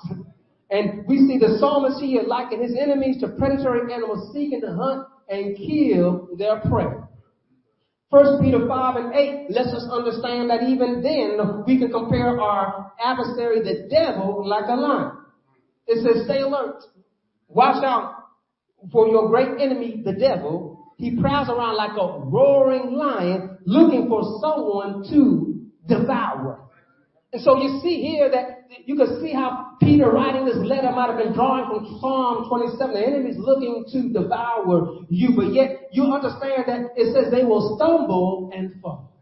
And 0.71 1.05
we 1.07 1.19
see 1.29 1.37
the 1.37 1.59
psalmist 1.59 2.01
here 2.01 2.23
liken 2.23 2.62
his 2.62 2.75
enemies 2.81 3.21
to 3.21 3.29
predatory 3.29 3.93
animals 3.93 4.33
seeking 4.33 4.62
to 4.62 4.73
hunt 4.73 5.07
and 5.29 5.55
kill 5.55 6.29
their 6.38 6.61
prey. 6.61 6.97
First 8.11 8.40
Peter 8.40 8.66
5 8.66 8.97
and 8.97 9.14
8 9.14 9.51
lets 9.51 9.75
us 9.75 9.87
understand 9.93 10.49
that 10.49 10.62
even 10.62 11.03
then 11.03 11.62
we 11.66 11.79
can 11.79 11.93
compare 11.93 12.40
our 12.40 12.90
adversary, 13.05 13.61
the 13.61 13.87
devil, 13.90 14.49
like 14.49 14.64
a 14.66 14.75
lion. 14.75 15.12
It 15.87 16.03
says, 16.03 16.25
stay 16.25 16.40
alert. 16.40 16.83
Watch 17.49 17.85
out 17.85 18.14
for 18.90 19.09
your 19.09 19.29
great 19.29 19.61
enemy, 19.61 20.03
the 20.05 20.12
devil. 20.12 20.69
He 21.00 21.16
prowls 21.18 21.48
around 21.48 21.76
like 21.76 21.96
a 21.96 22.20
roaring 22.28 22.92
lion 22.92 23.56
looking 23.64 24.06
for 24.06 24.20
someone 24.42 25.08
to 25.08 25.64
devour. 25.88 26.68
And 27.32 27.40
so 27.42 27.56
you 27.56 27.80
see 27.82 28.02
here 28.02 28.30
that 28.30 28.68
you 28.84 28.96
can 28.96 29.22
see 29.22 29.32
how 29.32 29.78
Peter 29.80 30.10
writing 30.10 30.44
this 30.44 30.56
letter 30.56 30.90
might 30.92 31.08
have 31.08 31.16
been 31.16 31.32
drawing 31.32 31.70
from 31.70 31.98
Psalm 32.00 32.48
27. 32.50 32.92
The 32.92 33.06
enemy's 33.06 33.38
looking 33.38 33.86
to 33.92 34.12
devour 34.12 35.06
you, 35.08 35.30
but 35.34 35.54
yet 35.54 35.88
you 35.90 36.04
understand 36.04 36.64
that 36.66 36.90
it 36.96 37.14
says 37.14 37.32
they 37.32 37.44
will 37.44 37.76
stumble 37.78 38.50
and 38.54 38.78
fall. 38.82 39.16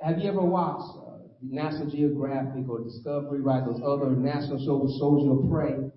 Have 0.00 0.18
you 0.18 0.30
ever 0.30 0.40
watched 0.40 0.96
uh, 0.96 1.28
National 1.42 1.90
Geographic 1.90 2.66
or 2.70 2.82
Discovery, 2.82 3.42
right? 3.42 3.62
Those 3.66 3.82
other 3.84 4.12
national 4.12 4.64
shows, 4.64 4.98
Soldier 4.98 5.44
of 5.44 5.50
Prey. 5.50 5.90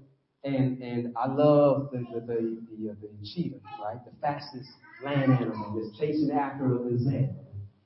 And, 0.43 0.81
and 0.81 1.13
I 1.15 1.27
love 1.27 1.89
the, 1.91 1.99
the, 1.99 2.19
the, 2.19 2.57
the, 2.77 2.91
uh, 2.91 2.95
the 3.01 3.25
cheetah, 3.33 3.59
right? 3.81 3.97
The 4.03 4.11
fastest 4.21 4.67
land 5.03 5.31
animal 5.31 5.79
that's 5.79 5.97
chasing 5.97 6.31
after 6.31 6.65
a 6.65 6.91
gazelle. 6.91 7.35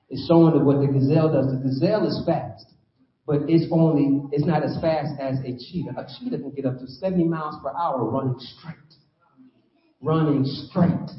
It's 0.10 0.26
showing 0.28 0.58
that 0.58 0.64
what 0.66 0.82
the 0.82 0.88
gazelle 0.88 1.32
does. 1.32 1.52
The 1.52 1.62
gazelle 1.62 2.08
is 2.08 2.24
fast, 2.26 2.66
but 3.28 3.42
it's 3.48 3.66
only, 3.72 4.28
it's 4.32 4.46
not 4.46 4.64
as 4.64 4.76
fast 4.82 5.10
as 5.20 5.38
a 5.46 5.54
cheetah. 5.54 5.94
A 5.98 6.08
cheetah 6.18 6.40
can 6.40 6.52
get 6.52 6.66
up 6.66 6.80
to 6.80 6.88
70 6.88 7.26
miles 7.26 7.56
per 7.62 7.70
hour 7.78 8.10
running 8.10 8.40
straight. 8.40 8.76
Running 10.02 10.44
straight. 10.46 11.12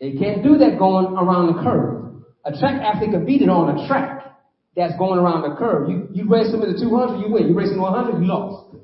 They 0.00 0.12
can't 0.18 0.42
do 0.42 0.58
that 0.58 0.78
going 0.80 1.14
around 1.14 1.54
the 1.54 1.62
curve. 1.62 2.24
A 2.44 2.58
track 2.58 2.82
athlete 2.82 3.12
can 3.12 3.24
beat 3.24 3.42
it 3.42 3.48
on 3.48 3.78
a 3.78 3.86
track 3.86 4.34
that's 4.74 4.98
going 4.98 5.20
around 5.20 5.42
the 5.48 5.54
curve. 5.54 5.88
You, 5.88 6.08
you 6.10 6.28
race 6.28 6.50
them 6.50 6.60
the 6.60 6.74
200, 6.74 7.20
you 7.20 7.32
win. 7.32 7.48
You 7.48 7.54
race 7.54 7.68
them 7.68 7.80
100, 7.80 8.18
you 8.20 8.26
lost. 8.26 8.74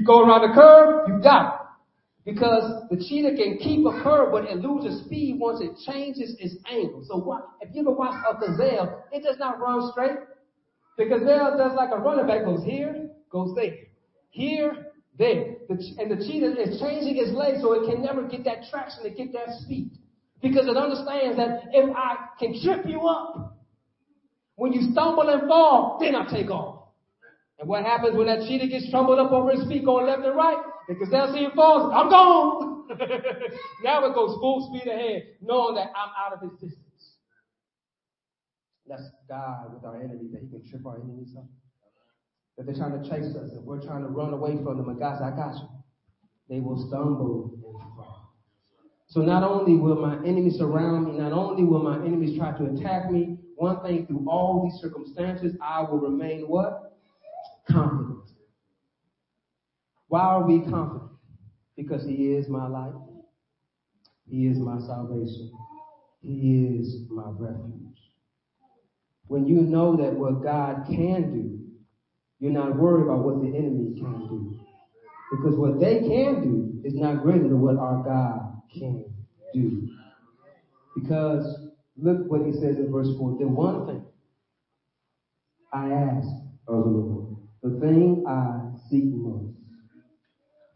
You 0.00 0.06
go 0.06 0.26
around 0.26 0.48
the 0.48 0.54
curve, 0.54 1.08
you 1.08 1.22
got 1.22 1.54
it. 1.54 1.60
Because 2.24 2.84
the 2.90 2.96
cheetah 2.96 3.36
can 3.36 3.58
keep 3.58 3.84
a 3.86 4.02
curve, 4.02 4.30
but 4.30 4.44
it 4.44 4.58
loses 4.58 5.04
speed 5.04 5.38
once 5.38 5.60
it 5.60 5.72
changes 5.90 6.36
its 6.38 6.54
angle. 6.70 7.04
So 7.08 7.16
what, 7.16 7.48
if 7.60 7.74
you 7.74 7.80
ever 7.80 7.92
watch 7.92 8.14
a 8.28 8.38
gazelle, 8.38 9.04
it 9.10 9.22
does 9.22 9.38
not 9.38 9.58
run 9.58 9.90
straight. 9.90 10.18
The 10.98 11.06
gazelle 11.06 11.56
does 11.56 11.72
like 11.74 11.90
a 11.92 11.98
running 11.98 12.26
back, 12.26 12.44
goes 12.44 12.62
here, 12.62 13.10
goes 13.30 13.54
there. 13.54 13.74
Here, 14.30 14.92
there. 15.18 15.54
The, 15.68 15.74
and 15.98 16.10
the 16.10 16.24
cheetah 16.24 16.60
is 16.60 16.80
changing 16.80 17.16
its 17.16 17.34
legs 17.34 17.62
so 17.62 17.72
it 17.72 17.90
can 17.90 18.02
never 18.02 18.22
get 18.28 18.44
that 18.44 18.64
traction 18.70 19.02
to 19.04 19.10
get 19.10 19.32
that 19.32 19.48
speed. 19.60 19.90
Because 20.42 20.66
it 20.66 20.76
understands 20.76 21.36
that 21.36 21.68
if 21.72 21.96
I 21.96 22.16
can 22.38 22.60
trip 22.62 22.86
you 22.86 23.00
up, 23.02 23.58
when 24.56 24.72
you 24.72 24.92
stumble 24.92 25.28
and 25.28 25.48
fall, 25.48 25.98
then 26.00 26.14
I 26.14 26.30
take 26.30 26.50
off. 26.50 26.79
And 27.60 27.68
what 27.68 27.84
happens 27.84 28.16
when 28.16 28.26
that 28.26 28.48
cheetah 28.48 28.68
gets 28.68 28.90
trumbled 28.90 29.18
up 29.18 29.30
over 29.32 29.50
his 29.50 29.68
feet 29.68 29.84
going 29.84 30.06
left 30.06 30.24
and 30.24 30.34
right? 30.34 30.56
The 30.88 30.94
gazelle 30.94 31.32
see 31.34 31.44
him 31.44 31.52
falls, 31.54 31.92
I'm 31.94 32.08
gone. 32.08 32.88
now 33.84 34.04
it 34.06 34.14
goes 34.14 34.34
full 34.40 34.72
speed 34.72 34.90
ahead, 34.90 35.36
knowing 35.42 35.74
that 35.74 35.92
I'm 35.94 36.08
out 36.18 36.32
of 36.32 36.40
his 36.40 36.52
distance. 36.52 36.80
That's 38.86 39.02
God 39.28 39.74
with 39.74 39.84
our 39.84 39.96
enemy, 39.96 40.30
that 40.32 40.40
he 40.40 40.48
can 40.48 40.68
trip 40.68 40.86
our 40.86 40.96
enemies 40.96 41.34
up. 41.36 41.44
That 42.56 42.64
they're 42.64 42.74
trying 42.74 43.00
to 43.00 43.08
chase 43.08 43.36
us, 43.36 43.52
and 43.52 43.64
we're 43.64 43.80
trying 43.82 44.02
to 44.02 44.08
run 44.08 44.32
away 44.32 44.56
from 44.56 44.78
them, 44.78 44.88
and 44.88 44.98
God 44.98 45.20
I 45.22 45.30
got 45.36 45.54
you. 45.54 45.68
They 46.48 46.60
will 46.60 46.88
stumble 46.88 47.52
and 47.54 47.96
fall. 47.96 48.34
So 49.08 49.20
not 49.20 49.44
only 49.44 49.76
will 49.76 49.96
my 49.96 50.16
enemies 50.26 50.56
surround 50.56 51.06
me, 51.06 51.18
not 51.18 51.32
only 51.32 51.64
will 51.64 51.82
my 51.82 51.96
enemies 51.96 52.38
try 52.38 52.56
to 52.56 52.64
attack 52.64 53.10
me, 53.10 53.36
one 53.56 53.82
thing 53.82 54.06
through 54.06 54.26
all 54.28 54.64
these 54.64 54.80
circumstances, 54.80 55.54
I 55.62 55.82
will 55.82 55.98
remain 55.98 56.44
what? 56.48 56.89
Confident. 57.72 58.30
Why 60.08 60.20
are 60.20 60.46
we 60.46 60.60
confident? 60.60 61.10
Because 61.76 62.04
He 62.04 62.32
is 62.32 62.48
my 62.48 62.66
life. 62.66 62.94
He 64.28 64.46
is 64.46 64.58
my 64.58 64.78
salvation. 64.78 65.52
He 66.20 66.78
is 66.78 67.08
my 67.10 67.30
refuge. 67.36 67.98
When 69.26 69.46
you 69.46 69.62
know 69.62 69.96
that 69.96 70.14
what 70.14 70.42
God 70.42 70.84
can 70.86 71.32
do, 71.32 71.58
you're 72.38 72.52
not 72.52 72.76
worried 72.76 73.04
about 73.04 73.24
what 73.24 73.40
the 73.40 73.56
enemy 73.56 73.98
can 73.98 74.28
do. 74.28 74.60
Because 75.30 75.56
what 75.56 75.78
they 75.80 76.00
can 76.00 76.42
do 76.42 76.80
is 76.84 76.94
not 76.94 77.22
greater 77.22 77.44
than 77.44 77.60
what 77.60 77.76
our 77.76 78.02
God 78.02 78.62
can 78.72 79.04
do. 79.54 79.88
Because 80.96 81.70
Look 82.02 82.30
what 82.30 82.46
he 82.46 82.52
says 82.52 82.76
in 82.76 82.90
verse 82.90 83.08
4. 83.18 83.36
The 83.38 83.46
one 83.46 83.86
thing 83.86 84.04
I 85.72 85.90
ask 85.90 86.28
of 86.66 86.84
the 86.84 86.90
Lord, 86.90 87.29
the 87.62 87.78
thing 87.80 88.24
I 88.26 88.70
seek 88.88 89.04
most, 89.04 89.54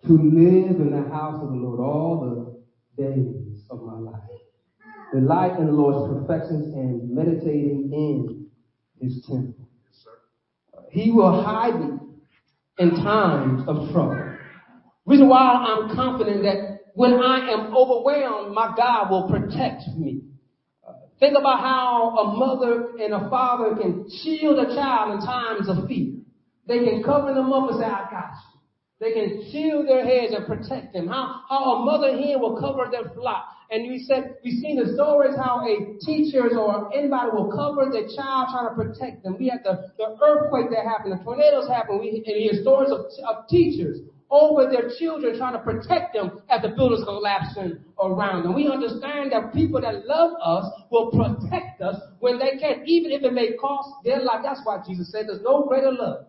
to 0.07 0.13
live 0.13 0.81
in 0.81 0.91
the 0.91 1.09
house 1.11 1.43
of 1.43 1.49
the 1.49 1.57
Lord 1.57 1.81
all 1.81 2.65
the 2.97 3.03
days 3.03 3.65
of 3.71 3.83
my 3.83 3.99
life. 3.99 4.21
Delight 5.13 5.59
in 5.59 5.67
the 5.67 5.73
Lord's 5.73 6.13
perfections 6.13 6.75
and 6.75 7.11
meditating 7.11 7.91
in 7.93 8.47
his 9.01 9.25
temple. 9.27 9.69
He 10.91 11.11
will 11.11 11.43
hide 11.43 11.81
me 11.81 11.99
in 12.79 12.91
times 12.91 13.63
of 13.67 13.91
trouble. 13.93 14.37
Reason 15.07 15.29
why 15.29 15.39
I'm 15.39 15.95
confident 15.95 16.43
that 16.43 16.81
when 16.95 17.15
I 17.15 17.51
am 17.51 17.75
overwhelmed, 17.75 18.55
my 18.55 18.75
God 18.77 19.11
will 19.11 19.29
protect 19.29 19.89
me. 19.97 20.23
Think 21.19 21.37
about 21.39 21.61
how 21.61 22.17
a 22.19 22.37
mother 22.37 22.91
and 23.01 23.15
a 23.15 23.29
father 23.31 23.77
can 23.77 24.09
shield 24.11 24.59
a 24.59 24.75
child 24.75 25.15
in 25.15 25.27
times 25.27 25.69
of 25.69 25.89
fear. 25.89 26.15
They 26.67 26.79
can 26.79 27.03
cover 27.03 27.35
them 27.35 27.53
up 27.53 27.71
and 27.71 27.81
say, 27.81 27.87
I 27.87 28.09
got 28.11 28.31
you. 28.33 28.55
They 29.01 29.13
can 29.13 29.51
shield 29.51 29.89
their 29.89 30.05
heads 30.05 30.33
and 30.33 30.47
protect 30.47 30.95
them. 30.95 31.09
How, 31.09 31.43
how 31.49 31.77
a 31.77 31.85
mother 31.85 32.17
hen 32.17 32.41
will 32.41 32.59
cover 32.59 32.89
their 32.91 33.11
flock. 33.13 33.49
And 33.71 33.91
we 33.91 34.05
said, 34.05 34.37
we've 34.45 34.61
seen 34.61 34.77
the 34.77 34.95
stories 34.95 35.37
how 35.37 35.61
a 35.67 35.99
teachers 36.01 36.53
or 36.57 36.95
anybody 36.95 37.31
will 37.33 37.51
cover 37.51 37.91
their 37.91 38.07
child 38.15 38.49
trying 38.53 38.69
to 38.69 38.75
protect 38.75 39.25
them. 39.25 39.37
We 39.39 39.49
had 39.49 39.65
the, 39.65 39.91
the 39.99 40.17
earthquake 40.23 40.71
that 40.71 40.85
happened, 40.85 41.19
the 41.19 41.25
tornadoes 41.25 41.69
happened. 41.69 42.01
We, 42.01 42.23
and 42.25 42.37
hear 42.37 42.63
stories 42.63 42.91
of, 42.93 43.07
of 43.29 43.49
teachers 43.49 44.01
over 44.31 44.71
their 44.71 44.91
children, 44.99 45.37
trying 45.37 45.53
to 45.53 45.59
protect 45.59 46.15
them 46.15 46.41
as 46.49 46.63
the 46.63 46.69
buildings 46.69 47.05
collapsing 47.05 47.79
around 48.01 48.45
them. 48.45 48.55
We 48.55 48.69
understand 48.69 49.33
that 49.33 49.53
people 49.53 49.81
that 49.81 50.07
love 50.07 50.33
us 50.41 50.65
will 50.91 51.11
protect 51.11 51.83
us 51.83 51.97
when 52.21 52.39
they 52.39 52.57
can, 52.59 52.85
even 52.87 53.13
if 53.13 53.23
it 53.23 53.33
may 53.33 53.53
cost 53.53 53.91
their 54.05 54.21
life. 54.21 54.41
That's 54.43 54.61
why 54.65 54.83
Jesus 54.87 55.11
said 55.11 55.27
there's 55.29 55.43
no 55.43 55.65
greater 55.67 55.93
love 55.93 56.27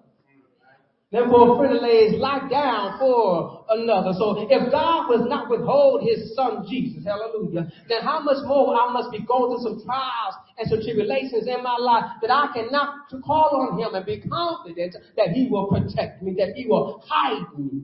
Therefore, 1.11 1.59
friend 1.59 1.79
lays 1.81 2.19
life 2.19 2.49
down 2.49 2.97
for 2.99 3.65
another. 3.69 4.11
So 4.17 4.35
if 4.49 4.71
God 4.71 5.07
was 5.07 5.25
not 5.29 5.49
withhold 5.49 6.01
his 6.01 6.35
son 6.35 6.65
Jesus, 6.67 7.05
hallelujah, 7.05 7.71
then 7.87 8.01
how 8.01 8.21
much 8.21 8.43
more 8.45 8.75
I 8.75 8.91
must 8.91 9.11
be 9.11 9.19
going 9.19 9.53
through 9.53 9.63
some 9.63 9.85
trials 9.85 10.35
and 10.57 10.67
some 10.67 10.81
tribulations 10.81 11.47
in 11.47 11.61
my 11.61 11.77
life 11.77 12.05
that 12.21 12.31
I 12.31 12.51
cannot 12.53 13.07
call 13.23 13.69
on 13.69 13.79
him 13.79 13.93
and 13.93 14.05
be 14.05 14.19
confident 14.27 14.95
that 15.15 15.29
he 15.29 15.47
will 15.47 15.67
protect 15.67 16.23
me, 16.23 16.35
that 16.39 16.55
he 16.55 16.65
will 16.65 17.03
hide 17.07 17.45
me. 17.57 17.83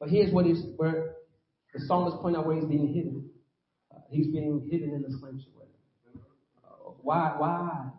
But 0.00 0.10
here's 0.10 0.32
what 0.32 0.46
is 0.46 0.60
where 0.76 1.14
the 1.72 1.80
psalmist 1.86 2.18
point 2.18 2.36
out 2.36 2.46
where 2.46 2.56
he's 2.56 2.66
being 2.66 2.92
hidden. 2.92 3.30
Uh, 3.94 4.00
he's 4.10 4.26
being 4.26 4.68
hidden 4.70 4.92
in 4.92 5.02
the 5.02 5.10
sanctuary. 5.10 5.70
Uh, 6.64 6.90
why? 7.00 7.34
Why 7.38 7.90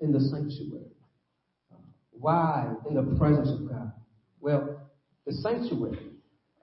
in 0.00 0.12
the 0.12 0.20
sanctuary? 0.20 0.90
Why 2.22 2.72
in 2.88 2.94
the 2.94 3.02
presence 3.18 3.50
of 3.50 3.68
God? 3.68 3.92
Well, 4.40 4.80
the 5.26 5.32
sanctuary 5.32 6.06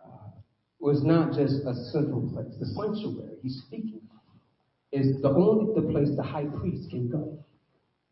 uh, 0.01 0.31
was 0.79 1.03
not 1.03 1.33
just 1.35 1.65
a 1.67 1.75
central 1.91 2.31
place. 2.33 2.55
The 2.61 2.65
sanctuary 2.67 3.35
he's 3.43 3.61
speaking 3.67 3.99
is 4.93 5.21
the 5.21 5.27
only 5.27 5.73
the 5.75 5.91
place 5.91 6.07
the 6.15 6.23
high 6.23 6.45
priest 6.45 6.89
can 6.89 7.09
go. 7.09 7.43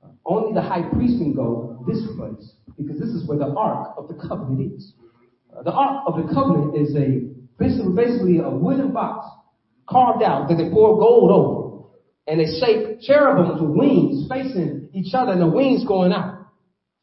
Uh, 0.04 0.10
only 0.26 0.54
the 0.54 0.62
high 0.62 0.90
priest 0.92 1.20
can 1.20 1.34
go 1.34 1.86
this 1.88 2.04
place 2.18 2.52
because 2.76 3.00
this 3.00 3.10
is 3.10 3.26
where 3.30 3.38
the 3.38 3.56
ark 3.56 3.94
of 3.98 4.10
the 4.10 4.16
covenant 4.28 4.74
is. 4.74 4.92
Uh, 5.58 5.64
the 5.64 5.72
ark 5.72 6.04
of 6.06 6.18
the 6.18 6.34
covenant 6.34 6.76
is 6.76 6.94
a 6.98 7.32
basically, 7.58 7.94
basically 7.96 8.40
a 8.40 8.50
wooden 8.50 8.92
box 8.92 9.26
carved 9.88 10.22
out 10.22 10.50
that 10.50 10.56
they 10.56 10.70
pour 10.70 11.00
gold 11.00 11.32
over, 11.32 11.88
and 12.28 12.42
they 12.42 12.60
shape 12.60 13.00
cherubims 13.00 13.62
with 13.62 13.72
wings 13.72 14.28
facing 14.30 14.90
each 14.94 15.14
other, 15.14 15.32
and 15.32 15.42
the 15.42 15.48
wings 15.48 15.88
going 15.88 16.12
out. 16.12 16.37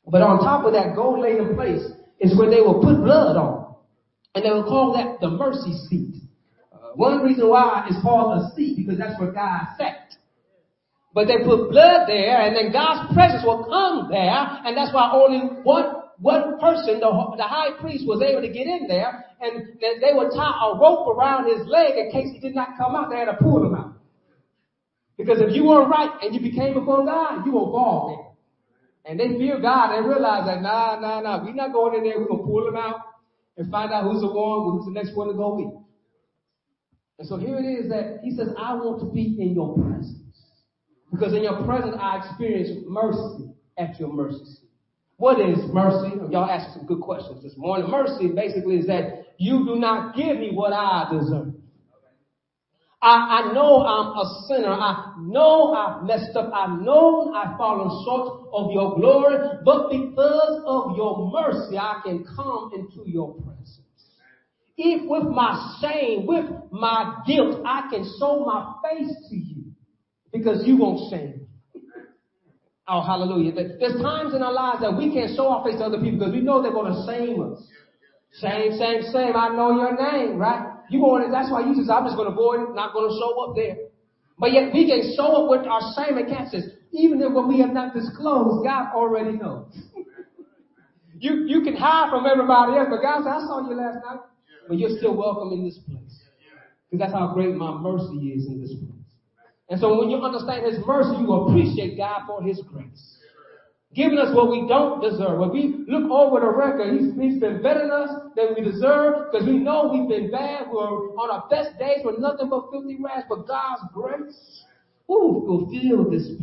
But 0.06 0.22
on 0.22 0.38
top 0.38 0.64
of 0.66 0.72
that 0.72 0.94
gold 0.94 1.20
laid 1.20 1.38
in 1.38 1.54
place 1.54 1.82
is 2.20 2.36
where 2.38 2.50
they 2.50 2.60
will 2.60 2.80
put 2.82 3.02
blood 3.02 3.36
on. 3.36 3.76
And 4.34 4.44
they 4.44 4.50
will 4.50 4.64
call 4.64 4.92
that 4.94 5.20
the 5.20 5.30
mercy 5.30 5.72
seat. 5.88 6.22
Uh, 6.72 6.92
one 6.94 7.22
reason 7.22 7.48
why 7.48 7.86
it's 7.88 8.00
called 8.02 8.42
a 8.42 8.54
seat 8.54 8.76
because 8.76 8.98
that's 8.98 9.18
where 9.18 9.32
God 9.32 9.66
sat. 9.78 10.14
But 11.14 11.26
they 11.26 11.44
put 11.44 11.70
blood 11.70 12.08
there 12.08 12.42
and 12.42 12.56
then 12.56 12.72
God's 12.72 13.14
presence 13.14 13.42
will 13.46 13.64
come 13.64 14.10
there 14.10 14.60
and 14.66 14.76
that's 14.76 14.92
why 14.92 15.10
only 15.14 15.62
one 15.62 16.04
one 16.20 16.58
person, 16.60 17.00
the, 17.00 17.10
the 17.36 17.44
high 17.44 17.78
priest, 17.80 18.06
was 18.06 18.22
able 18.22 18.40
to 18.40 18.48
get 18.48 18.66
in 18.66 18.86
there, 18.86 19.24
and 19.40 19.76
they 19.80 20.12
would 20.14 20.30
tie 20.34 20.70
a 20.70 20.78
rope 20.78 21.08
around 21.08 21.50
his 21.50 21.66
leg 21.66 21.96
in 21.96 22.10
case 22.12 22.32
he 22.32 22.40
did 22.40 22.54
not 22.54 22.78
come 22.78 22.94
out. 22.94 23.10
They 23.10 23.18
had 23.18 23.26
to 23.26 23.36
pull 23.36 23.66
him 23.66 23.74
out. 23.74 23.94
Because 25.16 25.38
if 25.40 25.54
you 25.54 25.64
weren't 25.64 25.90
right 25.90 26.10
and 26.22 26.34
you 26.34 26.40
became 26.40 26.74
before 26.74 27.04
God, 27.04 27.44
you 27.46 27.52
were 27.52 27.70
there. 28.08 28.33
And 29.04 29.20
they 29.20 29.28
fear 29.38 29.60
God. 29.60 29.94
They 29.94 30.06
realize 30.06 30.46
that, 30.46 30.62
nah, 30.62 30.98
nah, 30.98 31.20
nah, 31.20 31.44
we're 31.44 31.54
not 31.54 31.72
going 31.72 31.96
in 31.96 32.04
there. 32.04 32.18
We're 32.18 32.26
going 32.28 32.40
to 32.40 32.46
pull 32.46 32.64
them 32.64 32.76
out 32.76 33.00
and 33.56 33.70
find 33.70 33.92
out 33.92 34.04
who's 34.04 34.22
the 34.22 34.28
one, 34.28 34.72
who's 34.72 34.86
the 34.86 34.92
next 34.92 35.14
one 35.14 35.28
to 35.28 35.34
go 35.34 35.54
with. 35.54 35.74
And 37.18 37.28
so 37.28 37.36
here 37.36 37.58
it 37.58 37.64
is 37.64 37.88
that 37.90 38.20
he 38.22 38.34
says, 38.34 38.48
I 38.58 38.74
want 38.74 39.00
to 39.00 39.12
be 39.12 39.36
in 39.38 39.54
your 39.54 39.74
presence. 39.74 40.18
Because 41.10 41.32
in 41.32 41.42
your 41.42 41.64
presence, 41.64 41.96
I 42.00 42.18
experience 42.18 42.70
mercy 42.88 43.54
at 43.78 44.00
your 44.00 44.12
mercy. 44.12 44.64
What 45.16 45.40
is 45.40 45.58
mercy? 45.72 46.16
Y'all 46.30 46.50
asking 46.50 46.74
some 46.74 46.86
good 46.86 47.00
questions 47.00 47.42
this 47.42 47.56
morning. 47.56 47.88
Mercy 47.88 48.28
basically 48.34 48.76
is 48.76 48.86
that 48.88 49.26
you 49.38 49.64
do 49.64 49.76
not 49.76 50.16
give 50.16 50.38
me 50.38 50.50
what 50.52 50.72
I 50.72 51.08
deserve. 51.12 51.54
I, 53.04 53.42
I 53.42 53.52
know 53.52 53.84
I'm 53.84 54.16
a 54.16 54.44
sinner. 54.48 54.72
I 54.72 55.12
know 55.20 55.74
I've 55.74 56.04
messed 56.04 56.34
up. 56.36 56.50
I 56.54 56.74
know 56.74 57.34
I've 57.34 57.58
fallen 57.58 58.02
short 58.02 58.48
of 58.50 58.72
your 58.72 58.96
glory, 58.96 59.36
but 59.62 59.90
because 59.90 60.62
of 60.66 60.96
your 60.96 61.30
mercy, 61.30 61.76
I 61.76 62.00
can 62.02 62.24
come 62.34 62.70
into 62.74 63.06
your 63.06 63.34
presence. 63.34 63.78
If 64.78 65.02
with 65.06 65.24
my 65.24 65.76
shame, 65.82 66.26
with 66.26 66.46
my 66.72 67.20
guilt, 67.26 67.60
I 67.66 67.88
can 67.90 68.10
show 68.18 68.42
my 68.46 68.72
face 68.82 69.14
to 69.28 69.36
you 69.36 69.64
because 70.32 70.66
you 70.66 70.78
won't 70.78 71.10
shame 71.10 71.40
me. 71.40 71.82
Oh, 72.88 73.02
hallelujah. 73.02 73.52
There's 73.52 74.00
times 74.00 74.34
in 74.34 74.42
our 74.42 74.52
lives 74.52 74.80
that 74.80 74.96
we 74.96 75.12
can't 75.12 75.36
show 75.36 75.48
our 75.48 75.62
face 75.62 75.76
to 75.76 75.84
other 75.84 76.00
people 76.00 76.20
because 76.20 76.32
we 76.32 76.40
know 76.40 76.62
they're 76.62 76.72
going 76.72 76.92
to 76.92 77.04
shame 77.06 77.52
us. 77.52 77.62
Shame, 78.40 78.78
shame, 78.78 79.02
shame. 79.12 79.36
I 79.36 79.50
know 79.54 79.72
your 79.72 79.94
name, 79.94 80.38
right? 80.38 80.73
You 80.90 81.00
going, 81.00 81.30
that's 81.30 81.50
why 81.50 81.66
you 81.66 81.74
just, 81.74 81.90
I'm 81.90 82.04
just 82.04 82.16
going 82.16 82.28
to 82.28 82.34
avoid 82.34 82.60
it, 82.60 82.74
not 82.74 82.92
going 82.92 83.10
to 83.10 83.16
show 83.16 83.32
up 83.44 83.56
there. 83.56 83.76
But 84.38 84.52
yet 84.52 84.72
we 84.72 84.86
can 84.86 85.14
show 85.16 85.44
up 85.44 85.50
with 85.50 85.66
our 85.66 85.80
shame 85.94 86.18
and 86.18 86.28
catches. 86.28 86.64
Even 86.92 87.22
if 87.22 87.32
what 87.32 87.48
we 87.48 87.60
have 87.60 87.70
not 87.70 87.94
disclosed, 87.94 88.64
God 88.64 88.94
already 88.94 89.36
knows. 89.38 89.72
you, 91.18 91.44
you 91.46 91.62
can 91.62 91.76
hide 91.76 92.10
from 92.10 92.26
everybody 92.26 92.76
else, 92.78 92.88
but 92.90 93.02
God 93.02 93.24
said, 93.24 93.32
I 93.32 93.40
saw 93.46 93.68
you 93.68 93.74
last 93.76 94.04
night 94.04 94.20
but 94.68 94.78
you're 94.78 94.96
still 94.98 95.16
welcome 95.16 95.52
in 95.52 95.64
this 95.64 95.78
place. 95.86 96.22
Because 96.90 97.06
that's 97.06 97.12
how 97.12 97.32
great 97.34 97.54
my 97.54 97.74
mercy 97.80 98.32
is 98.32 98.46
in 98.46 98.60
this 98.60 98.70
place. 98.70 98.90
And 99.68 99.80
so 99.80 99.98
when 99.98 100.10
you 100.10 100.18
understand 100.18 100.66
His 100.66 100.84
mercy, 100.86 101.16
you 101.20 101.32
appreciate 101.32 101.96
God 101.96 102.22
for 102.26 102.42
His 102.42 102.60
grace. 102.66 103.13
Giving 103.94 104.18
us 104.18 104.34
what 104.34 104.50
we 104.50 104.66
don't 104.66 105.00
deserve. 105.00 105.38
When 105.38 105.50
we 105.50 105.84
look 105.86 106.10
over 106.10 106.40
the 106.40 106.50
record, 106.50 106.98
He's, 106.98 107.14
he's 107.14 107.40
been 107.40 107.62
better 107.62 107.80
than 107.80 107.90
us 107.90 108.10
than 108.34 108.54
we 108.56 108.64
deserve 108.64 109.30
because 109.30 109.46
we 109.46 109.58
know 109.58 109.90
we've 109.92 110.08
been 110.08 110.30
bad. 110.30 110.66
We're 110.70 111.14
on 111.14 111.30
our 111.30 111.48
best 111.48 111.78
days. 111.78 111.98
We're 112.04 112.18
nothing 112.18 112.50
but 112.50 112.70
filthy 112.72 112.98
rags. 113.00 113.24
But 113.28 113.46
God's 113.46 113.82
grace, 113.92 114.64
ooh, 115.08 115.44
will 115.46 115.70
fill 115.70 116.10
this 116.10 116.26
place. 116.26 116.38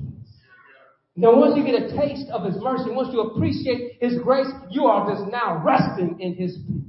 Now, 1.18 1.36
once 1.36 1.58
you 1.58 1.66
get 1.66 1.76
a 1.76 1.96
taste 1.96 2.30
of 2.32 2.46
His 2.46 2.56
mercy, 2.62 2.90
once 2.90 3.10
you 3.12 3.20
appreciate 3.20 3.98
His 4.00 4.18
grace, 4.24 4.48
you 4.70 4.86
are 4.86 5.14
just 5.14 5.30
now 5.30 5.62
resting 5.64 6.20
in 6.22 6.36
His 6.36 6.58
peace 6.66 6.82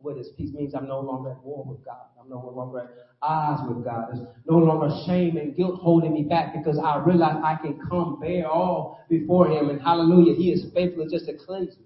what 0.00 0.16
his 0.16 0.28
peace 0.36 0.52
means 0.54 0.74
I'm 0.74 0.88
no 0.88 1.00
longer 1.00 1.32
at 1.32 1.44
war 1.44 1.64
with 1.66 1.84
God. 1.84 2.06
I'm 2.20 2.28
no 2.28 2.52
longer 2.54 2.88
odds 3.22 3.62
with 3.68 3.84
God. 3.84 4.08
There's 4.12 4.26
no 4.48 4.58
longer 4.58 4.94
shame 5.06 5.36
and 5.36 5.56
guilt 5.56 5.80
holding 5.80 6.12
me 6.12 6.22
back 6.22 6.52
because 6.54 6.78
I 6.78 6.98
realize 7.04 7.36
I 7.42 7.56
can 7.60 7.78
come 7.88 8.18
bear 8.20 8.48
all 8.48 9.04
before 9.08 9.48
him. 9.48 9.70
And 9.70 9.80
hallelujah, 9.80 10.34
he 10.34 10.50
is 10.50 10.66
faithful 10.74 11.08
just 11.08 11.26
to 11.26 11.34
cleanse 11.34 11.76
me 11.76 11.84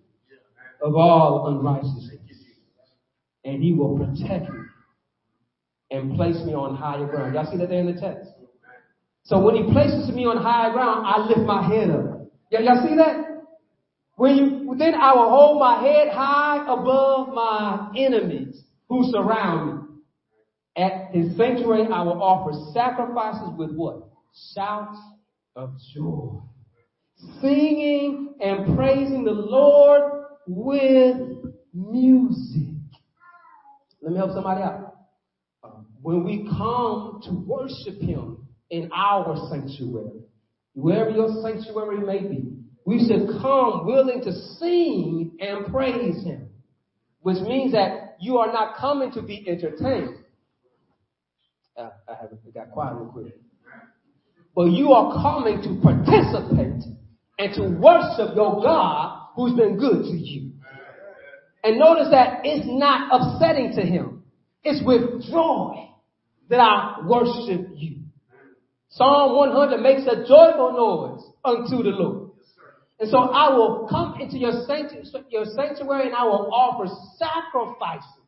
of 0.82 0.94
all 0.94 1.46
unrighteousness. 1.48 2.10
And 3.44 3.62
he 3.62 3.72
will 3.72 3.96
protect 3.96 4.50
me 4.50 4.60
and 5.90 6.16
place 6.16 6.36
me 6.44 6.54
on 6.54 6.76
higher 6.76 7.06
ground. 7.06 7.34
Y'all 7.34 7.50
see 7.50 7.58
that 7.58 7.68
there 7.68 7.80
in 7.80 7.94
the 7.94 8.00
text? 8.00 8.30
So 9.24 9.40
when 9.40 9.54
he 9.54 9.72
places 9.72 10.14
me 10.14 10.24
on 10.24 10.36
higher 10.36 10.72
ground, 10.72 11.06
I 11.06 11.26
lift 11.26 11.40
my 11.40 11.66
head 11.66 11.90
up. 11.90 12.28
Y'all 12.50 12.86
see 12.86 12.96
that? 12.96 13.32
When 14.16 14.36
you, 14.36 14.74
then 14.78 14.94
I 14.94 15.14
will 15.14 15.30
hold 15.30 15.60
my 15.60 15.80
head 15.82 16.08
high 16.12 16.62
above 16.62 17.34
my 17.34 17.90
enemies 17.96 18.62
who 18.88 19.04
surround 19.10 19.66
me. 19.66 19.81
At 20.76 21.10
his 21.12 21.36
sanctuary, 21.36 21.86
I 21.92 22.02
will 22.02 22.22
offer 22.22 22.52
sacrifices 22.72 23.50
with 23.56 23.72
what? 23.72 24.08
Shouts 24.54 24.98
of 25.54 25.74
joy. 25.94 26.40
Singing 27.40 28.34
and 28.40 28.76
praising 28.76 29.24
the 29.24 29.32
Lord 29.32 30.24
with 30.46 31.16
music. 31.74 32.74
Let 34.00 34.12
me 34.12 34.18
help 34.18 34.32
somebody 34.32 34.62
out. 34.62 34.94
When 36.00 36.24
we 36.24 36.48
come 36.48 37.20
to 37.24 37.32
worship 37.46 38.00
him 38.00 38.48
in 38.70 38.90
our 38.92 39.36
sanctuary, 39.50 40.22
wherever 40.74 41.10
your 41.10 41.42
sanctuary 41.42 41.98
may 41.98 42.26
be, 42.26 42.52
we 42.84 43.06
should 43.06 43.28
come 43.40 43.86
willing 43.86 44.22
to 44.22 44.32
sing 44.32 45.36
and 45.40 45.66
praise 45.72 46.24
Him, 46.24 46.48
which 47.20 47.40
means 47.42 47.72
that 47.72 48.16
you 48.20 48.38
are 48.38 48.52
not 48.52 48.76
coming 48.76 49.12
to 49.12 49.22
be 49.22 49.44
entertained. 49.48 50.16
Uh, 51.76 51.88
I 52.08 52.14
haven't 52.20 52.54
got 52.54 52.70
quiet 52.70 52.94
real 52.96 53.06
quick. 53.06 53.36
But 54.54 54.66
you 54.66 54.92
are 54.92 55.22
coming 55.22 55.62
to 55.62 55.80
participate 55.80 56.84
and 57.38 57.54
to 57.54 57.62
worship 57.80 58.36
your 58.36 58.62
God 58.62 59.28
who's 59.34 59.54
been 59.54 59.78
good 59.78 60.04
to 60.04 60.12
you. 60.12 60.52
And 61.64 61.78
notice 61.78 62.08
that 62.10 62.40
it's 62.44 62.66
not 62.68 63.08
upsetting 63.10 63.72
to 63.76 63.82
Him. 63.82 64.24
It's 64.62 64.84
with 64.84 65.22
joy 65.30 65.88
that 66.50 66.60
I 66.60 66.98
worship 67.06 67.68
you. 67.74 68.00
Psalm 68.90 69.36
100 69.36 69.80
makes 69.80 70.02
a 70.02 70.28
joyful 70.28 70.72
noise 70.76 71.24
unto 71.44 71.82
the 71.82 71.90
Lord. 71.90 72.30
And 73.00 73.10
so 73.10 73.18
I 73.18 73.54
will 73.54 73.88
come 73.88 74.20
into 74.20 74.36
your 74.36 74.52
sanctuary, 74.66 75.26
your 75.30 75.46
sanctuary 75.56 76.06
and 76.06 76.14
I 76.14 76.24
will 76.24 76.52
offer 76.52 76.92
sacrifices. 77.16 78.21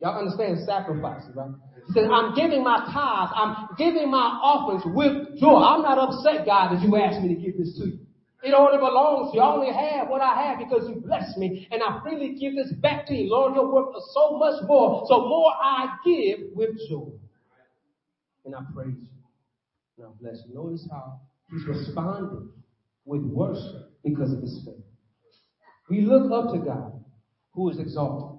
Y'all 0.00 0.18
understand 0.18 0.58
sacrifices, 0.64 1.34
right? 1.34 1.50
He 1.86 1.92
says, 1.92 2.08
I'm 2.12 2.34
giving 2.34 2.62
my 2.62 2.78
tithes, 2.92 3.32
I'm 3.34 3.74
giving 3.76 4.10
my 4.10 4.38
offerings 4.42 4.82
with 4.86 5.40
joy. 5.40 5.58
I'm 5.58 5.82
not 5.82 5.98
upset, 5.98 6.46
God, 6.46 6.76
that 6.76 6.82
you 6.82 6.96
asked 6.96 7.20
me 7.22 7.34
to 7.34 7.40
give 7.40 7.58
this 7.58 7.76
to 7.78 7.86
you. 7.86 7.98
It 8.42 8.54
only 8.54 8.78
belongs 8.78 9.32
to 9.32 9.38
you. 9.38 9.42
I 9.42 9.52
only 9.52 9.72
have 9.72 10.08
what 10.08 10.20
I 10.20 10.42
have 10.44 10.58
because 10.58 10.88
you 10.88 11.00
blessed 11.00 11.36
me, 11.38 11.66
and 11.72 11.82
I 11.82 12.00
freely 12.02 12.38
give 12.38 12.54
this 12.54 12.72
back 12.80 13.06
to 13.08 13.14
you. 13.14 13.28
Lord, 13.28 13.54
you're 13.54 13.72
worth 13.72 13.96
so 14.14 14.38
much 14.38 14.62
more. 14.68 15.06
So 15.08 15.26
more 15.26 15.52
I 15.60 15.96
give 16.04 16.54
with 16.54 16.70
joy. 16.88 17.10
And 18.44 18.54
I 18.54 18.60
praise 18.72 18.94
you. 18.94 19.08
And 19.98 20.06
I 20.06 20.10
bless 20.20 20.36
you. 20.46 20.54
Notice 20.54 20.86
how 20.90 21.20
he's 21.50 21.66
responding 21.66 22.50
with 23.04 23.22
worship 23.22 23.90
because 24.04 24.32
of 24.32 24.42
his 24.42 24.62
faith. 24.64 24.84
We 25.90 26.02
look 26.02 26.30
up 26.30 26.52
to 26.52 26.60
God, 26.60 27.04
who 27.54 27.70
is 27.70 27.80
exalted, 27.80 28.37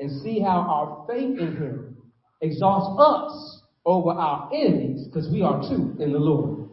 and 0.00 0.10
see 0.22 0.40
how 0.40 0.60
our 0.60 1.06
faith 1.08 1.38
in 1.38 1.56
him 1.56 1.96
exalts 2.40 3.00
us 3.00 3.62
over 3.86 4.10
our 4.10 4.50
enemies, 4.52 5.06
because 5.06 5.28
we 5.30 5.42
are 5.42 5.60
too 5.60 5.94
in 6.00 6.12
the 6.12 6.18
Lord. 6.18 6.68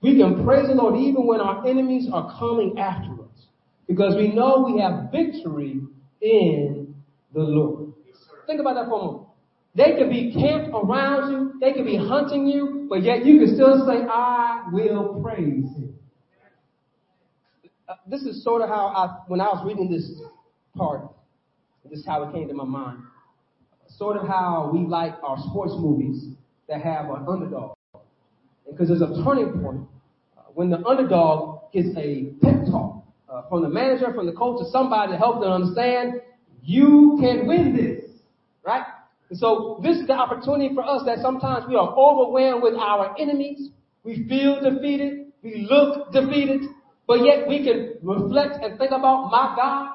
We 0.00 0.16
can 0.16 0.44
praise 0.44 0.68
the 0.68 0.74
Lord 0.74 0.96
even 0.96 1.26
when 1.26 1.40
our 1.40 1.66
enemies 1.66 2.08
are 2.12 2.38
coming 2.38 2.78
after 2.78 3.12
us, 3.12 3.46
because 3.88 4.14
we 4.16 4.28
know 4.28 4.70
we 4.72 4.80
have 4.80 5.10
victory 5.10 5.80
in 6.20 6.94
the 7.32 7.40
Lord. 7.40 7.92
Think 8.46 8.60
about 8.60 8.74
that 8.74 8.88
for 8.88 9.00
a 9.00 9.04
moment. 9.04 9.28
They 9.76 9.96
could 9.98 10.08
be 10.10 10.32
camped 10.32 10.70
around 10.72 11.32
you, 11.32 11.54
they 11.60 11.72
could 11.72 11.84
be 11.84 11.96
hunting 11.96 12.46
you, 12.46 12.86
but 12.88 13.02
yet 13.02 13.26
you 13.26 13.40
can 13.40 13.54
still 13.54 13.84
say, 13.86 14.06
I 14.08 14.68
will 14.72 15.20
praise 15.22 15.64
him. 15.76 15.94
Uh, 17.88 17.94
this 18.08 18.22
is 18.22 18.44
sort 18.44 18.62
of 18.62 18.68
how 18.68 18.86
I, 18.86 19.24
when 19.26 19.40
I 19.40 19.46
was 19.46 19.64
reading 19.66 19.90
this 19.90 20.08
part, 20.76 21.10
this 21.90 22.00
is 22.00 22.06
how 22.06 22.22
it 22.24 22.32
came 22.32 22.48
to 22.48 22.54
my 22.54 22.64
mind. 22.64 22.98
Sort 23.88 24.16
of 24.16 24.26
how 24.26 24.70
we 24.72 24.80
like 24.80 25.14
our 25.22 25.36
sports 25.48 25.72
movies 25.76 26.24
that 26.68 26.80
have 26.80 27.06
an 27.06 27.26
underdog. 27.28 27.76
Because 28.68 28.88
there's 28.88 29.02
a 29.02 29.22
turning 29.24 29.60
point 29.60 29.82
uh, 30.36 30.42
when 30.54 30.70
the 30.70 30.84
underdog 30.84 31.72
gets 31.72 31.88
a 31.96 32.32
pep 32.42 32.66
talk 32.70 33.04
uh, 33.28 33.42
from 33.48 33.62
the 33.62 33.68
manager, 33.68 34.12
from 34.14 34.26
the 34.26 34.32
coach, 34.32 34.60
or 34.60 34.70
somebody 34.70 35.12
to 35.12 35.18
help 35.18 35.40
them 35.40 35.52
understand 35.52 36.14
you 36.62 37.18
can 37.20 37.46
win 37.46 37.76
this, 37.76 38.10
right? 38.64 38.84
And 39.28 39.38
so 39.38 39.80
this 39.82 39.98
is 39.98 40.06
the 40.06 40.14
opportunity 40.14 40.74
for 40.74 40.82
us 40.82 41.02
that 41.06 41.18
sometimes 41.20 41.66
we 41.68 41.76
are 41.76 41.94
overwhelmed 41.94 42.62
with 42.62 42.74
our 42.74 43.14
enemies. 43.18 43.68
We 44.02 44.26
feel 44.28 44.60
defeated. 44.62 45.32
We 45.42 45.66
look 45.70 46.12
defeated. 46.12 46.62
But 47.06 47.24
yet 47.24 47.46
we 47.46 47.64
can 47.64 47.94
reflect 48.02 48.64
and 48.64 48.78
think 48.78 48.90
about 48.90 49.30
my 49.30 49.54
God. 49.56 49.90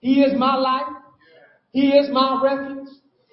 He 0.00 0.22
is 0.22 0.38
my 0.38 0.56
life. 0.56 0.86
He 1.72 1.88
is 1.88 2.08
my 2.10 2.40
refuge. 2.42 2.88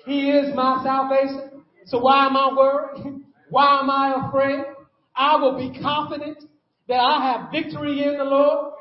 He 0.05 0.29
is 0.29 0.53
my 0.55 0.81
salvation. 0.83 1.63
So 1.85 1.99
why 1.99 2.25
am 2.25 2.35
I 2.35 2.53
worried? 2.55 3.21
Why 3.49 3.79
am 3.79 3.91
I 3.91 4.27
afraid? 4.27 4.65
I 5.15 5.35
will 5.37 5.55
be 5.55 5.79
confident 5.79 6.39
that 6.87 6.99
I 6.99 7.31
have 7.31 7.51
victory 7.51 8.03
in 8.03 8.17
the 8.17 8.23
Lord. 8.23 8.73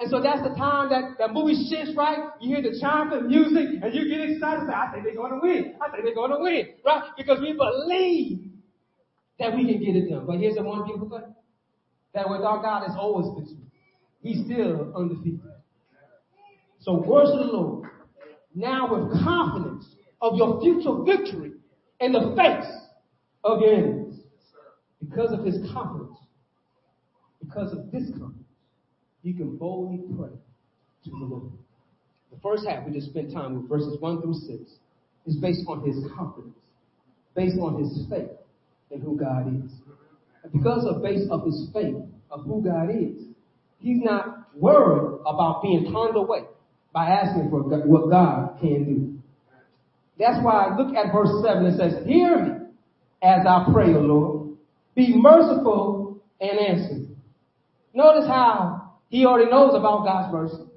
And 0.00 0.10
so 0.10 0.20
that's 0.20 0.42
the 0.42 0.54
time 0.56 0.90
that 0.90 1.16
that 1.18 1.32
movie 1.32 1.54
shifts, 1.70 1.94
right? 1.96 2.18
You 2.40 2.56
hear 2.56 2.62
the 2.62 2.74
of 3.16 3.24
music 3.26 3.80
and 3.82 3.94
you 3.94 4.08
get 4.10 4.30
excited. 4.30 4.66
Say, 4.66 4.74
I 4.74 4.90
think 4.92 5.04
they're 5.04 5.14
going 5.14 5.30
to 5.32 5.38
win. 5.40 5.76
I 5.80 5.90
think 5.90 6.04
they're 6.04 6.14
going 6.14 6.32
to 6.32 6.38
win, 6.40 6.74
right? 6.84 7.04
Because 7.16 7.38
we 7.40 7.52
believe 7.52 8.50
that 9.38 9.54
we 9.54 9.64
can 9.64 9.78
get 9.78 9.94
it 9.94 10.10
done. 10.10 10.26
But 10.26 10.38
here's 10.38 10.56
the 10.56 10.64
one 10.64 10.84
beautiful 10.84 11.08
thing. 11.08 11.34
that 12.14 12.28
with 12.28 12.42
our 12.42 12.60
God 12.60 12.84
is 12.90 12.96
always 12.98 13.28
victory. 13.38 13.64
He's 14.22 14.44
still 14.44 14.92
undefeated. 14.96 15.40
So 16.82 16.94
worship 16.94 17.34
the 17.34 17.56
Lord 17.56 17.88
now 18.54 18.92
with 18.92 19.22
confidence 19.22 19.86
of 20.20 20.36
your 20.36 20.60
future 20.60 21.02
victory 21.04 21.52
in 22.00 22.12
the 22.12 22.34
face 22.36 22.70
of 23.44 23.60
your 23.60 23.74
enemies. 23.74 24.20
Because 25.00 25.32
of 25.32 25.44
his 25.44 25.56
confidence, 25.72 26.18
because 27.40 27.72
of 27.72 27.90
this 27.92 28.10
confidence, 28.10 28.46
you 29.22 29.34
can 29.34 29.56
boldly 29.56 30.00
pray 30.16 30.32
to 31.04 31.10
the 31.10 31.16
Lord. 31.16 31.52
The 32.32 32.40
first 32.40 32.66
half 32.66 32.84
we 32.86 32.92
just 32.92 33.10
spent 33.10 33.32
time 33.32 33.60
with 33.60 33.68
verses 33.68 33.96
1 34.00 34.22
through 34.22 34.34
6 34.34 34.50
is 35.26 35.36
based 35.36 35.62
on 35.68 35.86
his 35.86 36.04
confidence, 36.16 36.56
based 37.36 37.58
on 37.60 37.80
his 37.80 38.06
faith 38.10 38.30
in 38.90 39.00
who 39.00 39.16
God 39.16 39.46
is. 39.48 39.70
And 40.42 40.52
because 40.52 40.84
of 40.84 41.02
base 41.02 41.28
of 41.30 41.44
his 41.44 41.68
faith 41.72 41.96
of 42.30 42.44
who 42.44 42.62
God 42.62 42.90
is, 42.90 43.26
he's 43.78 44.02
not 44.02 44.48
worried 44.56 45.20
about 45.26 45.62
being 45.62 45.92
turned 45.92 46.16
away 46.16 46.42
by 46.92 47.06
asking 47.08 47.50
for 47.50 47.62
what 47.62 48.10
God 48.10 48.58
can 48.60 48.84
do. 48.84 49.18
That's 50.18 50.44
why 50.44 50.66
I 50.66 50.76
look 50.76 50.94
at 50.94 51.12
verse 51.12 51.30
7 51.44 51.64
and 51.64 51.76
says, 51.78 52.06
Hear 52.06 52.44
me 52.44 52.66
as 53.22 53.46
I 53.46 53.66
pray, 53.72 53.94
O 53.94 54.00
Lord. 54.00 54.56
Be 54.94 55.14
merciful 55.16 56.22
and 56.40 56.58
answer. 56.58 57.08
Notice 57.94 58.26
how 58.26 58.92
he 59.08 59.24
already 59.24 59.50
knows 59.50 59.74
about 59.74 60.04
God's 60.04 60.32
mercy. 60.32 60.70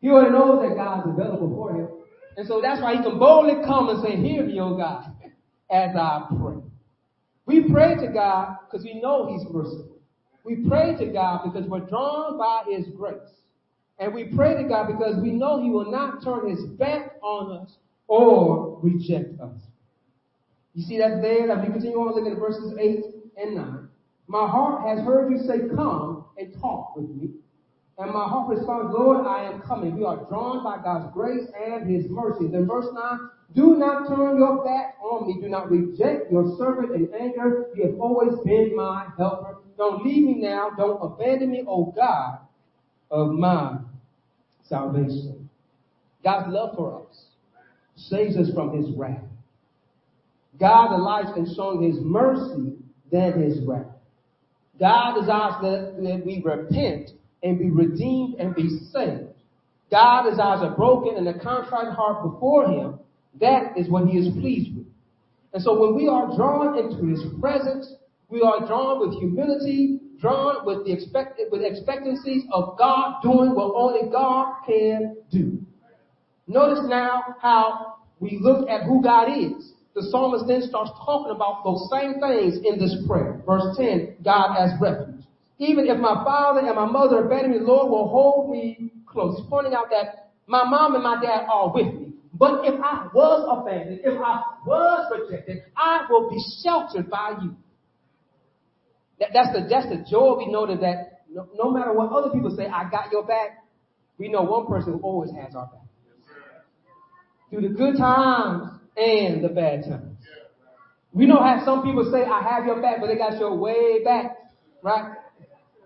He 0.00 0.08
already 0.08 0.30
knows 0.30 0.62
that 0.62 0.76
God's 0.76 1.08
available 1.08 1.54
for 1.54 1.74
him. 1.74 1.88
And 2.36 2.46
so 2.46 2.60
that's 2.62 2.80
why 2.80 2.96
he 2.96 3.02
can 3.02 3.18
boldly 3.18 3.64
come 3.64 3.88
and 3.88 4.02
say, 4.02 4.16
Hear 4.16 4.44
me, 4.44 4.60
O 4.60 4.76
God, 4.76 5.12
as 5.70 5.90
I 5.96 6.26
pray. 6.40 6.62
We 7.46 7.68
pray 7.72 7.96
to 7.96 8.12
God 8.12 8.58
because 8.64 8.84
we 8.84 9.00
know 9.00 9.26
he's 9.32 9.46
merciful. 9.50 9.96
We 10.44 10.64
pray 10.68 10.94
to 10.96 11.06
God 11.06 11.40
because 11.44 11.68
we're 11.68 11.80
drawn 11.80 12.38
by 12.38 12.64
his 12.70 12.86
grace. 12.96 13.18
And 13.98 14.14
we 14.14 14.24
pray 14.24 14.54
to 14.54 14.68
God 14.68 14.86
because 14.86 15.20
we 15.20 15.32
know 15.32 15.62
he 15.62 15.70
will 15.70 15.90
not 15.90 16.22
turn 16.22 16.48
his 16.48 16.64
back 16.64 17.16
on 17.22 17.62
us 17.62 17.76
or 18.06 18.78
reject 18.82 19.40
us. 19.40 19.60
You 20.74 20.82
see 20.84 20.98
that 20.98 21.20
there, 21.20 21.50
as 21.50 21.66
we 21.66 21.72
continue 21.72 21.96
on 21.98 22.14
looking 22.14 22.30
at 22.30 22.38
verses 22.38 22.74
8 22.78 23.00
and 23.36 23.56
9. 23.56 23.88
My 24.28 24.46
heart 24.46 24.86
has 24.86 25.04
heard 25.04 25.32
you 25.32 25.38
say, 25.38 25.74
Come 25.74 26.26
and 26.36 26.54
talk 26.60 26.94
with 26.94 27.08
me. 27.10 27.30
And 27.98 28.12
my 28.12 28.24
heart 28.28 28.56
responds, 28.56 28.94
Lord, 28.96 29.26
I 29.26 29.50
am 29.50 29.60
coming. 29.62 29.96
We 29.96 30.04
are 30.04 30.24
drawn 30.28 30.62
by 30.62 30.80
God's 30.84 31.12
grace 31.12 31.48
and 31.66 31.90
his 31.90 32.08
mercy. 32.08 32.46
Then 32.46 32.68
verse 32.68 32.86
9, 32.92 33.30
do 33.56 33.76
not 33.76 34.08
turn 34.08 34.38
your 34.38 34.62
back 34.64 34.98
on 35.02 35.26
me. 35.26 35.40
Do 35.40 35.48
not 35.48 35.70
reject 35.70 36.30
your 36.30 36.56
servant 36.58 36.94
in 36.94 37.12
anger. 37.18 37.66
You 37.74 37.86
have 37.86 37.98
always 37.98 38.38
been 38.44 38.76
my 38.76 39.08
helper. 39.16 39.56
Don't 39.76 40.04
leave 40.04 40.24
me 40.24 40.34
now. 40.34 40.70
Don't 40.76 41.02
abandon 41.02 41.50
me, 41.50 41.64
O 41.66 41.86
God 41.86 42.38
of 43.10 43.32
my 43.32 43.78
salvation. 44.68 45.48
God's 46.22 46.52
love 46.52 46.76
for 46.76 47.02
us 47.02 47.24
saves 47.96 48.36
us 48.36 48.48
from 48.54 48.76
his 48.76 48.90
wrath. 48.96 49.22
God 50.58 50.96
delights 50.96 51.36
in 51.36 51.54
showing 51.54 51.82
his 51.82 52.00
mercy 52.00 52.74
than 53.10 53.40
his 53.42 53.60
wrath. 53.64 53.86
God 54.78 55.20
desires 55.20 55.54
that, 55.62 56.02
that 56.02 56.22
we 56.24 56.42
repent 56.44 57.10
and 57.42 57.58
be 57.58 57.70
redeemed 57.70 58.34
and 58.38 58.54
be 58.54 58.68
saved. 58.92 59.34
God 59.90 60.30
desires 60.30 60.60
a 60.62 60.74
broken 60.76 61.16
and 61.16 61.28
a 61.28 61.38
contrite 61.38 61.92
heart 61.94 62.22
before 62.22 62.66
him. 62.66 62.98
That 63.40 63.78
is 63.78 63.88
what 63.88 64.08
he 64.08 64.18
is 64.18 64.32
pleased 64.34 64.76
with. 64.76 64.86
And 65.52 65.62
so 65.62 65.80
when 65.80 65.94
we 65.94 66.08
are 66.08 66.36
drawn 66.36 66.78
into 66.78 67.06
his 67.06 67.20
presence, 67.40 67.94
we 68.28 68.42
are 68.42 68.66
drawn 68.66 69.00
with 69.00 69.18
humility, 69.18 70.00
drawn 70.20 70.66
with 70.66 70.84
the 70.84 70.92
expect, 70.92 71.40
with 71.50 71.62
expectancies 71.62 72.44
of 72.52 72.76
God 72.78 73.22
doing 73.22 73.54
what 73.54 73.72
only 73.74 74.10
God 74.10 74.54
can 74.66 75.16
do. 75.30 75.58
Notice 76.46 76.84
now 76.86 77.36
how 77.40 77.96
we 78.20 78.38
look 78.40 78.68
at 78.68 78.84
who 78.84 79.02
God 79.02 79.28
is. 79.28 79.72
The 79.94 80.02
psalmist 80.10 80.46
then 80.46 80.62
starts 80.62 80.90
talking 81.04 81.34
about 81.34 81.64
those 81.64 81.88
same 81.90 82.20
things 82.20 82.64
in 82.64 82.78
this 82.78 82.96
prayer. 83.06 83.42
Verse 83.46 83.76
10, 83.76 84.16
God 84.24 84.56
as 84.56 84.70
refuge. 84.80 85.24
Even 85.58 85.86
if 85.86 85.98
my 85.98 86.22
father 86.24 86.60
and 86.60 86.76
my 86.76 86.86
mother 86.86 87.24
abandon 87.24 87.50
me, 87.50 87.58
Lord 87.60 87.90
will 87.90 88.08
hold 88.08 88.50
me 88.50 88.92
close. 89.06 89.40
Pointing 89.50 89.74
out 89.74 89.90
that 89.90 90.30
my 90.46 90.64
mom 90.64 90.94
and 90.94 91.02
my 91.02 91.20
dad 91.20 91.46
are 91.50 91.72
with 91.72 91.86
me. 91.86 92.12
But 92.32 92.64
if 92.64 92.80
I 92.80 93.08
was 93.12 93.60
abandoned, 93.60 94.00
if 94.04 94.20
I 94.20 94.42
was 94.64 95.12
rejected, 95.18 95.64
I 95.76 96.06
will 96.08 96.30
be 96.30 96.38
sheltered 96.62 97.10
by 97.10 97.34
you. 97.42 97.56
That, 99.20 99.30
that's 99.32 99.52
the 99.52 99.66
that's 99.68 99.88
the 99.88 100.04
joy 100.08 100.36
we 100.38 100.46
know 100.46 100.66
that, 100.66 100.80
that 100.80 101.18
no, 101.30 101.48
no 101.56 101.70
matter 101.70 101.92
what 101.92 102.12
other 102.12 102.30
people 102.30 102.54
say, 102.56 102.66
I 102.66 102.88
got 102.90 103.10
your 103.10 103.26
back. 103.26 103.64
We 104.18 104.28
know 104.28 104.42
one 104.42 104.66
person 104.66 104.94
who 104.94 105.00
always 105.00 105.30
has 105.32 105.54
our 105.54 105.66
back. 105.66 105.82
Through 107.50 107.62
the 107.62 107.74
good 107.74 107.96
times 107.96 108.80
and 108.96 109.42
the 109.42 109.48
bad 109.48 109.84
times. 109.84 110.18
We 111.12 111.26
know 111.26 111.38
how 111.38 111.62
some 111.64 111.82
people 111.82 112.10
say, 112.12 112.24
I 112.24 112.42
have 112.42 112.66
your 112.66 112.82
back, 112.82 113.00
but 113.00 113.06
they 113.06 113.16
got 113.16 113.38
your 113.38 113.56
way 113.56 114.04
back, 114.04 114.36
right? 114.82 115.14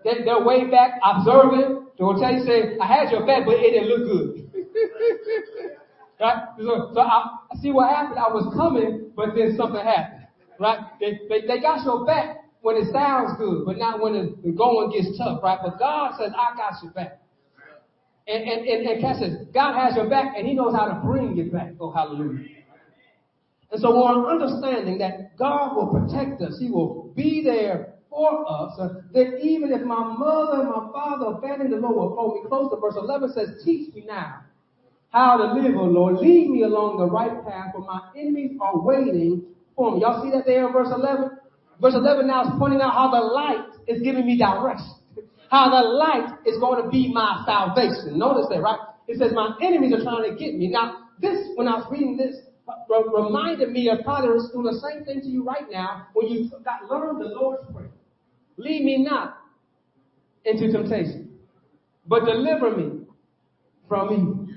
They, 0.03 0.23
they're 0.25 0.43
way 0.43 0.69
back 0.69 0.99
observing. 1.03 1.87
They 1.97 2.03
will 2.03 2.19
tell 2.19 2.33
you, 2.33 2.43
say, 2.43 2.77
I 2.79 2.85
had 2.85 3.11
your 3.11 3.25
back, 3.25 3.45
but 3.45 3.55
it 3.55 3.71
didn't 3.71 3.87
look 3.87 4.03
good. 4.11 4.51
right? 6.19 6.43
So, 6.59 6.91
so 6.93 6.99
I, 6.99 7.37
I 7.51 7.55
see 7.61 7.71
what 7.71 7.89
happened. 7.89 8.19
I 8.19 8.29
was 8.33 8.53
coming, 8.55 9.11
but 9.15 9.29
then 9.35 9.55
something 9.55 9.81
happened. 9.81 10.27
Right? 10.59 10.79
They, 10.99 11.19
they, 11.29 11.47
they 11.47 11.61
got 11.61 11.83
your 11.85 12.05
back 12.05 12.42
when 12.63 12.77
it 12.77 12.91
sounds 12.93 13.37
good, 13.37 13.65
but 13.65 13.77
not 13.77 13.99
when 14.01 14.13
the, 14.13 14.51
going 14.51 14.89
gets 14.89 15.17
tough, 15.17 15.43
right? 15.43 15.59
But 15.61 15.77
God 15.77 16.13
says, 16.17 16.31
I 16.31 16.55
got 16.55 16.81
your 16.81 16.93
back. 16.93 17.19
And, 18.25 18.41
and, 18.41 18.65
and, 18.65 18.87
and 18.87 19.01
Cat 19.01 19.17
says, 19.19 19.47
God 19.53 19.75
has 19.75 19.97
your 19.97 20.09
back 20.09 20.35
and 20.37 20.47
he 20.47 20.53
knows 20.53 20.73
how 20.73 20.85
to 20.85 20.95
bring 21.03 21.35
you 21.35 21.51
back. 21.51 21.73
Oh, 21.81 21.91
hallelujah. 21.91 22.47
And 23.69 23.81
so 23.81 23.93
we're 23.93 24.31
understanding 24.31 24.97
that 24.99 25.35
God 25.35 25.75
will 25.75 25.87
protect 25.87 26.41
us. 26.41 26.57
He 26.57 26.71
will 26.71 27.11
be 27.17 27.43
there 27.43 27.95
for 28.09 28.49
us. 28.49 28.79
Uh, 28.79 29.01
that 29.11 29.39
even 29.43 29.73
if 29.73 29.81
my 29.81 29.99
mother 29.99 30.61
and 30.61 30.69
my 30.69 30.89
father 30.93 31.37
abandon 31.37 31.69
the 31.69 31.77
Lord 31.77 31.95
will 31.95 32.15
hold 32.15 32.43
me 32.43 32.47
closer. 32.47 32.79
Verse 32.79 32.95
11 32.95 33.33
says, 33.33 33.61
teach 33.65 33.93
me 33.93 34.05
now 34.07 34.45
how 35.09 35.35
to 35.35 35.59
live, 35.59 35.75
O 35.75 35.83
Lord. 35.83 36.15
Lead 36.19 36.49
me 36.49 36.63
along 36.63 36.97
the 36.97 37.05
right 37.05 37.45
path, 37.45 37.73
for 37.73 37.81
my 37.81 37.99
enemies 38.15 38.57
are 38.61 38.79
waiting 38.79 39.43
for 39.75 39.95
me. 39.95 40.01
Y'all 40.01 40.23
see 40.23 40.31
that 40.31 40.45
there 40.45 40.65
in 40.65 40.71
verse 40.71 40.87
11? 40.95 41.39
Verse 41.83 41.95
11 41.95 42.27
now 42.27 42.43
is 42.43 42.49
pointing 42.57 42.79
out 42.79 42.93
how 42.93 43.11
the 43.11 43.19
light 43.19 43.67
is 43.87 44.01
giving 44.01 44.25
me 44.25 44.37
direction. 44.37 44.95
How 45.51 45.69
the 45.69 45.85
light 45.85 46.39
is 46.45 46.57
going 46.57 46.81
to 46.81 46.89
be 46.89 47.11
my 47.11 47.43
salvation. 47.45 48.17
Notice 48.17 48.45
that, 48.49 48.61
right? 48.61 48.79
It 49.09 49.19
says 49.19 49.33
my 49.35 49.53
enemies 49.61 49.91
are 49.91 50.01
trying 50.01 50.31
to 50.31 50.39
get 50.39 50.55
me. 50.55 50.69
Now, 50.69 51.09
this, 51.19 51.49
when 51.55 51.67
I 51.67 51.75
was 51.75 51.87
reading 51.91 52.15
this, 52.15 52.37
reminded 52.87 53.69
me 53.71 53.89
of 53.89 53.99
probably 54.05 54.29
doing 54.53 54.63
the 54.63 54.79
same 54.79 55.03
thing 55.03 55.19
to 55.19 55.27
you 55.27 55.43
right 55.43 55.69
now 55.69 56.07
when 56.13 56.29
you 56.29 56.49
got 56.63 56.89
learned 56.89 57.19
the 57.19 57.25
Lord's 57.25 57.69
Prayer. 57.73 57.91
Lead 58.55 58.85
me 58.85 59.03
not 59.03 59.39
into 60.45 60.71
temptation, 60.71 61.37
but 62.07 62.23
deliver 62.23 62.77
me 62.77 63.01
from 63.89 64.13
evil. 64.13 64.47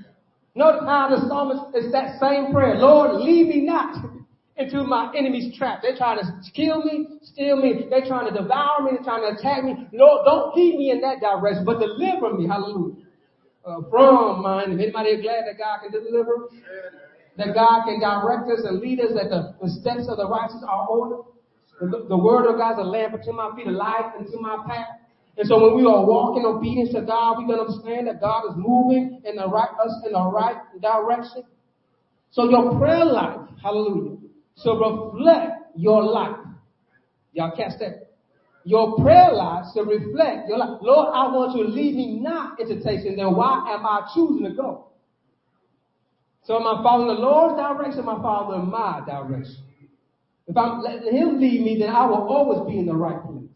Notice 0.55 0.83
how 0.85 1.09
the 1.09 1.27
psalmist 1.27 1.75
is 1.75 1.91
that 1.91 2.19
same 2.21 2.53
prayer. 2.53 2.75
Lord, 2.75 3.19
lead 3.21 3.49
me 3.49 3.61
not 3.61 4.16
into 4.57 4.83
my 4.83 5.13
enemy's 5.15 5.55
trap. 5.57 5.79
They're 5.81 5.95
trying 5.95 6.17
to 6.17 6.25
kill 6.53 6.83
me, 6.83 7.19
steal 7.21 7.57
me. 7.57 7.85
They're 7.89 8.05
trying 8.05 8.31
to 8.31 8.33
devour 8.33 8.81
me. 8.81 8.91
They're 8.97 9.03
trying 9.03 9.21
to 9.21 9.39
attack 9.39 9.63
me. 9.63 9.87
Lord, 9.93 10.25
don't 10.25 10.55
lead 10.55 10.77
me 10.77 10.91
in 10.91 11.01
that 11.01 11.21
direction, 11.21 11.63
but 11.63 11.79
deliver 11.79 12.33
me. 12.33 12.47
Hallelujah. 12.47 13.05
Uh, 13.65 13.81
from 13.89 14.41
mine. 14.41 14.71
If 14.71 14.79
Anybody 14.79 15.09
is 15.09 15.21
glad 15.21 15.45
that 15.45 15.57
God 15.57 15.79
can 15.83 15.91
deliver? 15.91 16.49
That 17.37 17.53
God 17.53 17.85
can 17.85 17.99
direct 17.99 18.49
us 18.49 18.65
and 18.65 18.79
lead 18.79 18.99
us, 18.99 19.13
that 19.13 19.29
the, 19.29 19.53
the 19.61 19.69
steps 19.69 20.09
of 20.09 20.17
the 20.17 20.27
righteous 20.27 20.63
are 20.67 20.87
ordered. 20.87 21.23
The, 21.79 22.07
the 22.09 22.17
word 22.17 22.49
of 22.49 22.57
God 22.57 22.73
is 22.73 22.79
a 22.79 22.89
lamp 22.89 23.13
unto 23.13 23.31
my 23.31 23.53
feet, 23.55 23.67
a 23.67 23.71
light 23.71 24.11
unto 24.17 24.41
my 24.41 24.57
path. 24.65 24.97
And 25.37 25.47
so 25.47 25.61
when 25.61 25.75
we 25.75 25.85
are 25.85 26.01
walking 26.03 26.45
obedience 26.45 26.93
to 26.93 27.01
God, 27.01 27.37
we 27.37 27.45
can 27.45 27.59
understand 27.59 28.07
that 28.07 28.19
God 28.19 28.49
is 28.49 28.55
moving 28.57 29.21
in 29.23 29.35
the 29.35 29.47
right, 29.47 29.69
us 29.77 29.93
in 30.03 30.13
the 30.13 30.31
right 30.33 30.57
direction. 30.81 31.43
So 32.31 32.49
your 32.49 32.79
prayer 32.79 33.05
life, 33.05 33.45
hallelujah, 33.61 34.17
should 34.61 34.79
reflect 34.79 35.75
your 35.75 36.03
life. 36.03 36.37
Y'all 37.33 37.55
catch 37.55 37.79
that? 37.79 38.07
Your 38.63 38.97
prayer 38.97 39.31
life 39.31 39.65
should 39.73 39.87
reflect 39.87 40.49
your 40.49 40.57
life. 40.57 40.79
Lord, 40.81 41.09
I 41.13 41.31
want 41.31 41.55
you 41.55 41.63
to 41.63 41.69
lead 41.69 41.95
me 41.95 42.19
not 42.19 42.59
into 42.59 42.75
temptation. 42.75 43.15
Then 43.15 43.35
why 43.35 43.73
am 43.73 43.85
I 43.85 44.09
choosing 44.13 44.43
to 44.43 44.51
go? 44.51 44.87
So 46.43 46.55
am 46.55 46.67
I 46.67 46.81
following 46.83 47.07
the 47.07 47.21
Lord's 47.21 47.59
direction? 47.59 47.99
Am 47.99 48.09
I 48.09 48.21
following 48.21 48.69
my 48.69 49.01
direction? 49.05 49.63
If 50.47 50.55
I'm 50.57 50.81
letting 50.81 51.15
Him 51.15 51.39
lead 51.39 51.61
me, 51.61 51.77
then 51.79 51.89
I 51.89 52.05
will 52.05 52.27
always 52.27 52.69
be 52.71 52.79
in 52.79 52.85
the 52.85 52.95
right 52.95 53.21
place. 53.21 53.49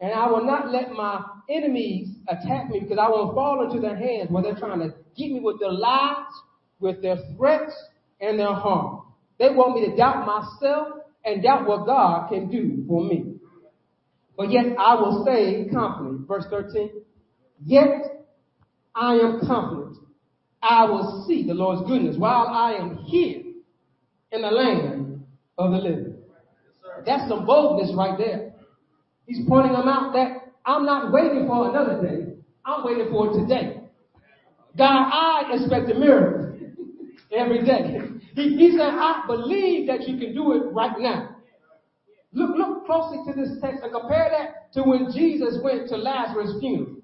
And 0.00 0.12
I 0.12 0.26
will 0.28 0.44
not 0.44 0.70
let 0.70 0.92
my 0.92 1.24
enemies 1.48 2.08
attack 2.28 2.70
me 2.70 2.80
because 2.80 2.98
I 2.98 3.08
won't 3.08 3.34
fall 3.34 3.64
into 3.64 3.80
their 3.80 3.96
hands 3.96 4.30
where 4.30 4.42
they're 4.42 4.56
trying 4.56 4.80
to 4.80 4.94
get 5.16 5.30
me 5.30 5.40
with 5.40 5.60
their 5.60 5.72
lies, 5.72 6.26
with 6.80 7.00
their 7.02 7.18
threats, 7.36 7.72
and 8.20 8.38
their 8.38 8.52
harm. 8.52 9.01
They 9.42 9.50
want 9.50 9.74
me 9.74 9.90
to 9.90 9.96
doubt 9.96 10.24
myself 10.24 10.86
and 11.24 11.42
doubt 11.42 11.66
what 11.66 11.84
God 11.84 12.28
can 12.28 12.48
do 12.48 12.84
for 12.86 13.02
me. 13.02 13.34
But 14.36 14.52
yet 14.52 14.66
I 14.78 14.94
will 14.94 15.24
say 15.26 15.68
confident. 15.68 16.28
Verse 16.28 16.44
13. 16.48 16.90
Yet 17.64 18.24
I 18.94 19.14
am 19.14 19.40
confident. 19.44 19.96
I 20.62 20.84
will 20.84 21.24
see 21.26 21.44
the 21.44 21.54
Lord's 21.54 21.82
goodness 21.88 22.14
while 22.16 22.46
I 22.46 22.74
am 22.74 22.98
here 22.98 23.42
in 24.30 24.42
the 24.42 24.48
land 24.48 25.24
of 25.58 25.72
the 25.72 25.78
living. 25.78 26.18
That's 27.04 27.28
some 27.28 27.44
boldness 27.44 27.92
right 27.96 28.16
there. 28.16 28.52
He's 29.26 29.44
pointing 29.48 29.72
them 29.72 29.88
out 29.88 30.12
that 30.12 30.52
I'm 30.64 30.86
not 30.86 31.12
waiting 31.12 31.48
for 31.48 31.68
another 31.68 32.00
day. 32.00 32.34
I'm 32.64 32.84
waiting 32.84 33.08
for 33.10 33.32
today. 33.32 33.80
God, 34.78 35.10
I 35.12 35.50
expect 35.52 35.90
a 35.90 35.98
miracle 35.98 36.60
every 37.32 37.64
day. 37.64 38.11
He, 38.34 38.56
he 38.56 38.70
said, 38.72 38.90
I 38.90 39.24
believe 39.26 39.86
that 39.88 40.08
you 40.08 40.18
can 40.18 40.34
do 40.34 40.52
it 40.52 40.72
right 40.72 40.98
now. 40.98 41.36
Look, 42.32 42.56
look 42.56 42.86
closely 42.86 43.18
to 43.26 43.38
this 43.38 43.60
text 43.60 43.82
and 43.82 43.92
compare 43.92 44.30
that 44.30 44.72
to 44.72 44.82
when 44.82 45.10
Jesus 45.12 45.58
went 45.62 45.88
to 45.88 45.96
Lazarus' 45.96 46.54
funeral. 46.60 46.96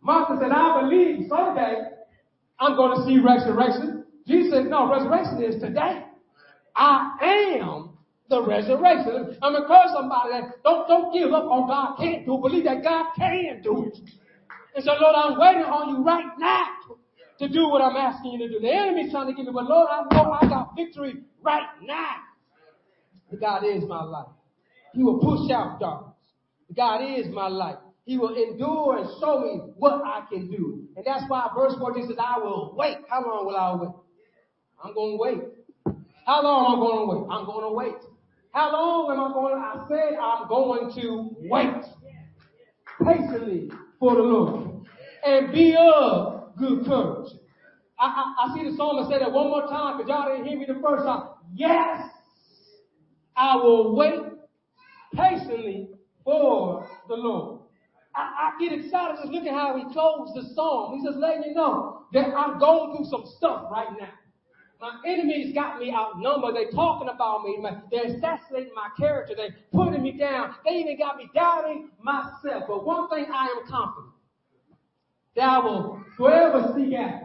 Martha 0.00 0.38
said, 0.40 0.52
I 0.52 0.80
believe 0.80 1.26
someday 1.28 1.82
I'm 2.58 2.76
going 2.76 2.96
to 2.96 3.06
see 3.06 3.18
resurrection. 3.18 4.04
Jesus 4.26 4.52
said, 4.52 4.66
no, 4.66 4.90
resurrection 4.90 5.42
is 5.42 5.60
today. 5.60 6.04
I 6.76 7.58
am 7.60 7.98
the 8.30 8.42
resurrection. 8.42 9.36
I'm 9.42 9.54
encourage 9.54 9.92
somebody 9.92 10.30
that 10.32 10.62
don't, 10.64 10.88
don't 10.88 11.12
give 11.12 11.32
up 11.32 11.44
on 11.44 11.68
God 11.68 11.96
can't 11.98 12.24
do. 12.24 12.38
Believe 12.38 12.64
that 12.64 12.82
God 12.82 13.12
can 13.16 13.60
do 13.62 13.86
it. 13.86 13.98
And 14.74 14.84
so, 14.84 14.92
Lord, 14.98 15.14
I'm 15.14 15.38
waiting 15.38 15.62
on 15.62 15.90
you 15.90 16.04
right 16.04 16.32
now 16.38 16.66
to 17.38 17.48
do 17.48 17.68
what 17.68 17.82
I'm 17.82 17.96
asking 17.96 18.32
you 18.32 18.38
to 18.46 18.48
do. 18.48 18.60
The 18.60 18.72
enemy's 18.72 19.10
trying 19.10 19.26
to 19.26 19.34
give 19.34 19.46
me, 19.46 19.52
but 19.52 19.64
Lord, 19.64 19.88
I 19.90 20.14
know 20.14 20.32
I 20.32 20.48
got 20.48 20.76
victory 20.76 21.14
right 21.42 21.66
now. 21.82 22.16
God 23.40 23.64
is 23.64 23.82
my 23.84 24.02
life. 24.02 24.28
He 24.94 25.02
will 25.02 25.18
push 25.18 25.50
out 25.50 25.80
darkness. 25.80 26.14
God 26.76 26.98
is 27.02 27.26
my 27.28 27.48
life. 27.48 27.76
He 28.04 28.18
will 28.18 28.34
endure 28.34 28.98
and 28.98 29.08
show 29.20 29.40
me 29.40 29.72
what 29.76 30.02
I 30.04 30.22
can 30.28 30.50
do. 30.50 30.86
And 30.96 31.04
that's 31.04 31.24
why 31.28 31.48
verse 31.56 31.74
14 31.78 32.08
says, 32.08 32.16
I 32.18 32.38
will 32.38 32.74
wait. 32.76 32.98
How 33.08 33.22
long 33.24 33.46
will 33.46 33.56
I 33.56 33.74
wait? 33.74 33.94
I'm 34.84 34.94
going 34.94 35.12
to 35.12 35.18
wait. 35.18 35.96
How 36.26 36.42
long 36.42 36.66
am 36.66 36.72
I 36.72 36.86
going 36.86 36.98
to 36.98 37.14
wait? 37.14 37.36
I'm 37.36 37.46
going 37.46 37.64
to 37.64 37.72
wait. 37.72 38.14
How 38.52 38.72
long 38.72 39.10
am 39.10 39.20
I 39.20 39.32
going 39.32 39.54
to? 39.54 39.60
I 39.60 39.86
said 39.88 40.18
I'm 40.20 40.48
going 40.48 40.92
to 40.94 41.36
wait 41.50 41.84
patiently 43.04 43.70
for 43.98 44.14
the 44.14 44.22
Lord 44.22 44.86
and 45.26 45.52
be 45.52 45.76
of 45.76 46.43
good 46.58 46.86
courage. 46.86 47.32
I, 47.98 48.06
I, 48.06 48.46
I 48.46 48.54
see 48.54 48.68
the 48.68 48.76
psalmist 48.76 49.10
say 49.10 49.18
that 49.18 49.32
one 49.32 49.48
more 49.48 49.66
time 49.68 49.96
because 49.96 50.08
y'all 50.08 50.28
didn't 50.28 50.46
hear 50.46 50.58
me 50.58 50.66
the 50.66 50.80
first 50.82 51.04
time. 51.04 51.28
Yes, 51.54 52.08
I 53.36 53.56
will 53.56 53.94
wait 53.94 54.20
patiently 55.14 55.90
for 56.24 56.88
the 57.08 57.14
Lord. 57.14 57.60
I, 58.16 58.20
I, 58.20 58.60
get 58.60 58.72
excited 58.72 59.16
just 59.20 59.32
looking 59.32 59.52
how 59.52 59.76
he 59.76 59.92
closed 59.92 60.34
the 60.36 60.54
song. 60.54 60.94
He's 60.96 61.04
just 61.04 61.18
letting 61.18 61.42
you 61.44 61.54
know 61.54 62.06
that 62.12 62.28
I'm 62.28 62.58
going 62.60 62.96
through 62.96 63.06
some 63.10 63.24
stuff 63.36 63.66
right 63.70 63.88
now. 64.00 64.12
My 64.80 65.00
enemies 65.06 65.54
got 65.54 65.80
me 65.80 65.92
outnumbered. 65.92 66.54
They're 66.54 66.70
talking 66.70 67.08
about 67.08 67.42
me. 67.42 67.58
They're 67.90 68.16
assassinating 68.16 68.72
my 68.74 68.88
character. 68.98 69.34
They're 69.36 69.56
putting 69.72 70.02
me 70.02 70.12
down. 70.12 70.54
They 70.64 70.74
even 70.74 70.98
got 70.98 71.16
me 71.16 71.28
doubting 71.34 71.90
myself. 72.02 72.64
But 72.68 72.84
one 72.84 73.08
thing 73.08 73.26
I 73.32 73.46
am 73.46 73.66
confident 73.66 74.13
that 75.36 75.42
I 75.42 75.58
will 75.58 76.02
forever 76.16 76.72
seek 76.76 76.94
after 76.94 77.24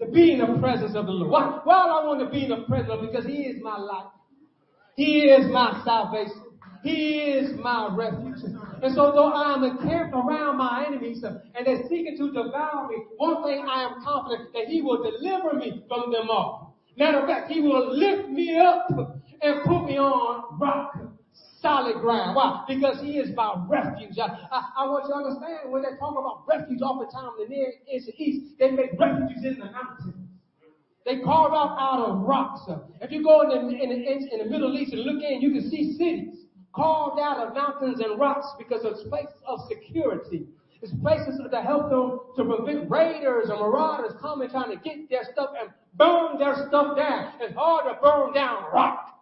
to 0.00 0.10
be 0.12 0.32
in 0.32 0.38
the 0.40 0.58
presence 0.60 0.94
of 0.94 1.06
the 1.06 1.12
Lord. 1.12 1.30
Why, 1.30 1.60
why 1.64 1.84
do 1.84 1.90
I 1.90 2.06
want 2.06 2.20
to 2.20 2.30
be 2.30 2.44
in 2.44 2.50
the 2.50 2.64
presence 2.66 2.90
of 2.92 3.00
Because 3.00 3.24
He 3.26 3.42
is 3.42 3.62
my 3.62 3.78
life. 3.78 4.12
He 4.94 5.20
is 5.28 5.50
my 5.50 5.82
salvation. 5.84 6.42
He 6.82 7.18
is 7.18 7.58
my 7.58 7.88
refuge. 7.94 8.38
And 8.82 8.94
so 8.94 9.12
though 9.12 9.32
I 9.32 9.54
am 9.54 9.64
encamped 9.64 10.14
around 10.14 10.56
my 10.56 10.84
enemies 10.86 11.24
uh, 11.24 11.38
and 11.54 11.66
they're 11.66 11.82
seeking 11.88 12.16
to 12.18 12.28
devour 12.28 12.88
me, 12.88 12.96
one 13.16 13.42
thing 13.42 13.64
I 13.68 13.84
am 13.84 14.02
confident 14.04 14.52
that 14.52 14.68
he 14.68 14.82
will 14.82 15.02
deliver 15.02 15.54
me 15.54 15.82
from 15.88 16.12
them 16.12 16.28
all. 16.30 16.78
Matter 16.96 17.20
of 17.20 17.28
fact, 17.28 17.50
he 17.50 17.60
will 17.60 17.94
lift 17.94 18.28
me 18.28 18.56
up 18.56 18.88
and 19.42 19.64
put 19.64 19.84
me 19.84 19.98
on 19.98 20.58
rock 20.58 20.94
solid 21.66 22.00
ground. 22.00 22.36
Why? 22.36 22.64
Because 22.68 23.00
he 23.00 23.18
is 23.18 23.34
my 23.34 23.58
refuge. 23.66 24.18
I, 24.18 24.62
I, 24.78 24.86
want 24.86 25.04
you 25.04 25.10
to 25.10 25.16
understand 25.16 25.72
when 25.72 25.82
they 25.82 25.98
talk 25.98 26.14
about 26.14 26.46
refuge 26.46 26.80
oftentimes 26.80 27.34
in 27.42 27.50
the 27.50 27.56
near 27.56 27.72
east 27.92 28.10
east, 28.18 28.54
they 28.58 28.70
make 28.70 28.94
refuges 28.98 29.44
in 29.44 29.58
the 29.58 29.66
mountains. 29.66 30.14
They 31.04 31.20
carve 31.20 31.52
out 31.52 31.76
out 31.78 32.00
of 32.06 32.22
rocks. 32.22 32.62
If 33.00 33.10
you 33.10 33.22
go 33.22 33.42
in 33.42 33.68
the, 33.68 33.74
in 33.82 33.90
the, 33.90 34.34
in 34.34 34.38
the 34.42 34.50
Middle 34.50 34.76
East 34.76 34.92
and 34.92 35.02
look 35.02 35.22
in, 35.22 35.40
you 35.40 35.52
can 35.52 35.70
see 35.70 35.94
cities 35.94 36.46
carved 36.74 37.20
out 37.20 37.46
of 37.46 37.54
mountains 37.54 38.00
and 38.00 38.18
rocks 38.18 38.46
because 38.58 38.84
of 38.84 38.94
places 39.08 39.34
of 39.46 39.60
security. 39.68 40.46
It's 40.82 40.92
places 41.02 41.40
to 41.50 41.62
help 41.62 41.90
them 41.90 42.20
to 42.36 42.44
prevent 42.44 42.90
raiders 42.90 43.50
or 43.50 43.56
marauders 43.56 44.12
coming 44.20 44.50
trying 44.50 44.70
to 44.70 44.82
get 44.82 45.08
their 45.08 45.24
stuff 45.32 45.50
and 45.58 45.70
burn 45.94 46.38
their 46.38 46.68
stuff 46.68 46.96
down. 46.96 47.32
It's 47.40 47.54
hard 47.54 47.86
to 47.86 47.98
burn 48.02 48.34
down 48.34 48.64
rock. 48.72 49.15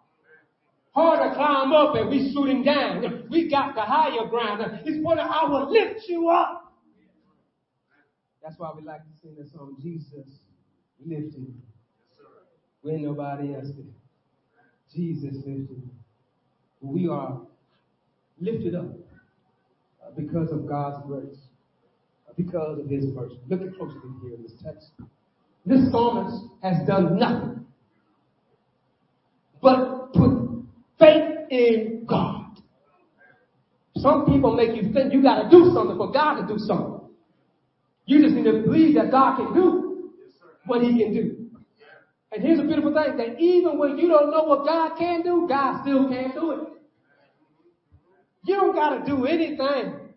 Hard 0.95 1.29
to 1.29 1.35
climb 1.35 1.73
up 1.73 1.95
and 1.95 2.09
we 2.09 2.31
shooting 2.33 2.63
down. 2.63 3.27
We 3.29 3.49
got 3.49 3.75
the 3.75 3.81
higher 3.81 4.27
ground. 4.29 4.63
He's 4.85 5.03
pointing, 5.03 5.25
I 5.29 5.43
will 5.45 5.71
lift 5.71 6.07
you 6.07 6.29
up. 6.29 6.73
That's 8.41 8.57
why 8.57 8.71
we 8.75 8.83
like 8.83 9.01
to 9.01 9.09
sing 9.21 9.35
the 9.37 9.49
song, 9.49 9.75
Jesus 9.81 10.25
lifted 11.05 11.39
me. 11.39 11.55
When 12.81 13.03
nobody 13.03 13.55
else 13.55 13.67
did. 13.67 13.91
Jesus 14.93 15.35
lifted 15.45 15.81
we 16.81 17.07
are 17.07 17.41
lifted 18.39 18.75
up 18.75 18.85
because 20.15 20.51
of 20.51 20.67
God's 20.67 21.03
grace, 21.07 21.37
because 22.37 22.79
of 22.79 22.87
His 22.87 23.05
mercy. 23.05 23.39
Look 23.47 23.61
at 23.61 23.75
closely 23.75 23.99
here 24.21 24.35
in 24.35 24.43
this 24.43 24.53
text. 24.63 24.91
This 25.65 25.89
psalmist 25.91 26.45
has 26.61 26.85
done 26.87 27.17
nothing 27.17 27.65
but 29.61 30.04
in 31.49 32.05
God. 32.07 32.45
Some 33.97 34.25
people 34.25 34.55
make 34.55 34.75
you 34.75 34.91
think 34.93 35.13
you 35.13 35.21
got 35.21 35.43
to 35.43 35.49
do 35.49 35.71
something 35.73 35.97
for 35.97 36.11
God 36.11 36.41
to 36.41 36.47
do 36.47 36.59
something. 36.59 37.09
You 38.05 38.21
just 38.21 38.35
need 38.35 38.43
to 38.43 38.61
believe 38.61 38.95
that 38.95 39.09
God 39.09 39.37
can 39.37 39.53
do 39.53 40.11
what 40.65 40.81
He 40.81 40.99
can 40.99 41.13
do. 41.13 41.49
And 42.31 42.43
here's 42.43 42.59
a 42.59 42.63
beautiful 42.63 42.93
thing 42.93 43.17
that 43.17 43.39
even 43.39 43.77
when 43.77 43.97
you 43.97 44.09
don't 44.09 44.29
know 44.29 44.43
what 44.43 44.65
God 44.65 44.97
can 44.97 45.21
do, 45.21 45.47
God 45.47 45.81
still 45.83 46.09
can 46.09 46.31
do 46.33 46.51
it. 46.51 46.59
You 48.45 48.55
don't 48.55 48.75
got 48.75 48.99
to 48.99 49.05
do 49.05 49.25
anything. 49.25 50.13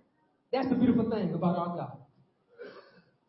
That's 0.52 0.68
the 0.68 0.74
beautiful 0.74 1.08
thing 1.10 1.32
about 1.34 1.56
our 1.56 1.76
God. 1.76 1.98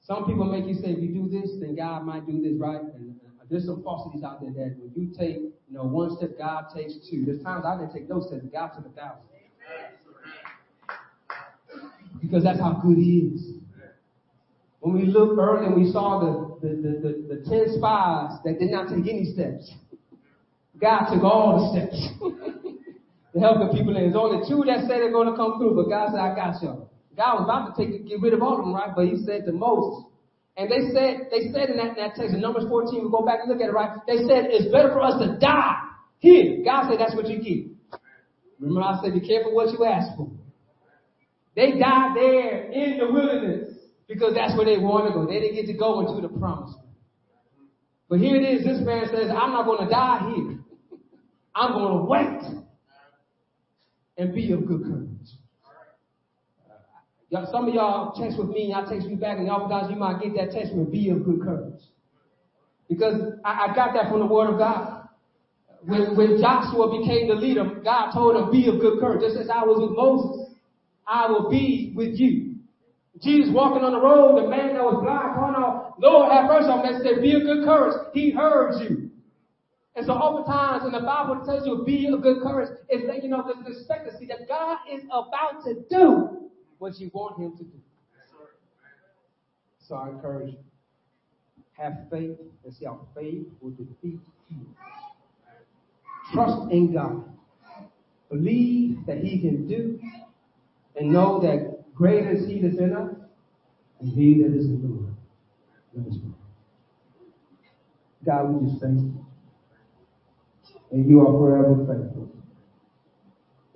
Some 0.02 0.26
people 0.26 0.46
make 0.46 0.66
you 0.66 0.74
say, 0.74 0.90
you 0.90 1.14
do 1.14 1.30
this, 1.30 1.52
then 1.60 1.76
God 1.76 2.04
might 2.04 2.26
do 2.26 2.42
this, 2.42 2.54
right? 2.58 2.82
And 2.82 3.19
there's 3.50 3.66
some 3.66 3.84
falsities 3.84 4.24
out 4.24 4.42
there 4.42 4.52
that 4.52 4.76
when 4.78 4.92
you 4.96 5.14
take, 5.18 5.38
you 5.38 5.54
know, 5.72 5.84
one 5.84 6.16
step, 6.18 6.38
God 6.38 6.66
takes 6.76 6.94
two. 7.10 7.26
There's 7.26 7.42
times 7.42 7.66
I 7.66 7.78
didn't 7.78 7.94
take 7.94 8.08
those 8.08 8.28
steps, 8.28 8.46
God 8.52 8.70
took 8.76 8.86
a 8.86 8.90
thousand. 8.90 9.24
Because 12.22 12.44
that's 12.44 12.60
how 12.60 12.82
good 12.84 12.98
He 12.98 13.32
is. 13.34 13.54
When 14.82 14.96
we 14.96 15.06
looked 15.06 15.38
earlier, 15.38 15.76
we 15.76 15.92
saw 15.92 16.20
the, 16.20 16.68
the, 16.68 16.76
the, 16.76 16.92
the, 17.00 17.36
the 17.36 17.50
10 17.50 17.78
spies 17.78 18.40
that 18.46 18.60
did 18.60 18.72
not 18.72 18.88
take 18.88 19.08
any 19.08 19.26
steps. 19.34 19.72
God 20.80 21.12
took 21.12 21.24
all 21.24 21.74
the 21.74 21.80
steps. 21.80 22.00
to 23.34 23.40
help 23.40 23.60
the 23.60 23.78
people 23.78 23.96
And 23.96 24.06
There's 24.06 24.16
only 24.16 24.48
two 24.48 24.64
that 24.66 24.82
said 24.82 25.04
they're 25.04 25.12
going 25.12 25.30
to 25.30 25.36
come 25.36 25.60
through, 25.60 25.76
but 25.76 25.90
God 25.90 26.12
said, 26.12 26.20
I 26.20 26.36
got 26.36 26.62
you. 26.62 26.88
God 27.16 27.40
was 27.40 27.44
about 27.44 27.76
to 27.76 27.86
take 27.86 28.08
get 28.08 28.22
rid 28.22 28.34
of 28.34 28.42
all 28.42 28.60
of 28.60 28.66
them, 28.66 28.74
right? 28.74 28.96
But 28.96 29.08
he 29.08 29.18
said 29.26 29.46
to 29.46 29.52
Moses, 29.52 30.09
and 30.60 30.70
they 30.70 30.92
said, 30.92 31.32
they 31.32 31.54
said 31.54 31.70
in 31.70 31.78
that, 31.78 31.96
that 31.96 32.16
text, 32.16 32.36
in 32.36 32.42
Numbers 32.42 32.66
14, 32.68 33.02
we 33.02 33.10
go 33.10 33.24
back 33.24 33.40
and 33.40 33.50
look 33.50 33.62
at 33.62 33.70
it, 33.70 33.72
right? 33.72 33.98
They 34.06 34.28
said, 34.28 34.52
it's 34.52 34.70
better 34.70 34.90
for 34.90 35.00
us 35.00 35.16
to 35.24 35.40
die 35.40 35.80
here. 36.20 36.60
God 36.66 36.90
said, 36.90 37.00
that's 37.00 37.16
what 37.16 37.30
you 37.30 37.42
get. 37.42 38.02
Remember 38.60 38.82
I 38.82 39.00
said, 39.02 39.14
be 39.14 39.26
careful 39.26 39.56
what 39.56 39.72
you 39.72 39.86
ask 39.86 40.18
for. 40.18 40.30
They 41.56 41.80
died 41.80 42.12
there 42.14 42.72
in 42.74 42.98
the 42.98 43.10
wilderness 43.10 43.74
because 44.06 44.34
that's 44.36 44.54
where 44.58 44.66
they 44.66 44.78
wanted 44.78 45.10
to 45.10 45.14
go. 45.14 45.26
They 45.28 45.40
didn't 45.40 45.56
get 45.56 45.68
to 45.68 45.80
go 45.80 46.02
into 46.02 46.28
the 46.28 46.38
promise. 46.38 46.76
But 48.10 48.20
here 48.20 48.36
it 48.36 48.44
is. 48.44 48.66
This 48.66 48.82
man 48.82 49.06
says, 49.06 49.32
I'm 49.32 49.54
not 49.54 49.64
going 49.64 49.88
to 49.88 49.90
die 49.90 50.34
here. 50.36 50.60
I'm 51.56 51.72
going 51.72 51.98
to 52.00 52.04
wait 52.04 52.64
and 54.18 54.36
be 54.36 54.52
of 54.52 54.68
good 54.68 54.84
courage. 54.84 55.30
Y'all, 57.30 57.48
some 57.52 57.68
of 57.68 57.74
y'all 57.74 58.12
text 58.14 58.40
with 58.40 58.50
me, 58.50 58.64
and 58.64 58.70
y'all 58.72 58.90
text 58.90 59.08
me 59.08 59.16
back, 59.16 59.38
and 59.38 59.50
oftentimes 59.50 59.92
you 59.92 59.96
might 59.96 60.22
get 60.22 60.34
that 60.34 60.52
text 60.52 60.74
with 60.74 60.92
be 60.92 61.10
of 61.10 61.24
good 61.24 61.42
courage. 61.42 61.82
Because 62.90 63.38
I, 63.46 63.70
I 63.70 63.76
got 63.76 63.94
that 63.94 64.10
from 64.10 64.20
the 64.20 64.26
Word 64.26 64.50
of 64.50 64.58
God. 64.58 65.08
When, 65.86 66.18
when 66.18 66.42
Joshua 66.42 66.90
became 67.00 67.30
the 67.30 67.36
leader, 67.36 67.64
God 67.84 68.12
told 68.12 68.36
him, 68.36 68.52
be 68.52 68.68
of 68.68 68.82
good 68.82 69.00
courage. 69.00 69.22
Just 69.22 69.38
as 69.38 69.50
I 69.50 69.64
was 69.64 69.80
with 69.80 69.96
Moses, 69.96 70.58
I 71.08 71.30
will 71.30 71.50
be 71.50 71.94
with 71.96 72.20
you. 72.20 72.56
Jesus 73.22 73.54
walking 73.54 73.84
on 73.84 73.94
the 73.94 74.02
road, 74.02 74.42
the 74.42 74.50
man 74.50 74.74
that 74.74 74.84
was 74.84 75.04
blind 75.04 75.36
calling 75.36 75.56
out, 75.56 76.00
Lord 76.00 76.32
have 76.32 76.46
mercy 76.46 76.68
on 76.68 76.82
me, 76.82 76.98
said, 77.04 77.22
be 77.22 77.36
of 77.36 77.44
good 77.44 77.64
courage. 77.64 77.96
He 78.14 78.32
heard 78.32 78.82
you. 78.82 79.12
And 79.96 80.06
so 80.06 80.14
oftentimes 80.14 80.86
in 80.86 80.94
the 80.94 81.06
Bible 81.06 81.44
tells 81.46 81.68
you 81.68 81.84
be 81.86 82.08
of 82.08 82.22
good 82.22 82.42
courage, 82.42 82.70
it's 82.88 83.06
that 83.08 83.22
you 83.22 83.30
know 83.30 83.44
an 83.44 83.66
expectancy 83.68 84.26
that 84.28 84.48
God 84.48 84.78
is 84.90 85.04
about 85.12 85.64
to 85.66 85.84
do 85.90 86.49
what 86.80 87.00
you 87.00 87.12
want 87.14 87.40
him 87.40 87.56
to 87.58 87.64
do. 87.64 87.80
So 89.88 89.96
I 89.96 90.10
encourage 90.10 90.54
you. 90.54 90.60
Have 91.74 92.08
faith 92.12 92.38
and 92.66 92.74
see 92.74 92.86
how 92.86 93.08
faith 93.16 93.48
will 93.62 93.72
defeat 93.72 94.20
you. 94.50 94.76
Trust 96.34 96.72
in 96.72 96.94
God. 96.94 97.24
Believe 98.30 99.06
that 99.08 99.20
He 99.20 99.40
can 99.40 99.68
do 99.68 100.00
and 100.96 101.12
know 101.12 101.40
that 101.40 101.94
greater 101.96 102.32
is 102.32 102.48
He 102.48 102.62
that's 102.62 102.78
in 102.78 102.94
us 102.94 103.16
and 104.02 104.14
He 104.14 104.42
that 104.44 104.54
is 104.56 104.66
in 104.66 104.82
the 104.82 104.88
world. 104.88 105.16
Let 105.96 106.08
us 106.08 106.18
pray. 106.22 106.32
God, 108.26 108.50
we 108.50 108.70
just 108.70 108.82
thank 108.82 109.00
you. 109.00 109.26
And 110.92 111.10
you 111.10 111.22
are 111.22 111.32
forever 111.32 111.78
faithful. 111.78 112.30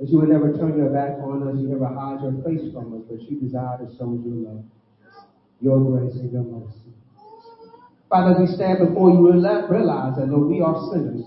That 0.03 0.11
you 0.11 0.19
would 0.19 0.27
never 0.27 0.51
turn 0.51 0.75
your 0.75 0.91
back 0.91 1.15
on 1.23 1.47
us, 1.47 1.55
you 1.63 1.71
never 1.71 1.87
hide 1.87 2.19
your 2.19 2.35
face 2.43 2.67
from 2.75 2.91
us, 2.91 3.07
but 3.07 3.23
you 3.23 3.39
desire 3.39 3.79
to 3.79 3.87
show 3.95 4.11
your 4.19 4.35
love, 4.51 4.67
your 5.63 5.79
grace, 5.79 6.19
and 6.19 6.27
your 6.27 6.43
mercy. 6.43 6.91
Father, 8.11 8.35
we 8.35 8.51
stand 8.51 8.83
before 8.83 9.15
you 9.15 9.31
and 9.31 9.39
realize 9.39 10.19
that, 10.19 10.27
Lord, 10.27 10.51
we 10.51 10.59
are 10.59 10.75
sinners 10.91 11.23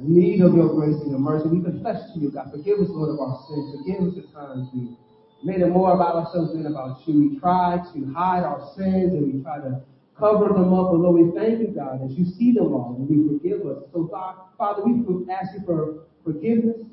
in 0.00 0.08
need 0.08 0.40
of 0.40 0.56
your 0.56 0.72
grace 0.72 0.96
and 1.04 1.10
your 1.10 1.20
mercy. 1.20 1.52
We 1.52 1.60
confess 1.60 2.00
to 2.14 2.18
you, 2.18 2.30
God. 2.32 2.48
Forgive 2.50 2.80
us, 2.80 2.88
Lord, 2.88 3.12
of 3.12 3.20
our 3.20 3.44
sins. 3.44 3.76
Forgive 3.76 4.00
us 4.00 4.14
the 4.16 4.24
times 4.32 4.72
we 4.72 4.96
made 5.44 5.60
it 5.60 5.68
more 5.68 5.92
about 5.92 6.16
ourselves 6.16 6.56
than 6.56 6.64
about 6.64 7.04
you. 7.04 7.12
We 7.12 7.38
try 7.38 7.76
to 7.92 8.12
hide 8.16 8.40
our 8.40 8.72
sins 8.72 9.12
and 9.12 9.34
we 9.34 9.42
try 9.44 9.60
to 9.60 9.84
cover 10.16 10.48
them 10.48 10.72
up. 10.72 10.96
But 10.96 11.04
Lord, 11.04 11.28
we 11.28 11.38
thank 11.38 11.60
you, 11.60 11.76
God, 11.76 12.00
that 12.00 12.16
you 12.16 12.24
see 12.24 12.52
them 12.56 12.72
all 12.72 12.96
and 12.96 13.04
you 13.04 13.36
forgive 13.36 13.68
us. 13.68 13.84
So, 13.92 14.04
God, 14.04 14.48
Father, 14.56 14.80
we 14.88 15.04
ask 15.28 15.52
you 15.52 15.60
for 15.66 16.08
forgiveness. 16.24 16.88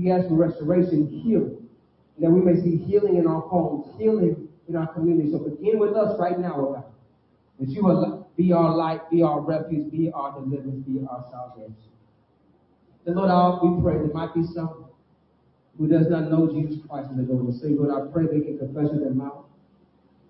We 0.00 0.10
ask 0.10 0.28
for 0.28 0.34
restoration, 0.34 1.08
healing. 1.24 1.68
And 2.16 2.24
that 2.24 2.30
we 2.30 2.40
may 2.40 2.60
see 2.62 2.76
healing 2.76 3.16
in 3.16 3.26
our 3.26 3.40
homes, 3.40 3.86
healing 3.98 4.48
in 4.68 4.76
our 4.76 4.86
community. 4.92 5.30
So 5.30 5.38
begin 5.38 5.78
with 5.78 5.94
us 5.94 6.18
right 6.18 6.38
now, 6.38 6.54
oh 6.56 6.72
God. 6.74 6.84
That 7.58 7.68
you 7.68 7.84
will 7.84 8.30
be 8.36 8.52
our 8.52 8.74
light, 8.74 9.10
be 9.10 9.22
our 9.22 9.40
refuge, 9.40 9.90
be 9.90 10.10
our 10.14 10.32
deliverance, 10.40 10.86
be 10.86 11.04
our 11.10 11.26
salvation. 11.30 11.74
And 13.04 13.16
Lord, 13.16 13.60
we 13.62 13.82
pray 13.82 13.98
there 13.98 14.12
might 14.12 14.34
be 14.34 14.44
some 14.54 14.86
who 15.78 15.88
does 15.88 16.08
not 16.08 16.30
know 16.30 16.50
Jesus 16.50 16.80
Christ 16.88 17.08
as 17.10 17.16
the 17.16 17.22
Lord 17.22 17.46
and 17.46 17.54
Savior. 17.60 17.80
Lord, 17.80 18.08
I 18.08 18.12
pray 18.12 18.24
they 18.26 18.44
can 18.44 18.58
confess 18.58 18.92
with 18.92 19.00
their 19.00 19.14
mouth 19.14 19.44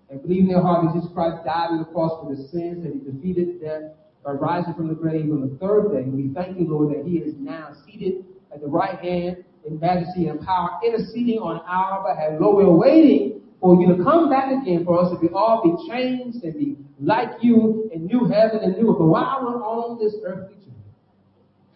and 0.09 0.21
believe 0.21 0.43
in 0.43 0.47
their 0.49 0.61
heart 0.61 0.85
that 0.85 0.93
Jesus 0.93 1.09
Christ 1.13 1.45
died 1.45 1.71
on 1.71 1.79
the 1.79 1.85
cross 1.85 2.19
for 2.21 2.35
their 2.35 2.47
sins, 2.47 2.83
that 2.83 2.91
he 2.91 2.99
defeated 2.99 3.61
death 3.61 3.83
by 4.23 4.31
rising 4.31 4.73
from 4.73 4.89
the 4.89 4.95
grave 4.95 5.31
on 5.31 5.41
the 5.41 5.55
third 5.57 5.91
day. 5.91 6.03
We 6.09 6.33
thank 6.33 6.59
you, 6.59 6.67
Lord, 6.67 6.95
that 6.95 7.07
he 7.07 7.17
is 7.17 7.35
now 7.39 7.75
seated 7.85 8.25
at 8.53 8.59
the 8.59 8.67
right 8.67 8.99
hand 8.99 9.43
in 9.65 9.79
majesty 9.79 10.27
and 10.27 10.39
power, 10.41 10.79
interceding 10.85 11.39
on 11.39 11.61
our 11.67 12.03
behalf. 12.03 12.39
Lord, 12.39 12.65
we're 12.65 12.75
waiting 12.75 13.41
for 13.59 13.79
you 13.79 13.95
to 13.95 14.03
come 14.03 14.29
back 14.29 14.51
again 14.51 14.83
for 14.85 14.99
us 14.99 15.11
to 15.11 15.19
be 15.19 15.29
all 15.33 15.61
be 15.63 15.89
changed 15.89 16.43
and 16.43 16.53
be 16.57 16.77
like 16.99 17.29
you 17.41 17.89
in 17.93 18.05
new 18.05 18.25
heaven 18.25 18.59
and 18.63 18.75
new 18.77 18.91
earth. 18.91 18.97
But 18.99 19.05
while 19.05 19.39
we're 19.43 19.63
on 19.63 19.99
this 19.99 20.15
earthly 20.25 20.55
journey, 20.55 20.75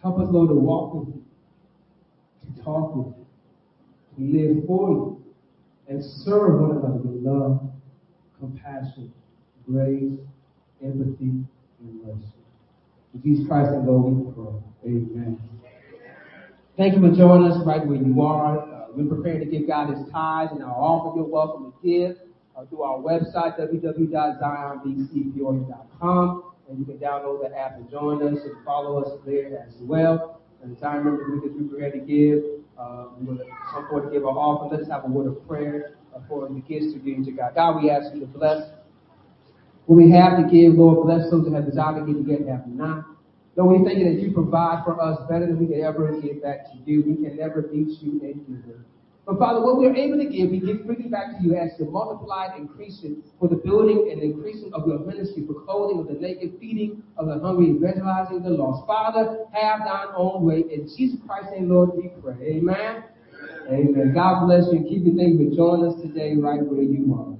help 0.01 0.19
us, 0.19 0.27
Lord, 0.31 0.49
to 0.49 0.55
walk 0.55 0.95
with 0.95 1.15
you, 1.15 1.23
to 2.55 2.63
talk 2.63 2.95
with 2.95 3.13
you, 4.17 4.31
to 4.31 4.37
live 4.37 4.65
for 4.65 4.89
you, 4.89 5.23
and 5.87 6.03
serve 6.03 6.59
one 6.61 6.71
another 6.71 6.97
with 6.97 7.21
love, 7.21 7.61
compassion, 8.39 9.13
grace, 9.67 10.19
empathy, 10.83 11.45
and 11.79 12.03
mercy. 12.03 12.33
In 13.13 13.21
Jesus 13.21 13.47
Christ 13.47 13.71
and 13.71 13.85
Lord, 13.85 14.13
we 14.13 14.31
pray. 14.33 14.91
Amen. 14.91 15.54
Thank 16.77 16.95
you 16.95 16.99
for 16.99 17.09
joining 17.15 17.49
us 17.49 17.57
right 17.65 17.87
where 17.87 17.95
you 17.95 18.21
are. 18.21 18.59
Uh, 18.59 18.87
we're 18.93 19.07
prepared 19.07 19.39
to 19.39 19.45
give 19.45 19.65
God 19.65 19.95
his 19.95 20.05
tithes 20.11 20.51
and 20.51 20.61
our 20.61 20.75
offer. 20.75 21.15
You're 21.15 21.25
welcome 21.25 21.71
to 21.71 21.77
give 21.81 22.17
uh, 22.53 22.65
through 22.65 22.81
our 22.81 22.99
website, 22.99 23.57
www.zionbcpeoria.com. 23.57 26.43
And 26.67 26.77
you 26.77 26.83
can 26.83 26.97
download 26.97 27.49
the 27.49 27.57
app 27.57 27.77
and 27.77 27.89
join 27.89 28.21
us 28.27 28.43
and 28.43 28.61
follow 28.65 29.01
us 29.01 29.17
there 29.25 29.65
as 29.65 29.73
well. 29.79 30.41
And 30.61 30.77
time 30.77 30.97
remember, 30.97 31.23
we 31.31 31.39
we're 31.49 31.63
prepared 31.69 31.93
to 31.93 31.99
give. 31.99 32.43
Uh, 32.77 33.05
we're 33.21 33.35
going 33.35 34.03
to 34.03 34.09
give 34.11 34.25
our 34.25 34.37
offering. 34.37 34.71
Let 34.71 34.81
us 34.81 34.89
have 34.91 35.05
a 35.05 35.07
word 35.07 35.27
of 35.27 35.47
prayer 35.47 35.95
uh, 36.13 36.19
for 36.27 36.45
the 36.45 36.59
gifts 36.59 36.91
to 36.91 36.99
give 36.99 37.23
to 37.23 37.31
God. 37.31 37.55
God, 37.55 37.81
we 37.81 37.89
ask 37.89 38.13
you 38.13 38.19
to 38.19 38.27
bless 38.27 38.67
what 39.85 39.95
we 39.95 40.11
have 40.11 40.35
to 40.43 40.49
give, 40.51 40.73
Lord. 40.73 41.07
Bless 41.07 41.31
those 41.31 41.45
that 41.45 41.53
have 41.53 41.67
desire 41.67 42.01
to 42.01 42.05
give 42.05 42.17
and 42.17 42.27
yet 42.27 42.45
have 42.49 42.67
not. 42.67 43.14
Lord, 43.55 43.79
we 43.79 43.87
thank 43.87 43.99
you 43.99 44.11
that 44.11 44.21
you 44.21 44.33
provide 44.33 44.83
for 44.83 45.01
us 45.01 45.19
better 45.29 45.47
than 45.47 45.59
we 45.59 45.67
could 45.67 45.79
ever 45.79 46.19
give 46.19 46.43
back 46.43 46.71
to 46.71 46.77
you. 46.85 47.03
We 47.03 47.15
can 47.15 47.37
never 47.37 47.61
beat 47.61 48.01
you 48.01 48.19
in 48.21 48.43
giving. 48.43 48.83
But 49.25 49.39
Father, 49.39 49.61
what 49.61 49.77
we're 49.77 49.95
able 49.95 50.17
to 50.19 50.25
give, 50.25 50.51
we 50.51 50.59
give 50.59 50.85
it 50.85 51.11
back 51.11 51.37
to 51.37 51.43
you 51.43 51.55
as 51.55 51.75
to 51.77 51.85
multiply 51.85 52.53
and 52.55 52.69
it 52.77 53.17
for 53.39 53.47
the 53.47 53.55
building 53.55 54.09
and 54.11 54.21
increasing 54.21 54.71
of 54.73 54.85
your 54.85 54.99
ministry, 54.99 55.43
for 55.47 55.65
clothing 55.65 55.99
of 55.99 56.07
the 56.07 56.13
naked, 56.13 56.57
feeding 56.59 57.01
of 57.17 57.25
the 57.27 57.39
hungry, 57.39 57.71
evangelizing 57.71 58.43
the 58.43 58.51
lost. 58.51 58.85
Father, 58.85 59.45
have 59.53 59.79
thine 59.79 60.13
own 60.15 60.43
way. 60.43 60.63
In 60.71 60.85
Jesus 60.95 61.19
Christ's 61.25 61.53
name, 61.53 61.69
Lord, 61.69 61.91
we 61.95 62.09
pray. 62.21 62.59
Amen. 62.59 63.03
Amen. 63.67 64.13
God 64.13 64.45
bless 64.45 64.65
you 64.71 64.77
and 64.77 64.87
keep 64.87 65.05
you. 65.05 65.15
You 65.17 65.49
for 65.49 65.55
joining 65.55 65.89
us 65.89 66.01
today 66.03 66.35
right 66.35 66.61
where 66.61 66.83
you 66.83 67.15
are. 67.17 67.34